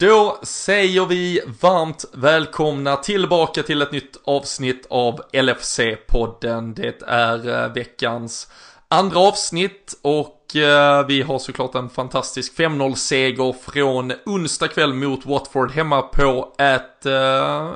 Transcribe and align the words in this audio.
Då 0.00 0.38
säger 0.42 1.06
vi 1.06 1.40
varmt 1.60 2.04
välkomna 2.12 2.96
tillbaka 2.96 3.62
till 3.62 3.82
ett 3.82 3.92
nytt 3.92 4.20
avsnitt 4.24 4.86
av 4.90 5.20
LFC-podden. 5.32 6.74
Det 6.74 7.02
är 7.06 7.64
eh, 7.64 7.72
veckans 7.72 8.48
andra 8.90 9.18
avsnitt 9.18 9.94
och 10.02 10.36
Eh, 10.54 11.06
vi 11.06 11.22
har 11.22 11.38
såklart 11.38 11.74
en 11.74 11.88
fantastisk 11.88 12.58
5-0-seger 12.58 13.52
från 13.52 14.12
onsdag 14.26 14.68
kväll 14.68 14.94
mot 14.94 15.26
Watford 15.26 15.70
hemma 15.70 16.02
på 16.02 16.54
ett 16.58 17.06
eh, 17.06 17.72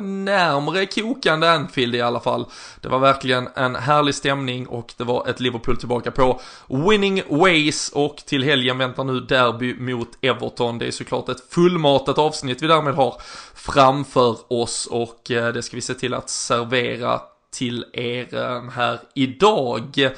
närmre 0.00 0.86
kokande 0.86 1.50
Anfield 1.50 1.94
i 1.94 2.00
alla 2.00 2.20
fall. 2.20 2.46
Det 2.80 2.88
var 2.88 2.98
verkligen 2.98 3.48
en 3.54 3.76
härlig 3.76 4.14
stämning 4.14 4.66
och 4.66 4.94
det 4.96 5.04
var 5.04 5.28
ett 5.28 5.40
Liverpool 5.40 5.76
tillbaka 5.76 6.10
på 6.10 6.40
winning 6.66 7.22
ways 7.28 7.88
och 7.94 8.16
till 8.16 8.44
helgen 8.44 8.78
väntar 8.78 9.04
nu 9.04 9.20
derby 9.20 9.74
mot 9.74 10.08
Everton. 10.20 10.78
Det 10.78 10.86
är 10.86 10.90
såklart 10.90 11.28
ett 11.28 11.50
fullmatat 11.50 12.18
avsnitt 12.18 12.62
vi 12.62 12.66
därmed 12.66 12.94
har 12.94 13.22
framför 13.54 14.36
oss 14.48 14.86
och 14.86 15.30
eh, 15.30 15.52
det 15.52 15.62
ska 15.62 15.76
vi 15.76 15.80
se 15.80 15.94
till 15.94 16.14
att 16.14 16.30
servera 16.30 17.20
till 17.50 17.84
er 17.92 18.70
här 18.70 18.98
idag. 19.14 20.10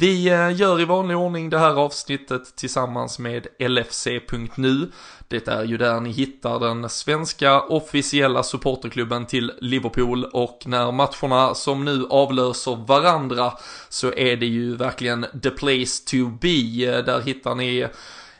Vi 0.00 0.28
eh, 0.28 0.56
gör 0.56 0.80
i 0.80 0.84
vanlig 0.84 1.16
ordning 1.16 1.50
det 1.50 1.58
här 1.58 1.74
avsnittet 1.74 2.56
tillsammans 2.56 3.18
med 3.18 3.46
LFC.nu. 3.58 4.90
Det 5.28 5.48
är 5.48 5.64
ju 5.64 5.76
där 5.76 6.00
ni 6.00 6.10
hittar 6.10 6.60
den 6.60 6.88
svenska 6.88 7.60
officiella 7.60 8.42
supporterklubben 8.42 9.26
till 9.26 9.52
Liverpool 9.60 10.24
och 10.24 10.62
när 10.66 10.92
matcherna 10.92 11.54
som 11.54 11.84
nu 11.84 12.06
avlöser 12.10 12.76
varandra 12.76 13.52
så 13.88 14.12
är 14.12 14.36
det 14.36 14.46
ju 14.46 14.76
verkligen 14.76 15.26
the 15.42 15.50
place 15.50 16.04
to 16.06 16.26
be. 16.40 16.84
Eh, 16.84 17.04
där 17.04 17.20
hittar 17.20 17.54
ni 17.54 17.86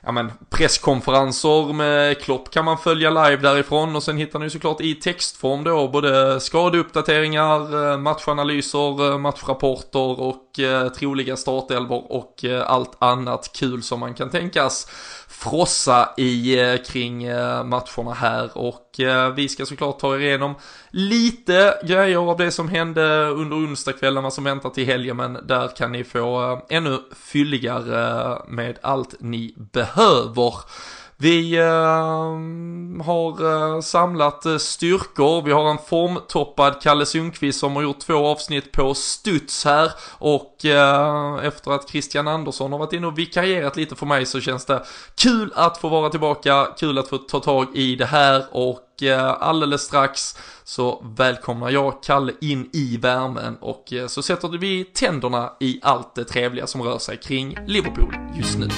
ja 0.03 0.13
men 0.13 0.33
presskonferenser 0.51 1.73
med 1.73 2.21
Klopp 2.21 2.51
kan 2.51 2.65
man 2.65 2.79
följa 2.79 3.11
live 3.11 3.37
därifrån 3.37 3.97
och 3.97 4.03
sen 4.03 4.17
hittar 4.17 4.39
ni 4.39 4.51
såklart 4.51 4.81
i 4.81 4.95
textform 4.95 5.65
då 5.65 5.89
både 5.89 6.41
skadeuppdateringar, 6.41 7.91
eh, 7.93 7.99
matchanalyser, 7.99 9.11
eh, 9.11 9.19
matchrapporter 9.19 10.21
och 10.21 10.59
eh, 10.59 10.89
troliga 10.89 11.37
startelvor 11.37 12.13
och 12.13 12.45
eh, 12.45 12.71
allt 12.71 12.97
annat 12.99 13.51
kul 13.55 13.83
som 13.83 14.01
man 14.01 14.15
kan 14.15 14.31
tänkas 14.31 14.89
frossa 15.29 16.15
i 16.17 16.61
eh, 16.61 16.77
kring 16.77 17.25
eh, 17.25 17.65
matcherna 17.65 18.13
här 18.15 18.59
och 18.59 19.01
eh, 19.01 19.35
vi 19.35 19.49
ska 19.49 19.67
såklart 19.67 19.99
ta 19.99 20.15
er 20.15 20.21
igenom 20.21 20.55
lite 20.91 21.75
grejer 21.85 22.17
av 22.17 22.37
det 22.37 22.51
som 22.51 22.69
hände 22.69 23.27
under 23.29 23.57
onsdagskvällen, 23.57 24.23
vad 24.23 24.33
som 24.33 24.45
väntar 24.45 24.71
till 24.71 24.87
helgen, 24.87 25.17
men 25.17 25.39
där 25.47 25.69
kan 25.77 25.93
ni 25.93 26.05
få 26.05 26.63
ännu 26.69 26.99
fylligare 27.17 28.39
med 28.49 28.79
allt 28.83 29.15
ni 29.21 29.55
behöver. 29.73 30.55
Vi 31.21 31.57
eh, 31.57 31.65
har 33.05 33.45
eh, 33.75 33.81
samlat 33.81 34.47
eh, 34.47 34.57
styrkor, 34.57 35.43
vi 35.43 35.53
har 35.53 35.71
en 35.71 35.79
formtoppad 35.87 36.83
Kalle 36.83 37.07
Sundqvist 37.07 37.61
som 37.61 37.77
har 37.77 37.83
gjort 37.83 38.01
två 38.01 38.27
avsnitt 38.27 38.73
på 38.73 38.95
studs 38.95 39.65
här. 39.65 39.93
Och 40.19 40.65
eh, 40.65 41.45
efter 41.45 41.71
att 41.71 41.89
Christian 41.91 42.29
Andersson 42.29 42.73
har 42.73 42.79
varit 42.79 42.93
inne 42.93 43.07
och 43.07 43.19
vikarierat 43.19 43.77
lite 43.77 43.97
för 43.97 44.07
mig 44.07 44.27
så 44.27 44.41
känns 44.41 44.65
det 44.65 44.85
kul 45.15 45.53
att 45.55 45.79
få 45.79 45.89
vara 45.89 46.11
tillbaka, 46.11 46.67
kul 46.79 46.99
att 46.99 47.09
få 47.09 47.19
ta 47.19 47.41
tag 47.41 47.77
i 47.77 47.97
det 47.97 48.07
här. 48.07 48.45
Och 48.51 48.85
alldeles 49.39 49.83
strax 49.83 50.37
så 50.65 51.05
välkomnar 51.17 51.71
jag 51.71 52.03
Kalle 52.03 52.33
in 52.41 52.71
i 52.73 52.97
värmen. 52.97 53.57
Och 53.61 53.93
så 54.09 54.23
sätter 54.23 54.49
vi 54.49 54.85
tänderna 54.85 55.53
i 55.61 55.81
allt 55.83 56.15
det 56.15 56.25
trevliga 56.25 56.67
som 56.67 56.83
rör 56.83 56.99
sig 56.99 57.17
kring 57.17 57.59
Liverpool 57.67 58.15
just 58.37 58.59
nu. 58.59 58.69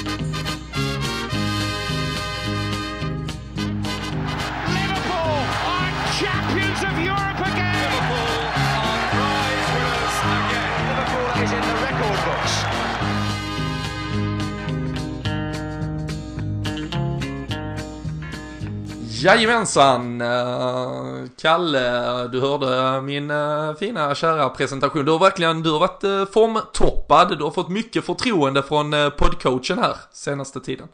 Jajamensan! 19.23 20.21
Eh, 20.21 21.29
Kalle, 21.43 22.29
du 22.29 22.41
hörde 22.41 23.03
min 23.03 23.31
eh, 23.31 23.75
fina 23.79 24.15
kära 24.15 24.49
presentation. 24.49 25.05
Du 25.05 25.11
har 25.11 25.19
verkligen, 25.19 25.63
du 25.63 25.73
har 25.73 25.79
varit 25.81 26.05
eh, 26.05 26.25
formtoppad. 26.25 27.39
Du 27.39 27.45
har 27.45 27.51
fått 27.51 27.69
mycket 27.69 28.05
förtroende 28.05 28.63
från 28.63 28.91
poddcoachen 29.19 29.79
här 29.79 29.97
senaste 30.13 30.61
tiden. 30.61 30.89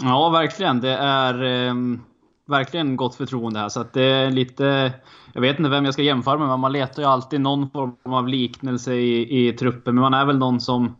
Ja, 0.00 0.28
verkligen. 0.28 0.80
Det 0.80 0.96
är 0.96 1.44
eh, 1.44 1.74
verkligen 2.46 2.96
gott 2.96 3.14
förtroende 3.14 3.60
här. 3.60 3.68
Så 3.68 3.80
att 3.80 3.92
det 3.92 4.04
är 4.04 4.30
lite... 4.30 4.92
Jag 5.32 5.40
vet 5.40 5.58
inte 5.58 5.70
vem 5.70 5.84
jag 5.84 5.94
ska 5.94 6.02
jämföra 6.02 6.38
med, 6.38 6.48
men 6.48 6.60
man 6.60 6.72
letar 6.72 7.02
ju 7.02 7.08
alltid 7.08 7.40
någon 7.40 7.70
form 7.70 8.12
av 8.12 8.28
liknelse 8.28 8.94
i, 8.94 9.48
i 9.48 9.52
truppen. 9.52 9.94
Men 9.94 10.02
man 10.02 10.14
är 10.14 10.24
väl 10.24 10.38
någon 10.38 10.60
som 10.60 10.96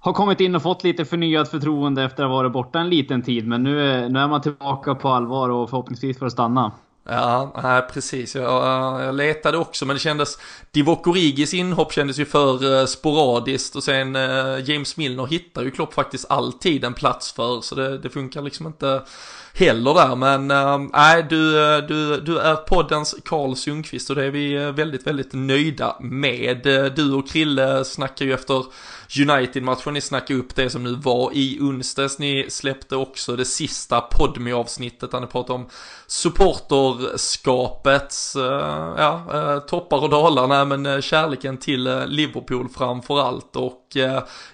har 0.00 0.12
kommit 0.12 0.40
in 0.40 0.54
och 0.54 0.62
fått 0.62 0.84
lite 0.84 1.04
förnyat 1.04 1.48
förtroende 1.48 2.02
efter 2.02 2.22
att 2.22 2.28
ha 2.28 2.36
varit 2.36 2.52
borta 2.52 2.78
en 2.78 2.90
liten 2.90 3.22
tid. 3.22 3.46
Men 3.46 3.62
nu 3.62 3.90
är, 3.90 4.08
nu 4.08 4.18
är 4.18 4.28
man 4.28 4.40
tillbaka 4.40 4.94
på 4.94 5.08
allvar 5.08 5.48
och 5.48 5.70
förhoppningsvis 5.70 6.18
får 6.18 6.28
stanna. 6.28 6.72
Ja, 7.08 7.60
nej, 7.62 7.82
precis. 7.92 8.34
Jag, 8.34 9.02
jag 9.02 9.14
letade 9.14 9.58
också, 9.58 9.86
men 9.86 9.96
det 9.96 10.00
kändes... 10.00 10.38
Divock 10.70 11.06
Origis 11.06 11.54
inhopp 11.54 11.92
kändes 11.92 12.18
ju 12.18 12.24
för 12.24 12.80
eh, 12.80 12.86
sporadiskt 12.86 13.76
och 13.76 13.82
sen 13.82 14.16
eh, 14.16 14.70
James 14.70 14.96
Milner 14.96 15.26
hittar 15.26 15.62
ju 15.62 15.70
Klopp 15.70 15.94
faktiskt 15.94 16.30
alltid 16.30 16.84
en 16.84 16.94
plats 16.94 17.32
för, 17.32 17.60
så 17.60 17.74
det, 17.74 17.98
det 17.98 18.10
funkar 18.10 18.42
liksom 18.42 18.66
inte 18.66 19.02
heller 19.54 19.94
där. 19.94 20.16
Men 20.16 20.50
eh, 20.50 20.78
nej, 20.92 21.26
du, 21.30 21.52
du, 21.80 22.20
du 22.20 22.38
är 22.38 22.56
poddens 22.56 23.16
Karl 23.24 23.54
Sundqvist 23.54 24.10
och 24.10 24.16
det 24.16 24.24
är 24.24 24.30
vi 24.30 24.72
väldigt, 24.72 25.06
väldigt 25.06 25.32
nöjda 25.32 25.96
med. 26.00 26.62
Du 26.96 27.12
och 27.12 27.28
Krille 27.28 27.84
snackar 27.84 28.24
ju 28.24 28.32
efter 28.32 28.64
United-matchen, 29.18 29.94
ni 29.94 30.00
snackade 30.00 30.40
upp 30.40 30.54
det 30.54 30.70
som 30.70 30.84
nu 30.84 30.94
var 30.94 31.30
i 31.32 31.58
onsdags, 31.60 32.18
ni 32.18 32.46
släppte 32.48 32.96
också 32.96 33.36
det 33.36 33.44
sista 33.44 34.00
podmi 34.00 34.52
avsnittet 34.52 35.10
där 35.10 35.20
ni 35.20 35.26
pratade 35.26 35.58
om 35.58 35.68
supporterskapets, 36.06 38.36
eh, 38.36 38.94
ja, 38.98 39.24
eh, 39.34 39.58
toppar 39.58 40.02
och 40.02 40.10
dalar, 40.10 40.46
nej 40.46 40.66
men 40.66 40.86
eh, 40.86 41.00
kärleken 41.00 41.56
till 41.56 42.04
Liverpool 42.06 42.68
framför 42.68 43.20
allt. 43.20 43.56
Och 43.56 43.86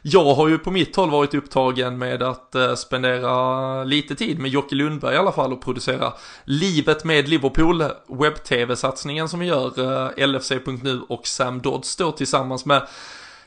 jag 0.02 0.34
har 0.34 0.48
ju 0.48 0.58
på 0.58 0.70
mitt 0.70 0.96
håll 0.96 1.10
varit 1.10 1.34
upptagen 1.34 1.98
med 1.98 2.22
att 2.22 2.54
spendera 2.76 3.84
lite 3.84 4.14
tid 4.14 4.38
med 4.38 4.50
Jocke 4.50 4.74
Lundberg 4.74 5.14
i 5.14 5.18
alla 5.18 5.32
fall 5.32 5.52
och 5.52 5.64
producera 5.64 6.12
Livet 6.44 7.04
med 7.04 7.28
Liverpool, 7.28 7.84
webb-tv-satsningen 8.08 9.28
som 9.28 9.40
vi 9.40 9.46
gör, 9.46 10.26
LFC.nu 10.26 11.00
och 11.08 11.26
Sam 11.26 11.60
Dodds 11.60 11.96
då 11.96 12.12
tillsammans 12.12 12.64
med 12.64 12.86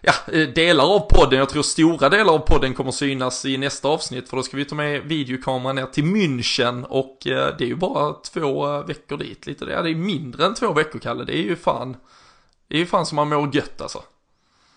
ja, 0.01 0.13
eh, 0.33 0.47
delar 0.47 0.95
av 0.95 0.99
podden, 0.99 1.39
jag 1.39 1.49
tror 1.49 1.63
stora 1.63 2.09
delar 2.09 2.33
av 2.33 2.39
podden 2.39 2.73
kommer 2.73 2.91
synas 2.91 3.45
i 3.45 3.57
nästa 3.57 3.87
avsnitt 3.87 4.29
för 4.29 4.37
då 4.37 4.43
ska 4.43 4.57
vi 4.57 4.65
ta 4.65 4.75
med 4.75 5.01
videokameran 5.01 5.75
ner 5.75 5.85
till 5.85 6.03
München 6.03 6.83
och 6.83 7.27
eh, 7.27 7.55
det 7.57 7.63
är 7.63 7.67
ju 7.67 7.75
bara 7.75 8.13
två 8.13 8.75
eh, 8.75 8.85
veckor 8.85 9.17
dit 9.17 9.47
lite 9.47 9.65
ja, 9.65 9.81
det 9.81 9.89
är 9.89 9.95
mindre 9.95 10.45
än 10.45 10.55
två 10.55 10.73
veckor 10.73 10.99
Kalle, 10.99 11.23
det 11.23 11.37
är 11.37 11.43
ju 11.43 11.55
fan, 11.55 11.97
det 12.67 12.75
är 12.75 12.79
ju 12.79 12.85
fan 12.85 13.05
som 13.05 13.15
man 13.15 13.29
mår 13.29 13.55
gött 13.55 13.81
alltså. 13.81 13.99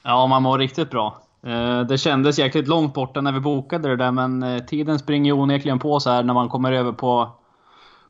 Ja, 0.03 0.27
man 0.27 0.43
mår 0.43 0.59
riktigt 0.59 0.91
bra. 0.91 1.19
Det 1.89 1.99
kändes 1.99 2.39
jäkligt 2.39 2.69
långt 2.69 2.95
borta 2.95 3.21
när 3.21 3.33
vi 3.33 3.41
bokade 3.41 3.89
det 3.89 3.97
där 3.97 4.11
men 4.11 4.67
tiden 4.67 4.99
springer 4.99 5.33
ju 5.35 5.41
onekligen 5.41 5.79
på 5.79 6.01
så 6.01 6.11
här 6.11 6.23
när 6.23 6.35
man 6.35 6.49
kommer 6.49 6.73
över 6.73 6.93
på 6.93 7.31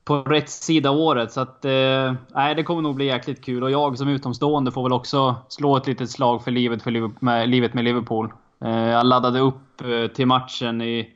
på 0.04 0.22
rätt 0.22 0.50
sida 0.50 0.90
året. 0.90 1.32
Så 1.32 1.40
att, 1.40 1.64
eh, 1.64 2.14
nej, 2.34 2.54
det 2.54 2.62
kommer 2.62 2.82
nog 2.82 2.94
bli 2.94 3.04
jäkligt 3.04 3.44
kul. 3.44 3.62
Och 3.62 3.70
jag 3.70 3.98
som 3.98 4.08
utomstående 4.08 4.72
får 4.72 4.82
väl 4.82 4.92
också 4.92 5.36
slå 5.48 5.76
ett 5.76 5.86
litet 5.86 6.10
slag 6.10 6.44
för 6.44 6.50
livet, 6.50 6.82
för 6.82 6.90
Liverpool, 6.90 7.18
med, 7.20 7.48
livet 7.48 7.74
med 7.74 7.84
Liverpool. 7.84 8.32
Eh, 8.64 8.88
jag 8.88 9.06
laddade 9.06 9.40
upp 9.40 9.80
eh, 9.80 10.06
till 10.06 10.26
matchen 10.26 10.82
i, 10.82 11.10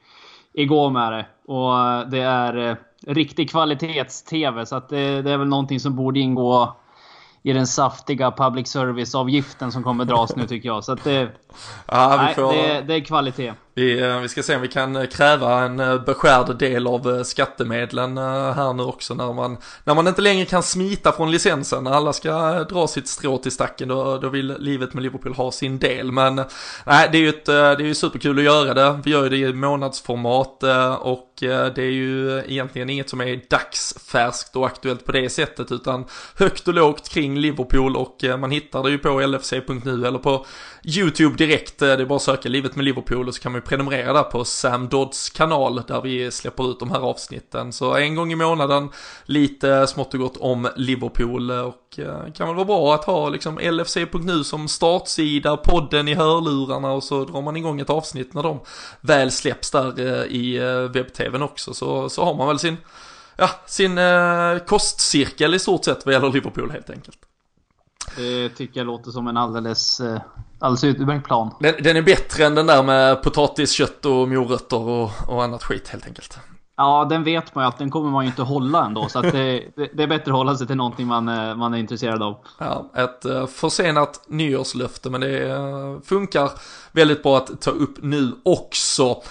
igår 0.53 0.91
med 0.91 1.13
det. 1.13 1.27
Och 1.53 1.79
eh, 1.79 2.09
det 2.09 2.21
är 2.21 2.69
eh, 2.69 2.77
riktig 3.07 3.51
kvalitets-TV. 3.51 4.67
Så 4.67 4.77
att 4.77 4.89
det, 4.89 5.23
det 5.23 5.31
är 5.31 5.37
väl 5.37 5.49
någonting 5.49 5.81
som 5.81 5.97
borde 5.97 6.21
ingå 6.21 6.77
i 7.43 7.53
den 7.53 7.67
saftiga 7.67 8.31
public 8.31 8.69
service-avgiften 8.69 9.73
som 9.73 9.83
kommer 9.83 10.05
dras 10.05 10.37
nu 10.37 10.47
tycker 10.47 10.69
jag. 10.69 10.85
Så 10.85 10.93
att 10.93 11.05
det, 11.05 11.29
ja, 11.87 12.17
nej, 12.17 12.35
får... 12.35 12.53
det, 12.53 12.81
det 12.81 12.95
är 12.95 13.01
kvalitet. 13.01 13.53
Vi, 13.79 14.01
eh, 14.01 14.21
vi 14.21 14.29
ska 14.29 14.43
se 14.43 14.57
om 14.57 14.63
vi 14.63 14.69
kan 14.69 14.97
eh, 14.97 15.07
kräva 15.07 15.65
en 15.65 15.81
eh, 15.81 16.05
beskärd 16.05 16.59
del 16.59 16.87
av 16.87 17.25
skattemedlen 17.25 18.19
här 18.19 18.73
nu 18.73 18.83
också 18.83 19.15
när 19.15 19.33
man, 19.33 19.57
när 19.85 19.95
man 19.95 20.09
inte 20.09 20.23
längre 20.23 20.45
kan 20.45 20.63
smita 20.63 21.13
från 21.13 21.31
licensen. 21.31 21.85
När 21.85 21.91
alla 21.91 22.13
ska 22.13 22.65
dra 22.65 22.87
sitt 22.87 23.09
strå 23.09 23.39
till 23.39 23.53
stacken 23.53 23.89
då, 23.89 24.19
då 24.19 24.29
vill 24.29 24.57
livet 24.59 24.95
med 24.95 25.03
Liverpool 25.03 25.35
ha 25.35 25.53
sin 25.53 25.79
del. 25.79 26.13
Men 26.13 26.35
nej, 26.87 27.09
det 27.13 27.19
är 27.19 27.23
ju 27.23 27.29
ett, 27.29 27.45
det 27.45 27.53
är 27.53 27.81
ju 27.81 27.95
superkul 27.95 28.39
att 28.39 28.45
göra 28.45 28.75
det. 28.75 29.01
Vi 29.05 29.11
gör 29.11 29.23
ju 29.23 29.29
det 29.29 29.37
i 29.37 29.53
månadsformat 29.53 30.63
och 31.01 31.33
det 31.39 31.79
är 31.79 31.91
ju 31.91 32.43
egentligen 32.47 32.91
inget 32.91 33.11
som 33.11 33.21
är 33.21 33.41
dagsfärskt 33.51 34.57
och 34.57 34.67
aktuellt 34.67 35.05
på 35.05 35.13
det 35.13 35.29
sättet 35.29 35.73
utan 35.73 36.05
högt 36.37 36.69
och 36.69 36.75
lågt 36.75 37.09
kring 37.09 37.39
Liverpool 37.39 37.97
och 37.97 38.25
man 38.39 38.51
hittar 38.51 38.83
det 38.83 38.91
ju 38.91 38.99
på 38.99 39.21
lfc.nu 39.21 40.07
eller 40.07 40.19
på 40.19 40.47
YouTube 40.85 41.37
direkt. 41.37 41.79
Det 41.79 41.93
är 41.93 42.05
bara 42.05 42.17
att 42.17 42.23
söka 42.23 42.49
livet 42.49 42.77
med 42.77 42.85
Liverpool 42.85 43.29
och 43.29 43.35
så 43.35 43.43
kan 43.43 43.53
man 43.53 43.63
prenumerera 43.67 44.13
där 44.13 44.23
på 44.23 44.45
Sam 44.45 44.89
Dodds 44.89 45.31
kanal 45.31 45.83
där 45.89 46.01
vi 46.01 46.31
släpper 46.31 46.71
ut 46.71 46.81
de 46.81 46.91
här 46.91 47.01
avsnitten. 47.01 47.73
Så 47.73 47.95
en 47.95 48.15
gång 48.15 48.33
i 48.33 48.37
månaden 48.37 48.89
lite 49.25 49.87
smått 49.87 50.15
och 50.15 50.21
gott 50.21 50.37
om 50.37 50.69
Liverpool 50.77 51.51
och 51.51 51.99
eh, 51.99 52.33
kan 52.33 52.47
väl 52.47 52.57
vara 52.57 52.65
bra 52.65 52.95
att 52.95 53.05
ha 53.05 53.29
liksom 53.29 53.59
LFC.nu 53.59 54.45
som 54.45 54.69
startsida, 54.69 55.57
podden 55.57 56.09
i 56.09 56.15
hörlurarna 56.15 56.93
och 56.93 57.05
så 57.05 57.25
drar 57.25 57.43
man 57.43 57.57
igång 57.57 57.81
ett 57.81 57.91
avsnitt 57.91 58.35
när 58.35 58.43
de 58.43 58.61
väl 59.01 59.31
släpps 59.31 59.71
där 59.71 60.01
eh, 60.01 60.25
i 60.25 60.57
eh, 60.57 60.91
webbtvn 60.91 61.43
också 61.43 61.75
så, 61.75 62.09
så 62.09 62.25
har 62.25 62.35
man 62.35 62.49
väl 62.49 62.59
sin, 62.59 62.77
ja, 63.37 63.51
sin 63.67 63.99
kostcirkel 64.67 65.55
i 65.55 65.59
stort 65.59 65.85
sett 65.85 66.07
vad 66.07 66.15
gäller 66.15 66.33
Liverpool 66.33 66.71
helt 66.71 66.91
enkelt. 66.91 67.26
Det 68.17 68.49
tycker 68.49 68.81
jag 68.81 68.87
låter 68.87 69.11
som 69.11 69.29
en 69.29 69.37
alldeles, 69.37 70.01
eh, 70.01 70.21
alldeles 70.59 70.85
utmärkt 70.85 71.27
plan. 71.27 71.55
Den, 71.61 71.75
den, 71.83 71.97
är 71.97 72.03
bättre 72.03 72.45
än 72.45 72.55
den 72.55 72.67
där 72.67 72.83
med 72.83 73.23
potatis, 73.23 73.73
kött 73.73 74.05
och 74.05 74.29
morötter 74.29 74.81
och, 74.81 75.11
och 75.29 75.45
annat 75.45 75.63
skit 75.63 75.89
helt 75.89 76.07
enkelt. 76.07 76.39
Ja, 76.77 77.07
den 77.11 77.25
vet 77.25 77.55
man 77.55 77.65
ju 77.65 77.69
att 77.69 77.79
den 77.79 77.91
kommer 77.91 78.11
man 78.11 78.25
ju 78.25 78.31
inte 78.31 78.43
hålla 78.43 78.87
ändå. 78.87 79.09
Så 79.09 79.21
det, 79.21 79.65
det, 79.77 80.03
är 80.03 80.07
bättre 80.07 80.31
att 80.33 80.37
hålla 80.37 80.57
sig 80.57 80.67
till 80.67 80.77
någonting 80.77 81.07
man, 81.07 81.29
eh, 81.29 81.55
man 81.55 81.75
är 81.75 81.79
intresserad 81.79 82.23
av. 82.23 82.37
Ja, 82.59 82.91
ett 82.95 83.25
eh, 83.25 83.47
försenat 83.47 84.25
nyårslöfte, 84.29 85.11
men 85.11 85.21
det 85.21 86.01
funkar 86.05 86.51
väldigt 86.93 87.23
bra 87.23 87.37
att 87.37 87.61
ta 87.61 87.71
upp 87.71 87.97
nu 88.03 88.33
också. 88.45 89.23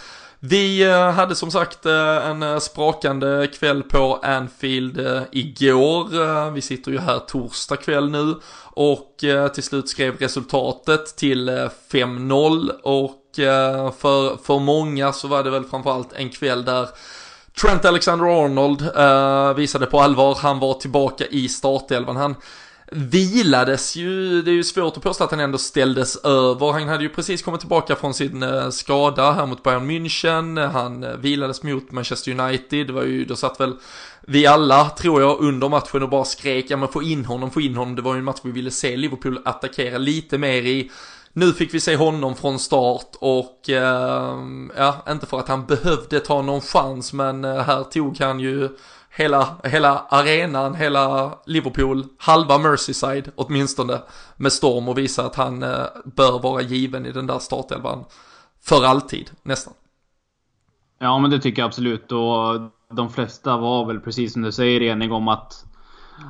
Vi 0.50 0.83
eh, 0.83 1.12
hade 1.12 1.36
som 1.36 1.51
sagt 1.51 1.86
eh, 1.86 2.27
en 2.27 2.44
eh, 2.44 2.59
sprakande 2.59 3.47
kväll 3.47 3.83
på 3.83 4.19
Anfield 4.24 5.27
igår. 5.31 6.51
Vi 6.51 6.62
sitter 6.62 6.92
ju 6.92 7.00
här 7.00 7.19
torsdag 7.19 7.75
kväll 7.75 8.09
nu 8.09 8.36
och 8.63 9.15
till 9.53 9.63
slut 9.63 9.89
skrev 9.89 10.18
resultatet 10.18 11.15
till 11.15 11.50
5-0 11.92 12.69
och 12.83 13.21
för, 14.00 14.44
för 14.44 14.59
många 14.59 15.13
så 15.13 15.27
var 15.27 15.44
det 15.44 15.50
väl 15.50 15.63
framförallt 15.63 16.13
en 16.13 16.30
kväll 16.30 16.65
där 16.65 16.89
Trent 17.62 17.86
Alexander-Arnold 17.86 19.56
visade 19.56 19.86
på 19.86 20.00
allvar, 20.00 20.38
han 20.42 20.59
var 20.59 20.74
tillbaka 20.74 21.25
i 21.25 21.50
startelvan. 21.50 22.15
Han 22.15 22.36
vilades 22.92 23.96
ju, 23.96 24.42
det 24.42 24.52
är 24.52 24.56
ju 24.56 24.64
svårt 24.64 24.98
att 24.98 25.04
påstå 25.04 25.24
att 25.24 25.32
han 25.32 25.40
ändå 25.40 25.58
ställdes 25.58 26.16
över. 26.16 26.72
Han 26.72 26.88
hade 26.88 27.04
ju 27.04 27.10
precis 27.10 27.42
kommit 27.42 27.60
tillbaka 27.60 27.96
från 27.96 28.14
sin 28.14 28.44
eh, 28.44 28.70
skada 28.70 29.32
här 29.32 29.46
mot 29.46 29.64
Bayern 29.64 29.92
München. 29.92 30.72
Han 30.72 31.04
eh, 31.04 31.18
vilades 31.18 31.64
mot 31.64 31.92
Manchester 31.92 32.40
United. 32.40 32.88
Det 32.88 32.94
var 32.94 33.04
ju, 33.04 33.26
då 33.26 33.36
satt 33.36 33.60
väl 33.60 33.76
vi 34.28 34.48
alla, 34.48 34.90
tror 34.90 35.22
jag, 35.22 35.40
under 35.40 35.70
matchen 35.70 36.04
och 36.04 36.10
bara 36.10 36.26
skrek, 36.26 36.66
ja 36.70 36.78
men 36.78 36.90
få 36.90 37.04
in 37.04 37.26
honom, 37.26 37.52
få 37.52 37.62
in 37.62 37.76
honom. 37.76 37.96
Det 37.96 38.02
var 38.02 38.14
ju 38.14 38.20
en 38.20 38.26
match 38.26 38.40
vi 38.44 38.52
ville 38.52 38.72
se 38.72 38.98
Liverpool 38.98 39.42
attackera 39.46 39.98
lite 39.98 40.38
mer 40.38 40.62
i. 40.62 40.92
Nu 41.34 41.54
fick 41.54 41.74
vi 41.74 41.80
se 41.80 41.96
honom 41.96 42.36
från 42.36 42.60
start 42.60 43.16
och 43.20 43.70
eh, 43.70 44.38
ja, 44.78 45.06
inte 45.10 45.26
för 45.26 45.40
att 45.40 45.48
han 45.48 45.66
behövde 45.66 46.20
ta 46.20 46.42
någon 46.42 46.62
chans 46.62 47.14
men 47.14 47.46
eh, 47.46 47.62
här 47.62 47.84
tog 47.84 48.20
han 48.20 48.40
ju 48.40 48.70
hela, 49.18 49.48
hela 49.64 50.00
arenan, 50.10 50.76
hela 50.76 51.34
Liverpool, 51.46 52.04
halva 52.18 52.58
Merseyside 52.58 53.32
åtminstone 53.36 54.02
med 54.38 54.52
storm 54.52 54.90
och 54.90 54.98
visa 54.98 55.26
att 55.26 55.36
han 55.36 55.64
eh, 55.64 55.86
bör 56.06 56.40
vara 56.40 56.62
given 56.62 57.06
i 57.06 57.12
den 57.12 57.28
där 57.28 57.40
startelvan 57.40 58.06
för 58.64 58.86
alltid 58.86 59.32
nästan. 59.44 59.74
Ja 61.00 61.20
men 61.20 61.32
det 61.32 61.40
tycker 61.40 61.62
jag 61.62 61.68
absolut 61.68 62.12
och 62.12 62.62
de 62.96 63.10
flesta 63.10 63.58
var 63.58 63.86
väl 63.86 64.00
precis 64.00 64.34
som 64.34 64.42
du 64.42 64.52
säger 64.52 64.82
eniga 64.82 65.14
om 65.14 65.28
att 65.28 65.66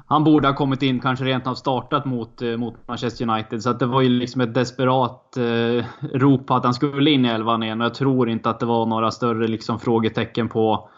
han 0.07 0.23
borde 0.23 0.47
ha 0.47 0.55
kommit 0.55 0.81
in, 0.81 0.99
kanske 0.99 1.25
rent 1.25 1.47
av 1.47 1.55
startat 1.55 2.05
mot, 2.05 2.41
eh, 2.41 2.57
mot 2.57 2.87
Manchester 2.87 3.29
United. 3.29 3.63
Så 3.63 3.69
att 3.69 3.79
det 3.79 3.85
var 3.85 4.01
ju 4.01 4.09
liksom 4.09 4.41
ett 4.41 4.53
desperat 4.53 5.37
eh, 5.37 5.85
rop 6.13 6.47
på 6.47 6.55
att 6.55 6.63
han 6.63 6.73
skulle 6.73 7.11
in 7.11 7.25
i 7.25 7.29
elvan 7.29 7.63
igen. 7.63 7.81
Och 7.81 7.85
jag 7.85 7.93
tror 7.93 8.29
inte 8.29 8.49
att 8.49 8.59
det 8.59 8.65
var 8.65 8.85
några 8.85 9.11
större 9.11 9.47
liksom, 9.47 9.79
frågetecken 9.79 10.49
på 10.49 10.89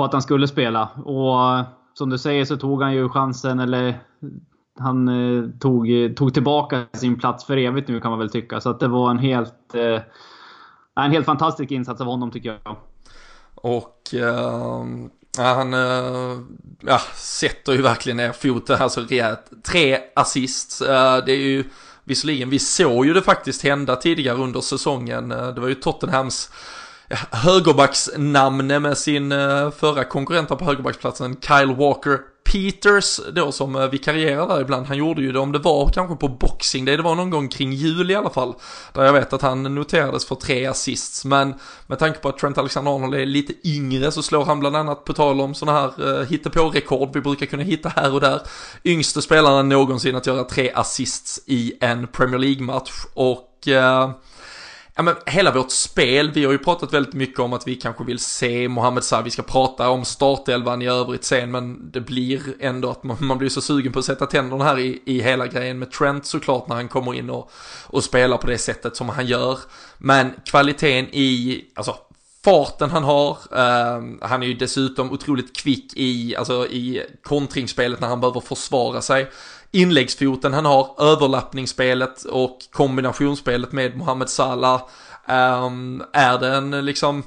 på 0.00 0.04
att 0.04 0.12
han 0.12 0.22
skulle 0.22 0.48
spela. 0.48 0.88
Och 1.04 1.58
eh, 1.58 1.64
som 1.94 2.10
du 2.10 2.18
säger 2.18 2.44
så 2.44 2.56
tog 2.56 2.82
han 2.82 2.94
ju 2.94 3.08
chansen, 3.08 3.60
eller 3.60 4.00
han 4.78 5.08
eh, 5.08 5.50
tog, 5.60 5.90
eh, 5.90 6.10
tog 6.12 6.34
tillbaka 6.34 6.86
sin 6.92 7.18
plats 7.18 7.44
för 7.44 7.56
evigt 7.56 7.88
nu 7.88 8.00
kan 8.00 8.10
man 8.10 8.18
väl 8.18 8.30
tycka. 8.30 8.60
Så 8.60 8.70
att 8.70 8.80
det 8.80 8.88
var 8.88 9.10
en 9.10 9.18
helt, 9.18 9.74
eh, 9.74 10.00
en 11.04 11.10
helt 11.10 11.26
fantastisk 11.26 11.70
insats 11.70 12.00
av 12.00 12.06
honom 12.06 12.30
tycker 12.30 12.58
jag. 12.64 12.76
Och 13.54 14.14
eh, 14.14 14.84
han 15.38 15.74
eh, 15.74 16.40
ja, 16.80 17.00
sätter 17.14 17.72
ju 17.72 17.82
verkligen 17.82 18.16
ner 18.16 18.32
foten, 18.32 18.76
alltså 18.80 19.00
rejält. 19.00 19.50
Tre 19.64 19.98
assist, 20.16 20.78
det 21.26 21.32
är 21.32 21.42
ju 21.42 21.64
visserligen, 22.04 22.50
vi 22.50 22.58
såg 22.58 23.06
ju 23.06 23.12
det 23.12 23.22
faktiskt 23.22 23.62
hända 23.62 23.96
tidigare 23.96 24.36
under 24.36 24.60
säsongen. 24.60 25.28
Det 25.28 25.60
var 25.60 25.68
ju 25.68 25.74
Tottenhams 25.74 26.50
högerbacksnamne 27.30 28.78
med 28.78 28.98
sin 28.98 29.32
eh, 29.32 29.70
förra 29.70 30.04
konkurrent 30.04 30.48
på 30.48 30.64
högerbacksplatsen, 30.64 31.36
Kyle 31.40 31.74
Walker 31.74 32.18
Peters 32.44 33.20
då 33.32 33.52
som 33.52 33.76
eh, 33.76 33.86
vikarierar 33.86 34.48
där 34.48 34.60
ibland, 34.60 34.86
han 34.86 34.96
gjorde 34.96 35.22
ju 35.22 35.32
det 35.32 35.38
om 35.38 35.52
det 35.52 35.58
var 35.58 35.88
kanske 35.88 36.16
på 36.16 36.28
boxing 36.28 36.84
day, 36.84 36.96
det 36.96 37.02
var 37.02 37.14
någon 37.14 37.30
gång 37.30 37.48
kring 37.48 37.72
jul 37.72 38.10
i 38.10 38.14
alla 38.14 38.30
fall, 38.30 38.54
där 38.92 39.04
jag 39.04 39.12
vet 39.12 39.32
att 39.32 39.42
han 39.42 39.62
noterades 39.62 40.24
för 40.24 40.34
tre 40.34 40.66
assists, 40.66 41.24
men 41.24 41.54
med 41.86 41.98
tanke 41.98 42.18
på 42.18 42.28
att 42.28 42.38
Trent 42.38 42.58
Alexander-Arnold 42.58 43.14
är 43.14 43.26
lite 43.26 43.68
yngre 43.68 44.12
så 44.12 44.22
slår 44.22 44.44
han 44.44 44.60
bland 44.60 44.76
annat 44.76 45.04
på 45.04 45.12
tal 45.12 45.40
om 45.40 45.54
sådana 45.54 45.80
här 45.80 46.20
eh, 46.20 46.26
hittepå-rekord 46.28 47.10
vi 47.14 47.20
brukar 47.20 47.46
kunna 47.46 47.62
hitta 47.62 47.88
här 47.88 48.14
och 48.14 48.20
där, 48.20 48.40
yngste 48.84 49.22
spelaren 49.22 49.68
någonsin 49.68 50.16
att 50.16 50.26
göra 50.26 50.44
tre 50.44 50.72
assists 50.74 51.40
i 51.46 51.72
en 51.80 52.06
Premier 52.06 52.38
League-match. 52.38 52.92
Och 53.14 53.68
eh, 53.68 54.10
ja, 55.00 55.04
men 55.04 55.14
hela 55.26 55.52
vårt 55.52 55.70
spel, 55.70 56.30
vi 56.30 56.44
har 56.44 56.52
ju 56.52 56.58
pratat 56.58 56.92
väldigt 56.92 57.14
mycket 57.14 57.40
om 57.40 57.52
att 57.52 57.68
vi 57.68 57.74
kanske 57.74 58.04
vill 58.04 58.18
se 58.18 58.68
Mohamed 58.68 59.04
Salah, 59.04 59.24
vi 59.24 59.30
ska 59.30 59.42
prata 59.42 59.88
om 59.88 60.04
startelvan 60.04 60.82
i 60.82 60.88
övrigt 60.88 61.24
sen, 61.24 61.50
men 61.50 61.90
det 61.90 62.00
blir 62.00 62.40
ändå 62.60 62.90
att 62.90 63.04
man, 63.04 63.16
man 63.20 63.38
blir 63.38 63.48
så 63.48 63.60
sugen 63.60 63.92
på 63.92 63.98
att 63.98 64.04
sätta 64.04 64.26
tänderna 64.26 64.64
här 64.64 64.78
i, 64.78 65.02
i 65.04 65.22
hela 65.22 65.46
grejen 65.46 65.78
med 65.78 65.92
Trent 65.92 66.26
såklart 66.26 66.68
när 66.68 66.76
han 66.76 66.88
kommer 66.88 67.14
in 67.14 67.30
och, 67.30 67.50
och 67.86 68.04
spelar 68.04 68.36
på 68.36 68.46
det 68.46 68.58
sättet 68.58 68.96
som 68.96 69.08
han 69.08 69.26
gör. 69.26 69.58
Men 69.98 70.32
kvaliteten 70.44 71.08
i, 71.12 71.64
alltså 71.74 71.96
farten 72.44 72.90
han 72.90 73.04
har, 73.04 73.30
eh, 73.52 74.02
han 74.20 74.42
är 74.42 74.46
ju 74.46 74.54
dessutom 74.54 75.12
otroligt 75.12 75.56
kvick 75.56 75.92
i, 75.96 76.36
alltså 76.36 76.66
i 76.66 77.02
kontringsspelet 77.22 78.00
när 78.00 78.08
han 78.08 78.20
behöver 78.20 78.40
försvara 78.40 79.00
sig 79.00 79.30
inläggsfoten 79.72 80.52
han 80.52 80.64
har, 80.64 80.94
överlappningsspelet 80.98 82.24
och 82.24 82.58
kombinationsspelet 82.70 83.72
med 83.72 83.96
Mohamed 83.96 84.28
Salah. 84.28 84.82
Um, 85.28 86.02
är 86.12 86.38
den 86.38 86.84
liksom, 86.84 87.22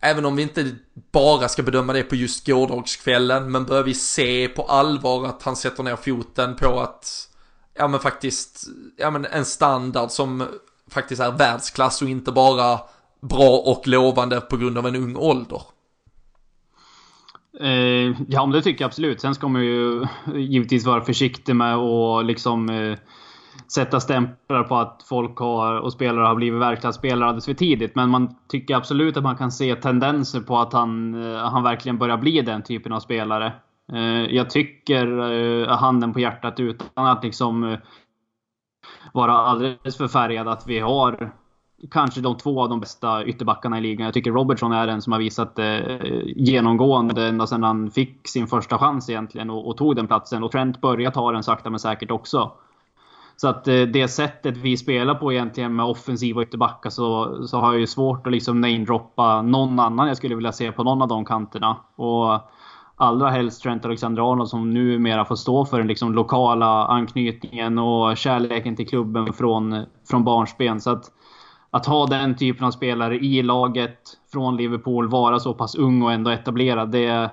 även 0.00 0.24
om 0.24 0.36
vi 0.36 0.42
inte 0.42 0.76
bara 1.12 1.48
ska 1.48 1.62
bedöma 1.62 1.92
det 1.92 2.02
på 2.02 2.14
just 2.14 2.46
gårdagskvällen, 2.46 3.52
men 3.52 3.64
börjar 3.64 3.82
vi 3.82 3.94
se 3.94 4.48
på 4.48 4.62
allvar 4.62 5.26
att 5.26 5.42
han 5.42 5.56
sätter 5.56 5.82
ner 5.82 5.96
foten 5.96 6.56
på 6.56 6.80
att, 6.80 7.28
ja 7.74 7.88
men 7.88 8.00
faktiskt, 8.00 8.64
ja 8.96 9.10
men 9.10 9.24
en 9.24 9.44
standard 9.44 10.10
som 10.10 10.44
faktiskt 10.90 11.22
är 11.22 11.30
världsklass 11.30 12.02
och 12.02 12.08
inte 12.08 12.32
bara 12.32 12.80
bra 13.20 13.58
och 13.58 13.86
lovande 13.86 14.40
på 14.40 14.56
grund 14.56 14.78
av 14.78 14.86
en 14.86 14.96
ung 14.96 15.16
ålder. 15.16 15.62
Eh, 17.60 18.14
ja, 18.28 18.46
men 18.46 18.50
det 18.50 18.62
tycker 18.62 18.84
jag 18.84 18.88
absolut. 18.88 19.20
Sen 19.20 19.34
ska 19.34 19.48
man 19.48 19.64
ju 19.64 20.04
givetvis 20.34 20.86
vara 20.86 21.00
försiktig 21.00 21.56
med 21.56 21.74
att 21.74 22.26
liksom 22.26 22.70
eh, 22.70 22.98
sätta 23.72 24.00
stämplar 24.00 24.62
på 24.62 24.76
att 24.76 25.04
folk 25.08 25.38
har, 25.38 25.80
och 25.80 25.92
spelare 25.92 26.26
har 26.26 26.34
blivit 26.34 26.60
verkstadsspelare 26.60 27.28
alldeles 27.28 27.46
för 27.46 27.54
tidigt. 27.54 27.94
Men 27.94 28.10
man 28.10 28.34
tycker 28.48 28.76
absolut 28.76 29.16
att 29.16 29.22
man 29.22 29.36
kan 29.36 29.52
se 29.52 29.74
tendenser 29.74 30.40
på 30.40 30.58
att 30.58 30.72
han, 30.72 31.22
eh, 31.22 31.38
han 31.38 31.62
verkligen 31.62 31.98
börjar 31.98 32.16
bli 32.16 32.42
den 32.42 32.62
typen 32.62 32.92
av 32.92 33.00
spelare. 33.00 33.52
Eh, 33.92 34.34
jag 34.34 34.50
tycker, 34.50 35.32
eh, 35.32 35.68
handen 35.68 36.12
på 36.12 36.20
hjärtat, 36.20 36.60
utan 36.60 37.06
att 37.06 37.24
liksom 37.24 37.64
eh, 37.64 37.78
vara 39.12 39.32
alldeles 39.32 39.96
för 39.96 40.08
färgad, 40.08 40.48
att 40.48 40.66
vi 40.66 40.78
har 40.78 41.32
kanske 41.90 42.20
de 42.20 42.36
två 42.36 42.62
av 42.62 42.68
de 42.68 42.80
bästa 42.80 43.24
ytterbackarna 43.24 43.78
i 43.78 43.80
ligan. 43.80 44.04
Jag 44.04 44.14
tycker 44.14 44.30
Robertson 44.30 44.72
är 44.72 44.86
den 44.86 45.02
som 45.02 45.12
har 45.12 45.20
visat 45.20 45.58
eh, 45.58 45.98
genomgående 46.36 47.28
ända 47.28 47.46
sedan 47.46 47.62
han 47.62 47.90
fick 47.90 48.28
sin 48.28 48.46
första 48.46 48.78
chans 48.78 49.10
egentligen 49.10 49.50
och, 49.50 49.68
och, 49.68 49.76
tog 49.76 49.96
den 49.96 50.06
platsen. 50.06 50.44
Och 50.44 50.52
Trent 50.52 50.80
börjar 50.80 51.10
ta 51.10 51.32
den 51.32 51.42
sakta 51.42 51.70
men 51.70 51.80
säkert 51.80 52.10
också. 52.10 52.52
Så 53.36 53.48
att 53.48 53.68
eh, 53.68 53.82
det 53.82 54.08
sättet 54.08 54.56
vi 54.56 54.76
spelar 54.76 55.14
på 55.14 55.32
egentligen 55.32 55.76
med 55.76 55.86
offensiva 55.86 56.42
ytterbackar 56.42 56.90
så, 56.90 57.38
så 57.46 57.58
har 57.58 57.72
jag 57.72 57.80
ju 57.80 57.86
svårt 57.86 58.26
att 58.26 58.32
liksom 58.32 58.60
namedroppa 58.60 59.42
någon 59.42 59.80
annan 59.80 60.08
jag 60.08 60.16
skulle 60.16 60.34
vilja 60.34 60.52
se 60.52 60.72
på 60.72 60.84
någon 60.84 61.02
av 61.02 61.08
de 61.08 61.24
kanterna. 61.24 61.76
Och 61.96 62.40
allra 62.96 63.30
helst 63.30 63.62
Trent 63.62 63.84
Alexander-Arnold 63.84 64.48
som 64.48 64.74
numera 64.74 65.24
får 65.24 65.36
stå 65.36 65.64
för 65.64 65.78
den 65.78 65.86
liksom 65.86 66.14
lokala 66.14 66.86
anknytningen 66.86 67.78
och 67.78 68.16
kärleken 68.16 68.76
till 68.76 68.88
klubben 68.88 69.32
från, 69.32 69.84
från 70.10 70.24
barnsben. 70.24 70.80
Så 70.80 70.90
att 70.90 71.10
att 71.70 71.86
ha 71.86 72.06
den 72.06 72.36
typen 72.36 72.66
av 72.66 72.70
spelare 72.70 73.16
i 73.16 73.42
laget 73.42 73.98
från 74.32 74.56
Liverpool, 74.56 75.08
vara 75.08 75.38
så 75.38 75.54
pass 75.54 75.74
ung 75.74 76.02
och 76.02 76.12
ändå 76.12 76.30
etablerad. 76.30 76.90
Det, 76.90 77.30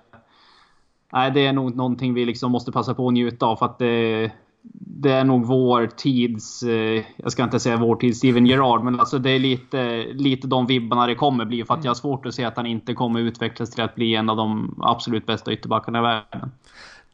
nej, 1.14 1.32
det 1.32 1.46
är 1.46 1.54
nog 1.54 1.76
någonting 1.76 2.14
vi 2.14 2.26
liksom 2.26 2.52
måste 2.52 2.72
passa 2.72 2.94
på 2.94 3.08
att 3.08 3.14
njuta 3.14 3.46
av. 3.46 3.56
För 3.56 3.66
att 3.66 3.80
det, 3.80 4.32
det 4.80 5.12
är 5.12 5.24
nog 5.24 5.46
vår 5.46 5.88
tids... 5.88 6.64
Eh, 6.64 7.04
jag 7.18 7.32
ska 7.32 7.44
inte 7.44 7.60
säga 7.60 7.78
vår 7.78 7.96
tids 7.96 8.18
Steven 8.18 8.46
Gerrard, 8.46 8.84
men 8.84 9.00
alltså 9.00 9.20
det 9.20 9.30
är 9.30 9.40
lite, 9.40 10.06
lite 10.14 10.48
de 10.48 10.68
vibbarna 10.68 11.08
det 11.08 11.16
kommer 11.16 11.46
bli. 11.46 11.66
För 11.66 11.74
att 11.74 11.84
jag 11.84 11.90
har 11.90 11.96
svårt 11.96 12.26
att 12.26 12.36
se 12.36 12.44
att 12.44 12.58
han 12.58 12.66
inte 12.66 12.94
kommer 12.94 13.20
utvecklas 13.20 13.72
till 13.72 13.84
att 13.84 13.96
bli 13.96 14.16
en 14.16 14.30
av 14.30 14.38
de 14.38 14.76
absolut 14.82 15.26
bästa 15.26 15.54
ytterbackarna 15.54 16.00
i 16.00 16.02
världen. 16.02 16.52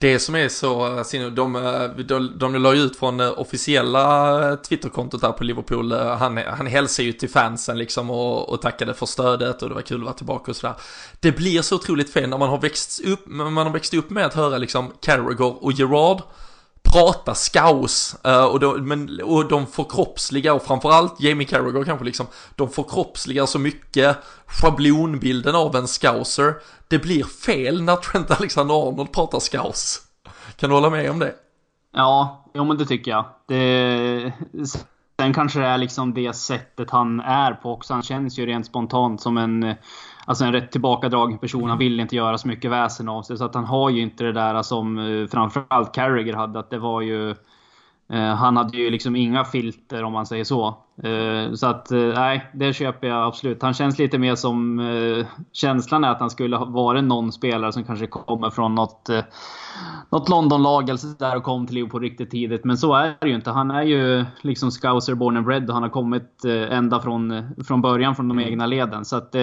Det 0.02 0.20
som 0.20 0.36
är 0.36 0.50
så, 0.50 0.84
alltså, 0.84 1.30
de, 1.30 1.54
de, 2.08 2.32
de 2.38 2.56
la 2.56 2.74
ut 2.74 2.96
från 2.96 3.20
eh, 3.20 3.40
officiella 3.40 4.50
eh, 4.50 4.56
Twitterkontot 4.56 5.22
där 5.22 5.32
på 5.32 5.44
Liverpool, 5.44 5.92
eh, 5.92 6.18
han, 6.18 6.38
han 6.38 6.68
hälsade 6.68 7.06
ju 7.06 7.14
till 7.14 7.30
fansen 7.30 7.78
liksom 7.78 8.10
och, 8.10 8.50
och 8.50 8.62
tackade 8.62 8.94
för 8.94 9.06
stödet 9.06 9.62
och 9.62 9.70
det 9.70 9.76
var 9.76 9.82
kul 9.82 10.00
att 10.00 10.06
vara 10.06 10.14
tillbaka 10.14 10.52
och 10.52 10.58
sådär. 10.58 10.76
Det 11.20 11.32
blir 11.32 11.62
så 11.62 11.76
otroligt 11.76 12.14
fel 12.14 12.30
när 12.30 12.38
man 12.38 12.50
har 12.50 12.62
växt 12.62 13.02
upp, 13.06 13.28
man 13.28 13.58
har 13.58 13.70
växt 13.70 13.94
upp 13.94 14.10
med 14.10 14.26
att 14.26 14.34
höra 14.34 14.58
liksom 14.58 14.92
Carragher 15.02 15.64
och 15.64 15.72
Gerard 15.72 16.22
prata 16.84 17.36
scouse 17.36 18.18
eh, 18.24 18.46
och, 18.46 18.60
de, 18.60 18.88
men, 18.88 19.22
och 19.24 19.48
de 19.48 19.68
förkroppsligar 19.68 20.54
och 20.54 20.64
framförallt 20.64 21.22
Jamie 21.22 21.48
Carragher 21.48 21.84
kanske 21.84 22.06
liksom 22.06 22.26
de 22.56 22.70
förkroppsligar 22.70 23.46
så 23.46 23.60
mycket 23.60 24.18
schablonbilden 24.46 25.56
av 25.56 25.76
en 25.76 25.88
scouser 25.88 26.56
det 26.88 27.00
blir 27.00 27.24
fel 27.24 27.82
när 27.82 27.96
Trent 27.96 28.32
Alexander-Arnold 28.32 29.12
pratar 29.12 29.40
scouse. 29.40 30.00
Kan 30.56 30.70
du 30.70 30.76
hålla 30.76 30.90
med 30.90 31.12
om 31.12 31.20
det? 31.20 31.36
Ja, 31.94 32.46
jo 32.54 32.64
men 32.64 32.78
det 32.78 32.86
tycker 32.86 33.12
jag. 33.12 33.26
Det, 33.48 34.34
sen 35.22 35.34
kanske 35.34 35.60
det 35.60 35.66
är 35.66 35.78
liksom 35.78 36.14
det 36.14 36.36
sättet 36.36 36.92
han 36.92 37.20
är 37.20 37.54
på 37.54 37.72
också. 37.72 37.94
Han 37.94 38.04
känns 38.04 38.40
ju 38.40 38.46
rent 38.46 38.66
spontant 38.66 39.22
som 39.22 39.38
en 39.38 39.64
eh, 39.64 39.76
alltså 40.26 40.46
en 40.46 40.54
rätt 40.54 40.72
tillbakadragen 40.72 41.38
person. 41.38 41.70
Han 41.70 41.78
vill 41.78 42.00
inte 42.00 42.16
göra 42.16 42.38
så 42.38 42.48
mycket 42.48 42.72
väsen 42.72 43.10
av 43.10 43.24
sig. 43.24 43.38
Så 43.38 43.46
att 43.46 43.56
han 43.56 43.66
har 43.66 43.90
ju 43.90 44.02
inte 44.02 44.24
det 44.24 44.32
där 44.32 44.62
som 44.62 44.98
eh, 45.00 45.28
framförallt 45.28 45.94
Carragher 45.94 46.34
hade. 46.34 46.60
Att 46.60 46.70
det 46.70 46.78
var 46.78 47.02
ju... 47.02 47.36
Eh, 48.12 48.36
han 48.36 48.58
hade 48.58 48.78
ju 48.78 48.90
liksom 48.90 49.16
inga 49.16 49.44
filter 49.44 50.04
om 50.04 50.14
man 50.14 50.26
säger 50.26 50.44
så. 50.44 50.68
Eh, 51.04 51.54
så 51.54 51.68
att 51.68 51.92
nej, 51.92 52.50
det 52.54 52.74
köper 52.74 53.08
jag 53.08 53.28
absolut. 53.28 53.62
Han 53.62 53.74
känns 53.74 54.00
lite 54.00 54.18
mer 54.18 54.36
som... 54.36 54.82
känslan 55.52 56.04
är 56.04 56.10
att 56.10 56.20
han 56.20 56.30
skulle 56.30 56.58
ha 56.58 56.66
varit 56.66 57.04
någon 57.04 57.32
spelare 57.32 57.72
som 57.72 57.84
kanske 57.84 58.08
kommer 58.08 58.50
från 58.50 58.76
något, 58.76 59.10
något 60.10 60.30
Londonlag 60.30 60.84
eller 60.84 60.98
sådär 60.98 61.36
och 61.36 61.44
kom 61.44 61.68
till 61.68 61.76
Liverpool 61.76 62.02
riktigt 62.02 62.32
tidigt. 62.32 62.64
Men 62.64 62.78
så 62.78 62.94
är 62.94 63.16
det 63.22 63.28
ju 63.28 63.36
inte. 63.36 63.52
Han 63.52 63.72
är 63.72 63.84
ju 63.84 64.26
liksom 64.42 64.72
scouser 64.72 65.16
born 65.16 65.38
and 65.38 65.46
bred 65.46 65.70
och 65.70 65.74
han 65.74 65.84
har 65.84 65.90
kommit 65.90 66.46
ända 66.70 67.00
från, 67.00 67.44
från 67.68 67.82
början 67.82 68.16
från 68.16 68.28
de 68.28 68.40
mm. 68.40 68.50
egna 68.50 68.66
leden. 68.66 69.06
Så 69.06 69.16
att 69.16 69.36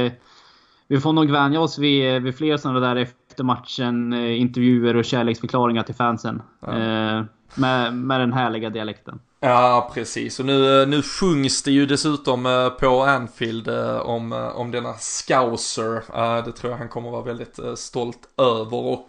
vi 0.88 1.00
får 1.00 1.12
nog 1.12 1.30
vänja 1.30 1.60
oss 1.60 1.78
vid, 1.78 2.22
vid 2.22 2.36
fler 2.36 2.56
sådana 2.56 2.80
där 2.80 2.96
efter 2.96 3.44
matchen 3.44 4.12
eh, 4.12 4.40
intervjuer 4.40 4.96
och 4.96 5.04
kärleksförklaringar 5.04 5.82
till 5.82 5.94
fansen. 5.94 6.42
Ja. 6.60 7.24
Med, 7.54 7.94
med 7.94 8.20
den 8.20 8.32
härliga 8.32 8.70
dialekten. 8.70 9.20
Ja, 9.40 9.90
precis. 9.94 10.40
Och 10.40 10.46
nu, 10.46 10.86
nu 10.86 11.02
sjungs 11.02 11.62
det 11.62 11.70
ju 11.70 11.86
dessutom 11.86 12.46
eh, 12.46 12.68
på 12.68 13.02
Anfield 13.02 13.68
eh, 13.68 13.96
om, 13.96 14.32
eh, 14.32 14.48
om 14.48 14.70
denna 14.70 14.94
scouser. 14.94 16.02
Det 16.44 16.52
tror 16.52 16.72
jag 16.72 16.78
han 16.78 16.88
kommer 16.88 17.10
vara 17.10 17.22
väldigt 17.22 17.58
stolt 17.74 18.18
över. 18.36 18.76
Och 18.76 19.08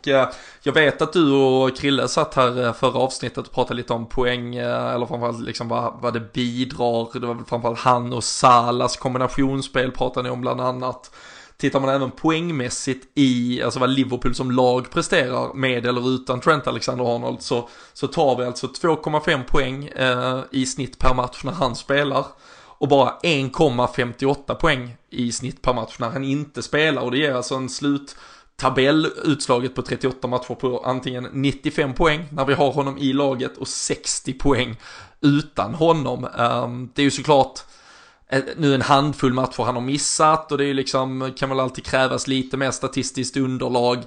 jag 0.63 0.73
vet 0.73 1.01
att 1.01 1.13
du 1.13 1.31
och 1.31 1.77
Krille 1.77 2.07
satt 2.07 2.35
här 2.35 2.73
förra 2.73 2.99
avsnittet 2.99 3.47
och 3.47 3.53
pratade 3.53 3.75
lite 3.75 3.93
om 3.93 4.05
poäng, 4.05 4.55
eller 4.55 5.05
framförallt 5.05 5.41
liksom 5.41 5.67
vad, 5.67 5.93
vad 6.01 6.13
det 6.13 6.33
bidrar. 6.33 7.19
Det 7.19 7.27
var 7.27 7.33
väl 7.33 7.45
framförallt 7.45 7.79
han 7.79 8.13
och 8.13 8.23
Salas 8.23 8.97
kombinationsspel 8.97 9.91
pratade 9.91 10.29
ni 10.29 10.33
om 10.33 10.41
bland 10.41 10.61
annat. 10.61 11.11
Tittar 11.59 11.79
man 11.79 11.89
även 11.89 12.11
poängmässigt 12.11 13.07
i, 13.15 13.61
alltså 13.63 13.79
vad 13.79 13.89
Liverpool 13.89 14.35
som 14.35 14.51
lag 14.51 14.89
presterar 14.89 15.53
med 15.53 15.85
eller 15.85 16.09
utan 16.09 16.41
Trent 16.41 16.67
Alexander-Arnold 16.67 17.41
så, 17.41 17.69
så 17.93 18.07
tar 18.07 18.35
vi 18.37 18.43
alltså 18.43 18.67
2,5 18.67 19.43
poäng 19.43 19.85
eh, 19.85 20.39
i 20.51 20.65
snitt 20.65 20.99
per 20.99 21.13
match 21.13 21.41
när 21.43 21.51
han 21.51 21.75
spelar 21.75 22.25
och 22.79 22.87
bara 22.87 23.13
1,58 23.23 24.53
poäng 24.53 24.95
i 25.09 25.31
snitt 25.31 25.61
per 25.61 25.73
match 25.73 25.95
när 25.99 26.09
han 26.09 26.23
inte 26.23 26.61
spelar 26.61 27.01
och 27.01 27.11
det 27.11 27.17
ger 27.17 27.33
alltså 27.33 27.55
en 27.55 27.69
slut 27.69 28.15
tabellutslaget 28.55 29.75
på 29.75 29.81
38 29.81 30.27
matcher 30.27 30.55
på 30.55 30.83
antingen 30.85 31.27
95 31.33 31.93
poäng 31.93 32.25
när 32.31 32.45
vi 32.45 32.53
har 32.53 32.71
honom 32.71 32.97
i 32.97 33.13
laget 33.13 33.57
och 33.57 33.67
60 33.67 34.33
poäng 34.33 34.75
utan 35.21 35.73
honom. 35.73 36.27
Ehm, 36.37 36.89
det 36.95 37.01
är 37.01 37.03
ju 37.03 37.11
såklart 37.11 37.59
Eh, 38.31 38.43
nu 38.57 38.75
en 38.75 38.81
handfull 38.81 39.33
matcher 39.33 39.63
han 39.63 39.75
har 39.75 39.81
missat 39.81 40.51
och 40.51 40.57
det 40.57 40.63
är 40.63 40.67
ju 40.67 40.73
liksom, 40.73 41.33
kan 41.37 41.49
väl 41.49 41.59
alltid 41.59 41.85
krävas 41.85 42.27
lite 42.27 42.57
mer 42.57 42.71
statistiskt 42.71 43.37
underlag. 43.37 43.97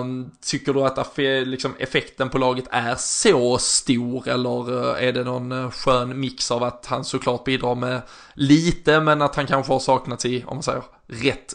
Um, 0.00 0.30
tycker 0.40 0.72
du 0.72 0.82
att 0.82 1.18
liksom, 1.46 1.74
effekten 1.78 2.30
på 2.30 2.38
laget 2.38 2.64
är 2.70 2.94
så 2.94 3.58
stor 3.58 4.28
eller 4.28 4.90
eh, 4.98 5.08
är 5.08 5.12
det 5.12 5.24
någon 5.24 5.52
eh, 5.52 5.70
skön 5.70 6.20
mix 6.20 6.50
av 6.50 6.62
att 6.62 6.86
han 6.86 7.04
såklart 7.04 7.44
bidrar 7.44 7.74
med 7.74 8.02
lite 8.34 9.00
men 9.00 9.22
att 9.22 9.36
han 9.36 9.46
kanske 9.46 9.72
har 9.72 9.80
saknats 9.80 10.26
i, 10.26 10.44
om 10.46 10.56
man 10.56 10.62
säger, 10.62 10.82
rätt 11.06 11.54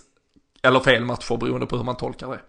eller 0.63 0.79
fel 0.79 1.05
matcher 1.05 1.37
beroende 1.37 1.65
på 1.65 1.77
hur 1.77 1.83
man 1.83 1.97
tolkar 1.97 2.27
det? 2.27 2.39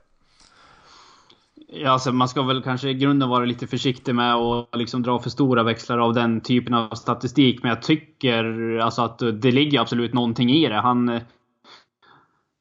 Ja, 1.71 1.91
alltså 1.91 2.13
man 2.13 2.29
ska 2.29 2.43
väl 2.43 2.63
kanske 2.63 2.89
i 2.89 2.95
grunden 2.95 3.29
vara 3.29 3.45
lite 3.45 3.67
försiktig 3.67 4.15
med 4.15 4.35
att 4.35 4.77
liksom 4.77 5.03
dra 5.03 5.19
för 5.19 5.31
stora 5.31 5.63
växlar 5.63 5.99
av 5.99 6.15
den 6.15 6.41
typen 6.41 6.75
av 6.75 6.95
statistik. 6.95 7.63
Men 7.63 7.69
jag 7.69 7.83
tycker 7.83 8.79
alltså 8.79 9.03
att 9.03 9.19
det 9.19 9.51
ligger 9.51 9.81
absolut 9.81 10.15
någonting 10.15 10.51
i 10.51 10.69
det. 10.69 10.81
Han, 10.81 11.21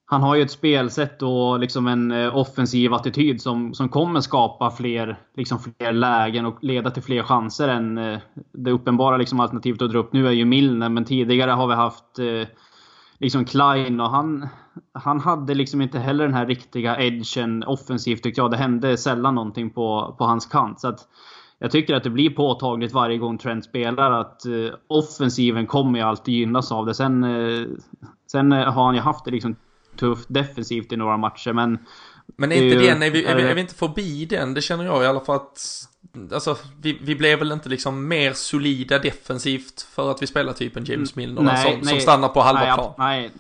han 0.06 0.24
har 0.24 0.36
ju 0.36 0.42
ett 0.42 0.52
spelsätt 0.52 1.22
och 1.22 1.60
liksom 1.60 1.88
en 1.88 2.12
eh, 2.12 2.38
offensiv 2.38 2.94
attityd 2.94 3.42
som, 3.42 3.74
som 3.74 3.90
kommer 3.90 4.22
skapa 4.22 4.72
fler, 4.72 5.20
liksom 5.36 5.60
fler 5.60 5.92
lägen 5.92 6.46
och 6.46 6.64
leda 6.64 6.92
till 6.92 7.04
fler 7.04 7.24
chanser 7.24 7.68
än 7.68 7.98
eh, 7.98 8.20
det 8.54 8.72
uppenbara 8.72 9.18
liksom 9.18 9.40
alternativet 9.40 9.82
att 9.82 9.92
dra 9.92 10.00
upp 10.00 10.14
nu 10.14 10.28
är 10.28 10.32
ju 10.32 10.46
Milner. 10.46 10.90
Men 10.90 11.06
tidigare 11.06 11.52
har 11.52 11.68
vi 11.68 11.76
haft 11.76 12.20
eh, 12.20 12.48
liksom 13.20 13.46
Klein 13.46 14.02
och 14.02 14.10
han, 14.10 14.48
han 14.94 15.20
hade 15.20 15.54
liksom 15.54 15.82
inte 15.82 16.00
heller 16.00 16.24
den 16.24 16.34
här 16.34 16.46
riktiga 16.46 17.00
edgen 17.00 17.64
offensivt 17.64 18.24
tyckte 18.24 18.42
jag. 18.42 18.52
Det 18.52 18.58
hände 18.58 18.98
sällan 18.98 19.36
någonting 19.36 19.70
på, 19.70 20.16
på 20.18 20.24
hans 20.24 20.46
kant. 20.46 20.80
Så 20.80 20.88
att 20.88 21.08
jag 21.60 21.72
tycker 21.72 21.96
att 21.96 22.04
det 22.04 22.10
blir 22.10 22.30
påtagligt 22.30 22.94
varje 22.94 23.18
gång 23.18 23.38
Trent 23.38 23.66
spelar 23.66 24.12
att 24.12 24.42
uh, 24.48 24.72
offensiven 24.88 25.68
kommer 25.68 26.00
ju 26.00 26.06
alltid 26.06 26.34
gynnas 26.34 26.72
av 26.72 26.86
det. 26.86 26.94
Sen, 26.94 27.24
uh, 27.24 27.68
sen 28.32 28.54
uh, 28.54 28.60
har 28.60 28.86
han 28.86 28.96
ju 28.96 29.02
haft 29.02 29.26
det 29.26 29.32
liksom 29.32 29.56
tufft 30.00 30.26
defensivt 30.30 30.92
i 30.92 30.98
några 30.98 31.18
matcher 31.18 31.54
men... 31.54 31.80
Men 32.38 32.52
är 32.52 32.56
inte 32.56 32.78
det, 32.78 32.90
är 32.90 33.12
vi, 33.12 33.26
är, 33.26 33.36
vi, 33.36 33.42
är 33.42 33.56
vi 33.56 33.62
inte 33.62 33.76
förbi 33.76 34.26
den? 34.26 34.54
Det 34.54 34.62
känner 34.62 34.86
jag 34.86 35.04
i 35.04 35.08
alla 35.08 35.20
fall 35.20 35.36
att 35.36 35.88
alltså, 36.34 36.58
vi, 36.82 37.00
vi 37.02 37.16
blev 37.16 37.40
väl 37.40 37.52
inte 37.52 37.70
liksom 37.70 38.08
mer 38.08 38.34
solida 38.34 39.00
defensivt 39.00 39.82
för 39.82 40.12
att 40.12 40.22
vi 40.22 40.28
spelar 40.28 40.54
typ 40.54 40.78
en 40.78 40.86
James 40.86 41.16
mm, 41.16 41.28
Milner 41.30 41.42
nej, 41.42 41.64
som, 41.64 41.80
nej, 41.80 41.86
som 41.86 42.00
stannar 42.00 42.28
på 42.28 42.42
halva 42.42 42.62
nej, 42.62 42.74
plan. 42.74 42.94
Nej, 42.98 43.32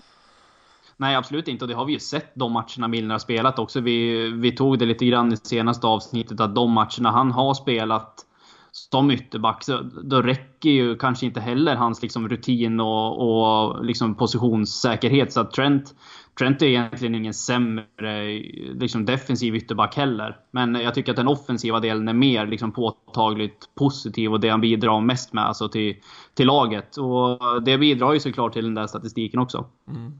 nej, 0.97 1.15
absolut 1.15 1.47
inte. 1.47 1.65
Och 1.65 1.69
det 1.69 1.75
har 1.75 1.85
vi 1.85 1.93
ju 1.93 1.99
sett 1.99 2.35
de 2.35 2.51
matcherna 2.51 2.87
Milner 2.87 3.13
har 3.13 3.19
spelat 3.19 3.59
också. 3.59 3.79
Vi, 3.79 4.29
vi 4.29 4.51
tog 4.51 4.79
det 4.79 4.85
lite 4.85 5.05
grann 5.05 5.33
i 5.33 5.37
senaste 5.37 5.87
avsnittet 5.87 6.39
att 6.39 6.55
de 6.55 6.71
matcherna 6.71 7.11
han 7.11 7.31
har 7.31 7.53
spelat 7.53 8.23
som 8.71 9.11
ytterback, 9.11 9.63
så 9.63 9.81
då 10.03 10.21
räcker 10.21 10.69
ju 10.69 10.95
kanske 10.95 11.25
inte 11.25 11.39
heller 11.39 11.75
hans 11.75 12.01
liksom 12.01 12.29
rutin 12.29 12.79
och, 12.79 13.21
och 13.21 13.85
liksom 13.85 14.15
positionssäkerhet. 14.15 15.33
Så 15.33 15.39
att 15.39 15.51
Trent, 15.51 15.95
Trent 16.39 16.61
är 16.61 16.65
egentligen 16.65 17.15
ingen 17.15 17.33
sämre 17.33 18.39
liksom 18.73 19.05
defensiv 19.05 19.55
ytterback 19.55 19.95
heller. 19.95 20.37
Men 20.51 20.75
jag 20.75 20.93
tycker 20.93 21.11
att 21.11 21.17
den 21.17 21.27
offensiva 21.27 21.79
delen 21.79 22.07
är 22.07 22.13
mer 22.13 22.47
liksom 22.47 22.71
påtagligt 22.71 23.69
positiv 23.75 24.33
och 24.33 24.39
det 24.39 24.49
han 24.49 24.61
bidrar 24.61 25.01
mest 25.01 25.33
med 25.33 25.45
alltså 25.45 25.69
till, 25.69 25.95
till 26.33 26.47
laget. 26.47 26.97
Och 26.97 27.63
det 27.63 27.77
bidrar 27.77 28.13
ju 28.13 28.19
såklart 28.19 28.53
till 28.53 28.65
den 28.65 28.75
där 28.75 28.87
statistiken 28.87 29.39
också. 29.39 29.65
Mm. 29.87 30.19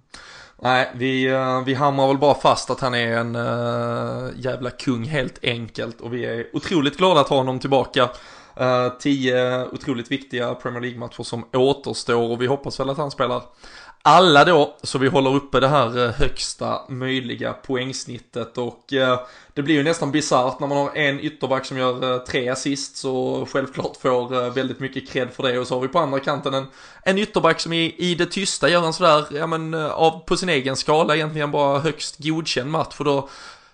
Nej, 0.61 0.91
vi, 0.95 1.27
eh, 1.27 1.61
vi 1.63 1.73
hamrar 1.73 2.07
väl 2.07 2.17
bara 2.17 2.35
fast 2.35 2.69
att 2.69 2.79
han 2.79 2.93
är 2.93 3.17
en 3.17 3.35
uh, 3.35 4.29
jävla 4.35 4.69
kung 4.69 5.03
helt 5.03 5.43
enkelt 5.43 6.01
och 6.01 6.13
vi 6.13 6.25
är 6.25 6.47
otroligt 6.53 6.97
glada 6.97 7.21
att 7.21 7.29
ha 7.29 7.37
honom 7.37 7.59
tillbaka. 7.59 8.09
Uh, 8.61 8.97
tio 8.99 9.65
otroligt 9.65 10.11
viktiga 10.11 10.55
Premier 10.55 10.81
League-matcher 10.81 11.23
som 11.23 11.45
återstår 11.53 12.31
och 12.31 12.41
vi 12.41 12.47
hoppas 12.47 12.79
väl 12.79 12.89
att 12.89 12.97
han 12.97 13.11
spelar 13.11 13.43
alla 14.07 14.45
då, 14.45 14.75
så 14.83 14.97
vi 14.97 15.07
håller 15.07 15.35
uppe 15.35 15.59
det 15.59 15.67
här 15.67 16.05
eh, 16.05 16.11
högsta 16.11 16.81
möjliga 16.89 17.53
poängsnittet 17.53 18.57
och 18.57 18.93
eh, 18.93 19.19
det 19.53 19.63
blir 19.63 19.75
ju 19.75 19.83
nästan 19.83 20.11
bisarrt 20.11 20.59
när 20.59 20.67
man 20.67 20.77
har 20.77 20.95
en 20.95 21.19
ytterback 21.19 21.65
som 21.65 21.77
gör 21.77 22.13
eh, 22.13 22.17
tre 22.17 22.49
assist 22.49 22.97
så 22.97 23.47
självklart 23.51 23.97
får 24.01 24.43
eh, 24.43 24.53
väldigt 24.53 24.79
mycket 24.79 25.09
cred 25.09 25.29
för 25.31 25.43
det. 25.43 25.59
Och 25.59 25.67
så 25.67 25.75
har 25.75 25.81
vi 25.81 25.87
på 25.87 25.99
andra 25.99 26.19
kanten 26.19 26.53
en, 26.53 26.65
en 27.03 27.17
ytterback 27.17 27.59
som 27.59 27.73
i, 27.73 27.95
i 27.97 28.15
det 28.15 28.25
tysta 28.25 28.69
gör 28.69 28.85
en 28.85 28.93
sådär, 28.93 29.25
ja 29.31 29.47
men 29.47 29.73
eh, 29.73 29.91
av, 29.91 30.19
på 30.19 30.37
sin 30.37 30.49
egen 30.49 30.75
skala 30.75 31.15
egentligen 31.15 31.51
bara 31.51 31.79
högst 31.79 32.17
godkänd 32.17 32.71
match. 32.71 32.95
För 32.95 33.03
då 33.03 33.29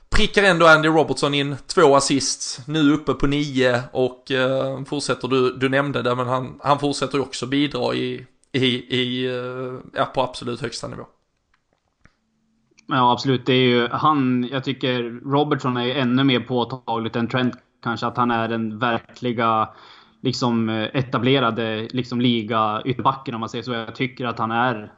prickar 0.09 0.43
ändå 0.43 0.67
Andy 0.67 0.87
Robertson 0.87 1.33
in 1.33 1.55
två 1.67 1.95
assist 1.95 2.59
nu 2.67 2.93
uppe 2.93 3.13
på 3.13 3.27
nio 3.27 3.81
och 3.91 4.31
eh, 4.31 4.83
fortsätter, 4.83 5.27
du, 5.27 5.57
du 5.57 5.69
nämnde 5.69 6.01
det, 6.01 6.15
men 6.15 6.27
han, 6.27 6.59
han 6.63 6.79
fortsätter 6.79 7.21
också 7.21 7.45
bidra 7.45 7.93
i, 7.95 8.25
i, 8.53 8.65
i, 8.95 9.25
eh, 9.25 9.79
ja, 9.93 10.05
på 10.05 10.21
absolut 10.21 10.61
högsta 10.61 10.87
nivå. 10.87 11.03
Ja, 12.87 13.11
absolut. 13.11 13.45
Det 13.45 13.53
är 13.53 13.67
ju 13.67 13.87
han, 13.87 14.47
jag 14.51 14.63
tycker 14.63 15.03
Robertson 15.25 15.77
är 15.77 15.95
ännu 15.95 16.23
mer 16.23 16.39
påtagligt 16.39 17.15
än 17.15 17.27
Trent 17.27 17.53
kanske. 17.83 18.07
Att 18.07 18.17
han 18.17 18.31
är 18.31 18.47
den 18.47 18.79
verkliga 18.79 19.69
liksom 20.21 20.69
eh, 20.69 20.89
etablerade 20.93 21.87
liksom 21.91 22.21
liga 22.21 22.81
ytterbacken 22.85 23.33
om 23.35 23.39
man 23.39 23.49
säger 23.49 23.63
så. 23.63 23.73
Jag 23.73 23.95
tycker 23.95 24.25
att 24.25 24.39
han 24.39 24.51
är 24.51 24.91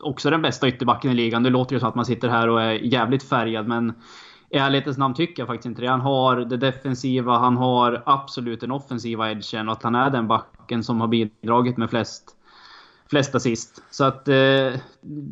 också 0.00 0.30
den 0.30 0.42
bästa 0.42 0.68
ytterbacken 0.68 1.10
i 1.10 1.14
ligan. 1.14 1.42
Det 1.42 1.50
låter 1.50 1.74
ju 1.74 1.80
som 1.80 1.88
att 1.88 1.94
man 1.94 2.04
sitter 2.04 2.28
här 2.28 2.48
och 2.48 2.62
är 2.62 2.72
jävligt 2.72 3.28
färgad 3.28 3.68
men 3.68 3.94
i 4.50 4.56
ärlighetens 4.56 4.98
namn 4.98 5.14
tycker 5.14 5.42
jag 5.42 5.46
faktiskt 5.46 5.66
inte 5.66 5.82
det. 5.82 5.88
Han 5.88 6.00
har 6.00 6.36
det 6.36 6.56
defensiva, 6.56 7.38
han 7.38 7.56
har 7.56 8.02
absolut 8.06 8.60
den 8.60 8.70
offensiva 8.70 9.30
edgen 9.30 9.68
och 9.68 9.72
att 9.72 9.82
han 9.82 9.94
är 9.94 10.10
den 10.10 10.28
backen 10.28 10.84
som 10.84 11.00
har 11.00 11.08
bidragit 11.08 11.76
med 11.76 11.90
flest 11.90 12.37
flest 13.10 13.34
assist. 13.34 13.82
Så 13.90 14.04
att 14.04 14.28
eh, 14.28 14.80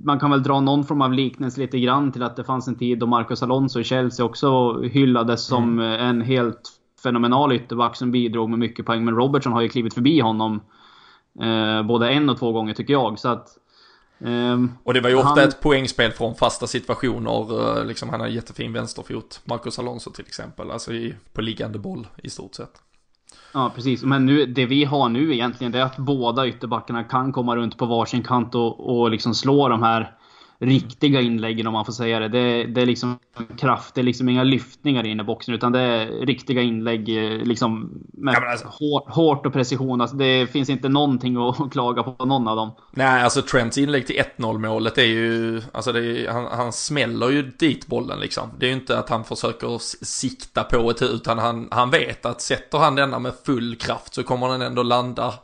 man 0.04 0.20
kan 0.20 0.30
väl 0.30 0.42
dra 0.42 0.60
någon 0.60 0.84
form 0.84 1.02
av 1.02 1.12
liknelse 1.12 1.60
lite 1.60 1.80
grann 1.80 2.12
till 2.12 2.22
att 2.22 2.36
det 2.36 2.44
fanns 2.44 2.68
en 2.68 2.78
tid 2.78 2.98
då 2.98 3.06
Marcus 3.06 3.42
Alonso 3.42 3.80
i 3.80 3.84
Chelsea 3.84 4.26
också 4.26 4.80
hyllades 4.82 5.46
som 5.46 5.78
mm. 5.78 6.00
en 6.00 6.20
helt 6.20 6.72
fenomenal 7.02 7.52
ytterback 7.52 7.96
som 7.96 8.10
bidrog 8.10 8.50
med 8.50 8.58
mycket 8.58 8.86
poäng. 8.86 9.04
Men 9.04 9.14
Robertson 9.16 9.52
har 9.52 9.60
ju 9.60 9.68
klivit 9.68 9.94
förbi 9.94 10.20
honom 10.20 10.60
eh, 11.40 11.82
både 11.82 12.10
en 12.10 12.30
och 12.30 12.38
två 12.38 12.52
gånger 12.52 12.74
tycker 12.74 12.92
jag. 12.92 13.18
Så 13.18 13.28
att, 13.28 13.48
eh, 14.20 14.64
och 14.82 14.94
det 14.94 15.00
var 15.00 15.10
ju 15.10 15.16
ofta 15.16 15.28
han... 15.28 15.38
ett 15.38 15.60
poängspel 15.60 16.12
från 16.12 16.34
fasta 16.34 16.66
situationer. 16.66 17.78
Eh, 17.78 17.84
liksom, 17.84 18.08
han 18.08 18.20
har 18.20 18.26
jättefin 18.26 18.72
vänsterfot. 18.72 19.40
Marcus 19.44 19.78
Alonso 19.78 20.10
till 20.10 20.26
exempel. 20.26 20.70
Alltså 20.70 20.92
i, 20.92 21.14
på 21.32 21.40
liggande 21.40 21.78
boll 21.78 22.06
i 22.16 22.30
stort 22.30 22.54
sett. 22.54 22.82
Ja, 23.56 23.72
precis. 23.74 24.02
Men 24.02 24.26
nu, 24.26 24.46
det 24.46 24.66
vi 24.66 24.84
har 24.84 25.08
nu 25.08 25.34
egentligen, 25.34 25.72
det 25.72 25.78
är 25.78 25.82
att 25.82 25.96
båda 25.96 26.46
ytterbackarna 26.46 27.04
kan 27.04 27.32
komma 27.32 27.56
runt 27.56 27.78
på 27.78 27.86
varsin 27.86 28.22
kant 28.22 28.54
och, 28.54 28.98
och 28.98 29.10
liksom 29.10 29.34
slå 29.34 29.68
de 29.68 29.82
här 29.82 30.12
riktiga 30.58 31.20
inläggen 31.20 31.66
om 31.66 31.72
man 31.72 31.84
får 31.84 31.92
säga 31.92 32.18
det. 32.18 32.28
Det, 32.28 32.64
det 32.64 32.82
är 32.82 32.86
liksom 32.86 33.18
kraft, 33.58 33.94
det 33.94 34.00
är 34.00 34.02
liksom 34.02 34.28
inga 34.28 34.44
lyftningar 34.44 35.06
inne 35.06 35.22
i 35.22 35.26
boxen 35.26 35.54
utan 35.54 35.72
det 35.72 35.80
är 35.80 36.26
riktiga 36.26 36.62
inlägg 36.62 37.08
eh, 37.08 37.38
liksom 37.38 37.90
med 38.12 38.34
ja, 38.34 38.50
alltså, 38.50 38.66
hårt, 38.66 39.08
hårt 39.08 39.46
och 39.46 39.52
precision. 39.52 40.00
Alltså, 40.00 40.16
det 40.16 40.46
finns 40.46 40.70
inte 40.70 40.88
någonting 40.88 41.36
att 41.36 41.72
klaga 41.72 42.02
på 42.02 42.24
någon 42.24 42.48
av 42.48 42.56
dem. 42.56 42.70
Nej, 42.90 43.22
alltså 43.22 43.42
Trents 43.42 43.78
inlägg 43.78 44.06
till 44.06 44.22
1-0 44.36 44.58
målet 44.58 44.98
är 44.98 45.04
ju, 45.04 45.62
alltså 45.72 45.90
är, 45.90 46.28
han, 46.28 46.46
han 46.46 46.72
smäller 46.72 47.30
ju 47.30 47.42
dit 47.42 47.86
bollen 47.86 48.20
liksom. 48.20 48.50
Det 48.58 48.66
är 48.66 48.70
ju 48.70 48.76
inte 48.76 48.98
att 48.98 49.08
han 49.08 49.24
försöker 49.24 49.78
sikta 50.04 50.64
på 50.64 50.92
det 50.92 51.04
utan 51.04 51.38
han, 51.38 51.68
han 51.70 51.90
vet 51.90 52.26
att 52.26 52.40
sätter 52.40 52.78
han 52.78 52.94
denna 52.94 53.18
med 53.18 53.32
full 53.46 53.76
kraft 53.76 54.14
så 54.14 54.22
kommer 54.22 54.48
den 54.48 54.62
ändå 54.62 54.82
landa 54.82 55.34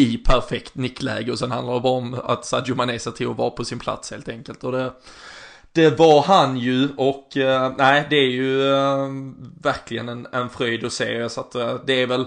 i 0.00 0.18
perfekt 0.18 0.74
nickläge 0.74 1.32
och 1.32 1.38
sen 1.38 1.50
handlar 1.50 1.74
det 1.74 1.80
bara 1.80 1.92
om 1.92 2.20
att 2.24 2.44
Sadio 2.44 2.74
Mané 2.74 2.98
ser 2.98 3.10
till 3.10 3.30
att 3.30 3.36
vara 3.36 3.50
på 3.50 3.64
sin 3.64 3.78
plats 3.78 4.10
helt 4.10 4.28
enkelt. 4.28 4.64
Och 4.64 4.72
det, 4.72 4.92
det 5.72 5.98
var 5.98 6.22
han 6.22 6.58
ju 6.58 6.88
och 6.96 7.36
eh, 7.36 7.72
nej 7.78 8.06
det 8.10 8.16
är 8.16 8.30
ju 8.30 8.72
eh, 8.74 9.08
verkligen 9.62 10.08
en, 10.08 10.26
en 10.32 10.50
fröjd 10.50 10.84
att 10.84 10.92
se 10.92 11.28
så 11.28 11.40
att 11.40 11.54
eh, 11.54 11.74
det 11.86 12.02
är 12.02 12.06
väl 12.06 12.26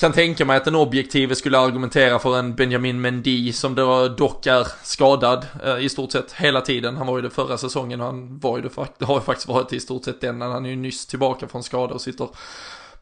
kan 0.00 0.12
tänka 0.12 0.44
mig 0.44 0.56
att 0.56 0.64
den 0.64 0.74
objektive 0.74 1.34
skulle 1.34 1.58
argumentera 1.58 2.18
för 2.18 2.38
en 2.38 2.54
Benjamin 2.54 3.00
Mendy 3.00 3.52
som 3.52 3.74
då 3.74 4.08
dock 4.08 4.46
är 4.46 4.66
skadad 4.82 5.46
eh, 5.64 5.78
i 5.78 5.88
stort 5.88 6.12
sett 6.12 6.32
hela 6.32 6.60
tiden. 6.60 6.96
Han 6.96 7.06
var 7.06 7.16
ju 7.16 7.22
det 7.22 7.30
förra 7.30 7.58
säsongen 7.58 8.00
och 8.00 8.06
han 8.06 8.38
var 8.38 8.58
ju 8.58 8.62
det, 8.98 9.04
har 9.04 9.14
ju 9.14 9.20
faktiskt 9.20 9.48
varit 9.48 9.72
i 9.72 9.80
stort 9.80 10.04
sett 10.04 10.20
den. 10.20 10.40
Han 10.40 10.66
är 10.66 10.70
ju 10.70 10.76
nyss 10.76 11.06
tillbaka 11.06 11.48
från 11.48 11.62
skada 11.62 11.94
och 11.94 12.00
sitter 12.00 12.28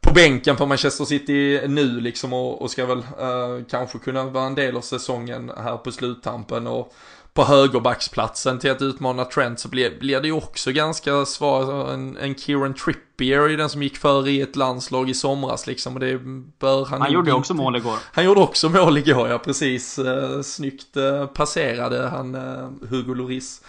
på 0.07 0.13
bänken 0.13 0.57
för 0.57 0.67
Manchester 0.67 1.05
City 1.05 1.61
nu 1.69 2.01
liksom 2.01 2.33
och, 2.33 2.63
och 2.63 2.71
ska 2.71 2.87
väl 2.87 2.99
uh, 2.99 3.65
kanske 3.71 3.99
kunna 3.99 4.25
vara 4.25 4.47
en 4.47 4.55
del 4.55 4.77
av 4.77 4.81
säsongen 4.81 5.53
här 5.57 5.77
på 5.77 5.93
sluttampen 5.93 6.67
och 6.67 6.95
på 7.33 7.45
högerbacksplatsen 7.45 8.59
till 8.59 8.71
att 8.71 8.83
utmana 8.83 9.25
Trent 9.25 9.61
så 9.61 9.69
blir, 9.69 9.99
blir 10.01 10.21
det 10.21 10.29
ju 10.29 10.35
också 10.35 10.73
ganska 10.73 11.25
svårt. 11.25 11.89
En, 11.91 12.17
en 12.17 12.35
Kieran 12.35 12.75
Trippier 12.75 13.41
är 13.41 13.49
ju 13.49 13.57
den 13.57 13.69
som 13.69 13.83
gick 13.83 13.97
före 13.97 14.31
i 14.31 14.41
ett 14.41 14.57
landslag 14.57 15.11
i 15.11 15.15
somras 15.15 15.67
liksom 15.67 15.95
och 15.95 16.01
det 16.01 16.19
bör 16.59 16.85
han 16.85 17.01
Han 17.01 17.13
gjorde 17.13 17.31
ju 17.31 17.37
också 17.37 17.55
mål 17.55 17.77
igår. 17.77 17.97
Han 18.13 18.25
gjorde 18.25 18.41
också 18.41 18.69
mål 18.69 18.99
igår 18.99 19.29
ja 19.29 19.39
precis. 19.39 19.99
Uh, 19.99 20.43
snyggt 20.43 20.97
uh, 20.97 21.27
passerade 21.27 22.09
han 22.09 22.35
uh, 22.35 22.69
Hugo 22.91 23.15
Lloris. 23.15 23.63